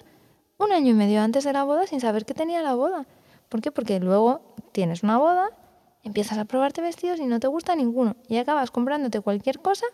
un 0.61 0.73
año 0.73 0.91
y 0.91 0.95
medio 0.95 1.21
antes 1.21 1.45
de 1.45 1.53
la 1.53 1.65
boda 1.65 1.87
sin 1.87 2.01
saber 2.01 2.25
que 2.25 2.35
tenía 2.35 2.63
la 2.63 2.75
boda. 2.75 3.07
¿Por 3.49 3.61
qué? 3.61 3.73
Porque 3.73 3.99
luego 4.01 4.55
tienes 4.73 5.03
una 5.03 5.19
boda, 5.19 5.51
empiezas 6.03 6.39
a 6.39 6.45
probarte 6.45 6.81
vestidos 6.81 7.19
y 7.19 7.27
no 7.27 7.41
te 7.41 7.49
gusta 7.49 7.75
ninguno 7.75 8.17
y 8.29 8.37
acabas 8.37 8.71
comprándote 8.71 9.21
cualquier 9.21 9.61
cosa 9.61 9.87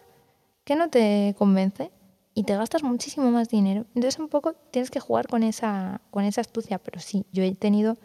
que 0.65 0.77
no 0.77 0.91
te 0.91 1.35
convence 1.39 1.91
y 2.35 2.45
te 2.45 2.57
gastas 2.57 2.83
muchísimo 2.83 3.31
más 3.31 3.49
dinero. 3.49 3.87
Entonces 3.95 4.19
un 4.19 4.29
poco 4.29 4.53
tienes 4.71 4.91
que 4.91 5.01
jugar 5.01 5.27
con 5.27 5.43
esa, 5.43 6.01
con 6.11 6.25
esa 6.25 6.43
astucia, 6.43 6.79
pero 6.79 7.01
sí, 7.01 7.25
yo 7.33 7.43
he 7.43 7.55
tenido 7.55 7.97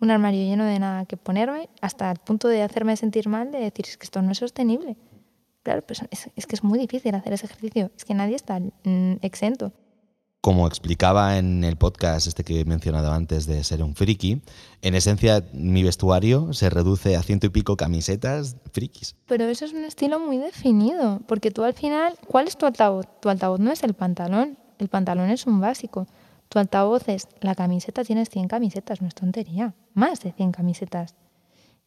un 0.00 0.10
armario 0.10 0.42
lleno 0.42 0.64
de 0.64 0.78
nada 0.78 1.04
que 1.06 1.16
ponerme 1.16 1.68
hasta 1.80 2.10
el 2.10 2.18
punto 2.18 2.48
de 2.48 2.62
hacerme 2.62 2.96
sentir 2.96 3.28
mal, 3.28 3.50
de 3.50 3.58
decir, 3.58 3.86
es 3.86 3.96
que 3.96 4.04
esto 4.04 4.22
no 4.22 4.32
es 4.32 4.38
sostenible. 4.38 4.96
Claro, 5.62 5.82
pues 5.82 6.02
es, 6.10 6.46
que 6.46 6.54
es 6.54 6.64
muy 6.64 6.78
difícil 6.78 7.14
hacer 7.14 7.32
ese 7.32 7.46
ejercicio, 7.46 7.90
es 7.96 8.04
que 8.04 8.14
nadie 8.14 8.36
está 8.36 8.58
mm, 8.58 9.18
exento. 9.22 9.72
Como 10.40 10.68
explicaba 10.68 11.36
en 11.36 11.64
el 11.64 11.76
podcast 11.76 12.28
este 12.28 12.44
que 12.44 12.60
he 12.60 12.64
mencionado 12.64 13.12
antes 13.12 13.46
de 13.46 13.64
ser 13.64 13.82
un 13.82 13.96
friki, 13.96 14.40
en 14.82 14.94
esencia 14.94 15.44
mi 15.52 15.82
vestuario 15.82 16.52
se 16.52 16.70
reduce 16.70 17.16
a 17.16 17.22
ciento 17.22 17.46
y 17.46 17.50
pico 17.50 17.76
camisetas 17.76 18.56
frikis. 18.72 19.16
Pero 19.26 19.46
eso 19.46 19.64
es 19.64 19.72
un 19.72 19.84
estilo 19.84 20.20
muy 20.20 20.38
definido, 20.38 21.20
porque 21.26 21.50
tú 21.50 21.64
al 21.64 21.74
final, 21.74 22.14
¿cuál 22.28 22.46
es 22.46 22.56
tu 22.56 22.66
altavoz? 22.66 23.06
Tu 23.20 23.28
altavoz 23.28 23.58
no 23.58 23.72
es 23.72 23.82
el 23.82 23.94
pantalón, 23.94 24.58
el 24.78 24.88
pantalón 24.88 25.30
es 25.30 25.44
un 25.46 25.60
básico. 25.60 26.06
Tu 26.48 26.60
altavoz 26.60 27.08
es 27.08 27.26
la 27.40 27.56
camiseta, 27.56 28.04
tienes 28.04 28.30
100 28.30 28.46
camisetas, 28.46 29.02
no 29.02 29.08
es 29.08 29.16
tontería, 29.16 29.74
más 29.92 30.20
de 30.20 30.30
100 30.30 30.52
camisetas. 30.52 31.16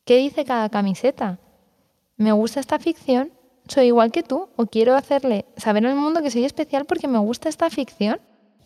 ¿Qué 0.03 0.17
dice 0.17 0.43
cada 0.43 0.67
camiseta? 0.67 1.39
Me 2.17 2.33
gusta 2.33 2.59
esta 2.59 2.79
ficción, 2.79 3.31
soy 3.67 3.87
igual 3.87 4.11
que 4.11 4.23
tú, 4.23 4.49
o 4.57 4.65
quiero 4.65 4.95
hacerle 4.95 5.45
saber 5.55 5.87
al 5.87 5.95
mundo 5.95 6.21
que 6.21 6.31
soy 6.31 6.43
especial 6.43 6.83
porque 6.83 7.07
me 7.07 7.17
gusta 7.17 7.47
esta 7.47 7.69
ficción. 7.69 8.19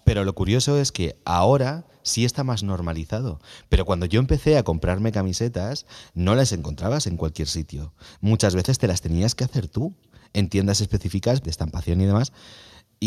Pero 0.06 0.24
lo 0.24 0.34
curioso 0.34 0.80
es 0.80 0.94
que 0.94 1.20
ahora 1.26 1.88
sí 2.04 2.24
está 2.24 2.44
más 2.44 2.64
normalizado. 2.64 3.42
Pero 3.68 3.86
cuando 3.86 4.06
yo 4.06 4.20
empecé 4.20 4.58
a 4.58 4.64
comprarme 4.64 5.12
camisetas, 5.12 5.88
no 6.14 6.36
las 6.36 6.54
encontrabas 6.54 7.08
en 7.08 7.18
cualquier 7.18 7.48
sitio. 7.48 7.94
Muchas 8.22 8.56
veces 8.56 8.78
te 8.78 8.88
las 8.88 9.02
tenías 9.02 9.34
que 9.36 9.44
hacer 9.44 9.68
tú, 9.68 9.96
en 10.34 10.48
tiendas 10.48 10.80
específicas 10.80 11.42
de 11.42 11.50
estampación 11.50 12.00
y 12.00 12.06
demás. 12.06 12.32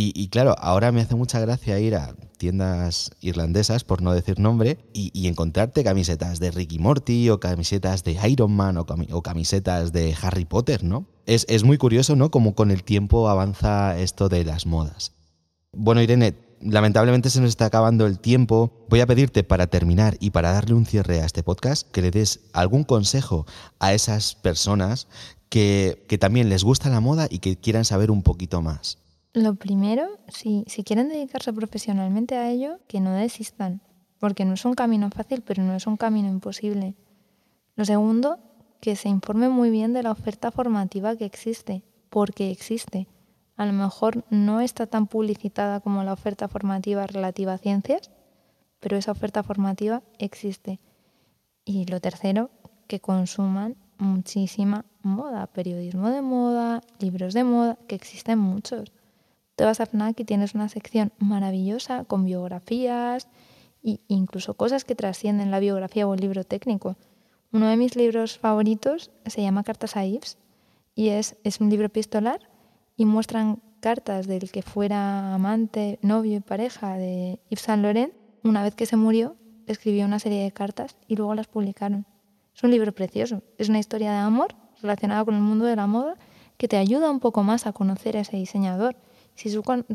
Y, 0.00 0.28
claro, 0.28 0.54
ahora 0.60 0.92
me 0.92 1.00
hace 1.00 1.16
mucha 1.16 1.40
gracia 1.40 1.80
ir 1.80 1.96
a 1.96 2.14
tiendas 2.36 3.10
irlandesas, 3.20 3.82
por 3.82 4.00
no 4.00 4.12
decir 4.12 4.38
nombre, 4.38 4.78
y, 4.92 5.26
encontrarte 5.26 5.82
camisetas 5.82 6.38
de 6.38 6.52
Ricky 6.52 6.78
Morty 6.78 7.30
o 7.30 7.40
camisetas 7.40 8.04
de 8.04 8.16
Iron 8.28 8.52
Man 8.52 8.76
o, 8.76 9.22
camisetas 9.22 9.92
de 9.92 10.14
Harry 10.22 10.44
Potter, 10.44 10.84
¿no? 10.84 11.08
Es, 11.26 11.46
es 11.48 11.64
muy 11.64 11.78
curioso, 11.78 12.14
¿no? 12.14 12.30
Como 12.30 12.54
con 12.54 12.70
el 12.70 12.84
tiempo 12.84 13.28
avanza 13.28 13.98
esto 13.98 14.28
de 14.28 14.44
las 14.44 14.66
modas. 14.66 15.14
Bueno, 15.72 16.00
Irene, 16.00 16.34
lamentablemente 16.60 17.30
se 17.30 17.40
nos 17.40 17.50
está 17.50 17.66
acabando 17.66 18.06
el 18.06 18.18
tiempo. 18.18 18.72
Voy 18.88 19.00
a 19.00 19.06
pedirte 19.06 19.44
para 19.44 19.66
terminar 19.66 20.16
y 20.20 20.30
para 20.30 20.52
darle 20.52 20.74
un 20.74 20.86
cierre 20.86 21.20
a 21.20 21.26
este 21.26 21.42
podcast 21.42 21.90
que 21.90 22.02
le 22.02 22.10
des 22.10 22.40
algún 22.52 22.84
consejo 22.84 23.46
a 23.78 23.94
esas 23.94 24.34
personas 24.34 25.08
que, 25.48 26.04
también 26.20 26.48
les 26.48 26.64
gusta 26.64 26.90
la 26.90 27.00
moda 27.00 27.26
y 27.30 27.38
que 27.38 27.56
quieran 27.56 27.84
saber 27.84 28.10
un 28.10 28.22
poquito 28.22 28.62
más. 28.62 28.98
Lo 29.34 29.54
primero, 29.54 30.08
si, 30.28 30.64
si 30.66 30.84
quieren 30.84 31.08
dedicarse 31.08 31.52
profesionalmente 31.52 32.36
a 32.36 32.50
ello, 32.50 32.80
que 32.88 33.00
no 33.00 33.12
desistan, 33.12 33.80
porque 34.18 34.44
no 34.44 34.54
es 34.54 34.64
un 34.64 34.74
camino 34.74 35.10
fácil, 35.10 35.42
pero 35.42 35.62
no 35.62 35.74
es 35.74 35.86
un 35.86 35.96
camino 35.96 36.28
imposible. 36.28 36.94
Lo 37.76 37.84
segundo, 37.84 38.38
que 38.80 38.96
se 38.96 39.08
informe 39.08 39.48
muy 39.48 39.70
bien 39.70 39.92
de 39.92 40.02
la 40.02 40.10
oferta 40.10 40.50
formativa 40.50 41.16
que 41.16 41.24
existe, 41.24 41.82
porque 42.10 42.50
existe 42.50 43.06
a 43.58 43.66
lo 43.66 43.72
mejor 43.72 44.24
no 44.30 44.60
está 44.60 44.86
tan 44.86 45.08
publicitada 45.08 45.80
como 45.80 46.04
la 46.04 46.12
oferta 46.12 46.46
formativa 46.46 47.06
relativa 47.08 47.54
a 47.54 47.58
ciencias, 47.58 48.10
pero 48.78 48.96
esa 48.96 49.10
oferta 49.10 49.42
formativa 49.42 50.02
existe. 50.18 50.78
Y 51.64 51.84
lo 51.86 52.00
tercero, 52.00 52.50
que 52.86 53.00
consuman 53.00 53.76
muchísima 53.98 54.84
moda, 55.02 55.48
periodismo 55.48 56.08
de 56.08 56.22
moda, 56.22 56.82
libros 57.00 57.34
de 57.34 57.42
moda, 57.42 57.76
que 57.88 57.96
existen 57.96 58.38
muchos. 58.38 58.92
Te 59.56 59.64
vas 59.64 59.80
a 59.80 59.86
FNAC 59.86 60.20
y 60.20 60.24
tienes 60.24 60.54
una 60.54 60.68
sección 60.68 61.12
maravillosa 61.18 62.04
con 62.04 62.24
biografías 62.24 63.26
e 63.82 63.98
incluso 64.06 64.54
cosas 64.54 64.84
que 64.84 64.94
trascienden 64.94 65.50
la 65.50 65.58
biografía 65.58 66.06
o 66.06 66.14
el 66.14 66.20
libro 66.20 66.44
técnico. 66.44 66.96
Uno 67.50 67.66
de 67.66 67.76
mis 67.76 67.96
libros 67.96 68.38
favoritos 68.38 69.10
se 69.26 69.42
llama 69.42 69.64
Cartas 69.64 69.96
a 69.96 70.06
Ives 70.06 70.38
y 70.94 71.08
es, 71.08 71.36
es 71.42 71.60
un 71.60 71.70
libro 71.70 71.86
epistolar 71.86 72.47
y 72.98 73.06
muestran 73.06 73.62
cartas 73.80 74.26
del 74.26 74.50
que 74.50 74.60
fuera 74.60 75.32
amante, 75.32 76.00
novio 76.02 76.36
y 76.36 76.40
pareja 76.40 76.98
de 76.98 77.38
Yves 77.48 77.62
Saint 77.62 77.82
Laurent. 77.82 78.12
Una 78.42 78.62
vez 78.64 78.74
que 78.74 78.86
se 78.86 78.96
murió, 78.96 79.36
escribió 79.66 80.04
una 80.04 80.18
serie 80.18 80.42
de 80.42 80.50
cartas 80.50 80.96
y 81.06 81.14
luego 81.14 81.34
las 81.36 81.46
publicaron. 81.46 82.04
Es 82.54 82.64
un 82.64 82.72
libro 82.72 82.92
precioso, 82.92 83.42
es 83.56 83.68
una 83.68 83.78
historia 83.78 84.10
de 84.10 84.18
amor 84.18 84.56
relacionada 84.82 85.24
con 85.24 85.36
el 85.36 85.40
mundo 85.40 85.64
de 85.64 85.76
la 85.76 85.86
moda 85.86 86.16
que 86.56 86.66
te 86.66 86.76
ayuda 86.76 87.08
un 87.08 87.20
poco 87.20 87.44
más 87.44 87.68
a 87.68 87.72
conocer 87.72 88.16
a 88.16 88.20
ese 88.20 88.36
diseñador. 88.36 88.96
Si 89.36 89.48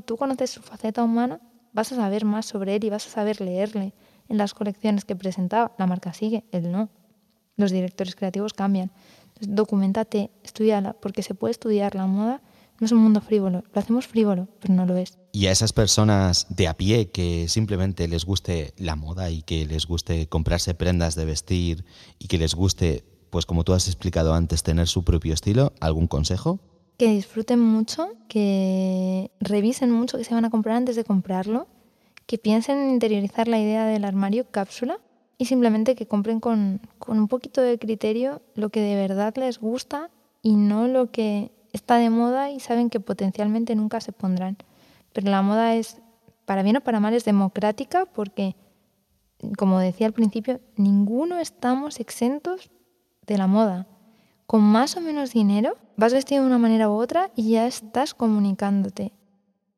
tú 0.05 0.17
conoces 0.17 0.49
su 0.49 0.61
faceta 0.61 1.03
humana, 1.03 1.41
vas 1.73 1.91
a 1.91 1.97
saber 1.97 2.23
más 2.23 2.45
sobre 2.45 2.75
él 2.75 2.85
y 2.85 2.89
vas 2.89 3.05
a 3.07 3.09
saber 3.09 3.41
leerle 3.41 3.93
en 4.29 4.37
las 4.37 4.53
colecciones 4.53 5.03
que 5.03 5.17
presentaba. 5.17 5.73
La 5.77 5.87
marca 5.87 6.13
sigue, 6.13 6.45
él 6.53 6.71
no. 6.71 6.87
Los 7.57 7.71
directores 7.71 8.15
creativos 8.15 8.53
cambian. 8.53 8.91
Documentate, 9.41 10.31
estudiala, 10.41 10.93
porque 10.93 11.21
se 11.21 11.35
puede 11.35 11.51
estudiar 11.51 11.95
la 11.95 12.07
moda 12.07 12.41
no 12.83 12.87
es 12.87 12.91
un 12.91 12.99
mundo 12.99 13.21
frívolo, 13.21 13.63
lo 13.73 13.79
hacemos 13.79 14.07
frívolo, 14.07 14.49
pero 14.59 14.73
no 14.73 14.85
lo 14.85 14.97
es. 14.97 15.17
Y 15.31 15.47
a 15.47 15.51
esas 15.51 15.71
personas 15.71 16.47
de 16.49 16.67
a 16.67 16.73
pie 16.73 17.11
que 17.11 17.47
simplemente 17.47 18.09
les 18.09 18.25
guste 18.25 18.73
la 18.77 18.97
moda 18.97 19.31
y 19.31 19.41
que 19.41 19.65
les 19.65 19.87
guste 19.87 20.27
comprarse 20.27 20.73
prendas 20.73 21.15
de 21.15 21.23
vestir 21.23 21.85
y 22.19 22.27
que 22.27 22.37
les 22.37 22.55
guste, 22.55 23.05
pues 23.29 23.45
como 23.45 23.63
tú 23.63 23.71
has 23.71 23.87
explicado 23.87 24.33
antes, 24.33 24.63
tener 24.63 24.89
su 24.89 25.05
propio 25.05 25.33
estilo, 25.33 25.71
¿algún 25.79 26.07
consejo? 26.07 26.59
Que 26.97 27.07
disfruten 27.07 27.61
mucho, 27.61 28.09
que 28.27 29.31
revisen 29.39 29.89
mucho 29.89 30.17
que 30.17 30.25
se 30.25 30.33
van 30.33 30.43
a 30.43 30.49
comprar 30.49 30.75
antes 30.75 30.97
de 30.97 31.05
comprarlo, 31.05 31.67
que 32.25 32.37
piensen 32.37 32.79
en 32.79 32.89
interiorizar 32.89 33.47
la 33.47 33.59
idea 33.59 33.85
del 33.85 34.03
armario 34.03 34.51
cápsula 34.51 34.99
y 35.37 35.45
simplemente 35.45 35.95
que 35.95 36.05
compren 36.05 36.41
con, 36.41 36.81
con 36.99 37.17
un 37.17 37.29
poquito 37.29 37.61
de 37.61 37.79
criterio 37.79 38.41
lo 38.55 38.71
que 38.71 38.81
de 38.81 38.95
verdad 38.95 39.33
les 39.37 39.57
gusta 39.57 40.09
y 40.41 40.57
no 40.57 40.89
lo 40.89 41.11
que 41.11 41.51
está 41.73 41.97
de 41.97 42.09
moda 42.09 42.51
y 42.51 42.59
saben 42.59 42.89
que 42.89 42.99
potencialmente 42.99 43.75
nunca 43.75 43.99
se 43.99 44.13
pondrán. 44.13 44.57
Pero 45.11 45.29
la 45.29 45.41
moda 45.41 45.75
es, 45.75 45.97
para 46.45 46.63
bien 46.63 46.77
o 46.77 46.81
para 46.81 46.99
mal, 46.99 47.13
es 47.13 47.25
democrática 47.25 48.05
porque, 48.05 48.55
como 49.57 49.79
decía 49.79 50.07
al 50.07 50.13
principio, 50.13 50.61
ninguno 50.77 51.39
estamos 51.39 51.99
exentos 51.99 52.71
de 53.27 53.37
la 53.37 53.47
moda. 53.47 53.87
Con 54.45 54.61
más 54.61 54.95
o 54.97 55.01
menos 55.01 55.33
dinero, 55.33 55.75
vas 55.97 56.13
vestido 56.13 56.41
de 56.41 56.47
una 56.47 56.57
manera 56.59 56.89
u 56.89 56.93
otra 56.93 57.31
y 57.35 57.51
ya 57.51 57.65
estás 57.65 58.13
comunicándote. 58.13 59.13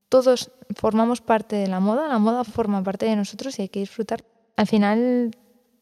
Todos 0.10 0.52
formamos 0.76 1.22
parte 1.22 1.56
de 1.56 1.68
la 1.68 1.80
moda, 1.80 2.08
la 2.08 2.20
moda 2.20 2.44
forma 2.44 2.84
parte 2.84 3.06
de 3.06 3.16
nosotros 3.16 3.58
y 3.58 3.64
hay 3.64 3.70
que 3.70 3.80
disfrutar. 3.80 4.24
Al 4.58 4.68
final, 4.68 5.32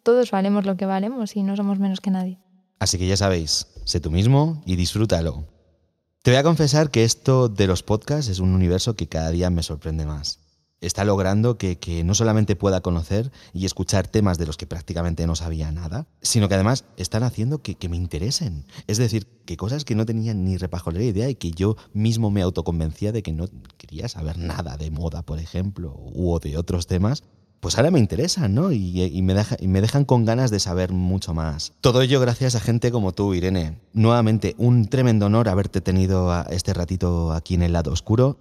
todos 0.03 0.31
valemos 0.31 0.65
lo 0.65 0.75
que 0.75 0.85
valemos 0.85 1.35
y 1.35 1.43
no 1.43 1.55
somos 1.55 1.79
menos 1.79 2.01
que 2.01 2.11
nadie. 2.11 2.39
Así 2.79 2.97
que 2.97 3.07
ya 3.07 3.17
sabéis, 3.17 3.67
sé 3.85 3.99
tú 3.99 4.11
mismo 4.11 4.61
y 4.65 4.75
disfrútalo. 4.75 5.52
Te 6.23 6.31
voy 6.31 6.37
a 6.37 6.43
confesar 6.43 6.89
que 6.89 7.03
esto 7.03 7.49
de 7.49 7.67
los 7.67 7.83
podcasts 7.83 8.31
es 8.31 8.39
un 8.39 8.53
universo 8.53 8.95
que 8.95 9.09
cada 9.09 9.29
día 9.29 9.49
me 9.49 9.61
sorprende 9.61 10.05
más. 10.05 10.39
Está 10.79 11.03
logrando 11.03 11.57
que, 11.57 11.77
no 12.05 12.15
solamente 12.15 12.55
pueda 12.55 12.79
conocer 12.79 13.29
y 13.51 13.65
escuchar 13.65 14.07
temas 14.07 14.37
de 14.37 14.45
los 14.45 14.55
que 14.55 14.65
prácticamente 14.65 15.27
no 15.27 15.35
sabía 15.35 15.69
nada, 15.73 16.07
sino 16.21 16.47
que 16.47 16.55
además 16.55 16.85
están 16.95 17.23
haciendo 17.23 17.61
que, 17.61 17.75
me 17.89 17.97
interesen. 17.97 18.65
Es 18.87 18.99
decir, 18.99 19.27
que 19.45 19.57
cosas 19.57 19.83
que 19.83 19.95
no 19.95 20.05
tenía 20.05 20.33
ni 20.33 20.55
repajolera 20.55 21.03
idea 21.03 21.29
y 21.29 21.35
que 21.35 21.51
yo 21.51 21.75
mismo 21.91 22.31
me 22.31 22.41
autoconvencía 22.41 23.11
de 23.11 23.21
que 23.21 23.33
no 23.33 23.49
quería 23.77 24.07
saber 24.07 24.37
nada 24.37 24.77
de 24.77 24.91
moda, 24.91 25.23
por 25.23 25.39
ejemplo, 25.39 25.93
u 25.93 26.39
de 26.39 26.55
otros 26.55 26.87
temas, 26.87 27.23
pues 27.63 27.77
ahora 27.77 27.91
me 27.91 27.99
interesan, 27.99 28.53
¿no? 28.53 28.73
Y, 28.73 29.21
me 29.21 29.35
y, 29.59 29.67
me 29.69 29.81
dejan 29.81 30.03
con 30.03 30.25
ganas 30.25 30.51
de 30.51 30.59
saber 30.59 30.91
mucho 30.91 31.33
más. 31.33 31.71
Todo 31.79 32.01
ello 32.01 32.19
gracias 32.19 32.55
a 32.55 32.59
gente 32.59 32.91
como 32.91 33.13
tú, 33.13 33.33
Irene. 33.33 33.79
Nuevamente, 33.93 34.53
un 34.57 34.85
tremendo 34.87 35.27
honor 35.27 35.47
haberte 35.47 35.79
tenido 35.79 36.29
a 36.33 36.45
este 36.49 36.73
ratito 36.73 37.31
aquí 37.31 37.53
en 37.53 37.61
el 37.61 37.71
lado 37.71 37.93
oscuro. 37.93 38.37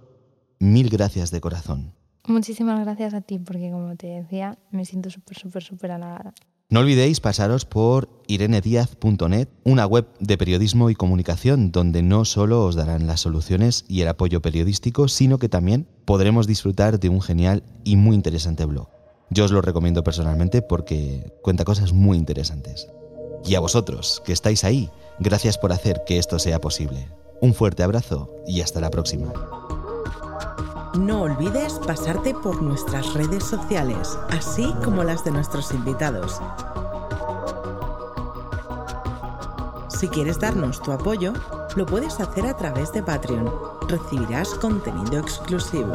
Mil 0.59 0.91
gracias 0.91 1.31
de 1.31 1.41
corazón. 1.41 1.93
Muchísimas 2.27 2.81
gracias 2.81 3.15
a 3.15 3.21
ti, 3.21 3.39
porque 3.39 3.71
como 3.71 3.95
te 3.95 4.09
decía, 4.09 4.59
me 4.73 4.85
siento 4.85 5.09
súper, 5.09 5.39
súper, 5.39 5.63
súper 5.63 5.93
halagada. 5.93 6.35
No 6.69 6.81
olvidéis 6.81 7.21
pasaros 7.21 7.65
por 7.65 8.09
irenediaz.net, 8.27 9.49
una 9.63 9.87
web 9.87 10.09
de 10.19 10.37
periodismo 10.37 10.91
y 10.91 10.97
comunicación 10.97 11.71
donde 11.71 12.03
no 12.03 12.25
solo 12.25 12.65
os 12.65 12.75
darán 12.75 13.07
las 13.07 13.21
soluciones 13.21 13.85
y 13.87 14.01
el 14.01 14.09
apoyo 14.09 14.43
periodístico, 14.43 15.07
sino 15.07 15.39
que 15.39 15.49
también 15.49 15.87
podremos 16.07 16.49
disfrutar 16.49 16.99
de 16.99 17.09
un 17.09 17.23
genial 17.23 17.63
y 17.85 17.95
muy 17.95 18.17
interesante 18.17 18.65
blog. 18.65 18.89
Yo 19.35 19.47
os 19.47 19.51
lo 19.51 19.63
recomiendo 19.63 20.05
personalmente 20.05 20.61
porque 20.61 21.33
cuenta 21.41 21.65
cosas 21.65 21.95
muy 21.95 22.19
interesantes. 22.19 22.91
Y 23.47 23.55
a 23.55 23.61
vosotros, 23.61 24.23
que 24.27 24.33
estáis 24.35 24.63
ahí, 24.63 24.91
gracias 25.21 25.57
por 25.57 25.73
hacer 25.73 26.03
que 26.07 26.19
esto 26.19 26.39
sea 26.39 26.61
posible. 26.61 27.09
Un 27.41 27.55
fuerte 27.55 27.83
abrazo 27.83 28.31
y 28.47 28.61
hasta 28.61 28.81
la 28.81 28.91
próxima. 28.91 29.33
No 30.99 31.23
olvides 31.23 31.81
pasarte 31.87 32.35
por 32.35 32.63
nuestras 32.63 33.15
redes 33.15 33.45
sociales, 33.45 34.19
así 34.29 34.71
como 34.85 35.03
las 35.03 35.25
de 35.25 35.31
nuestros 35.31 35.73
invitados. 35.73 36.39
Si 39.89 40.09
quieres 40.09 40.39
darnos 40.39 40.83
tu 40.83 40.93
apoyo, 40.93 41.33
lo 41.75 41.87
puedes 41.87 42.21
hacer 42.21 42.45
a 42.45 42.55
través 42.55 42.93
de 42.93 43.03
Patreon. 43.03 43.51
Recibirás 43.89 44.51
contenido 44.51 45.19
exclusivo. 45.19 45.95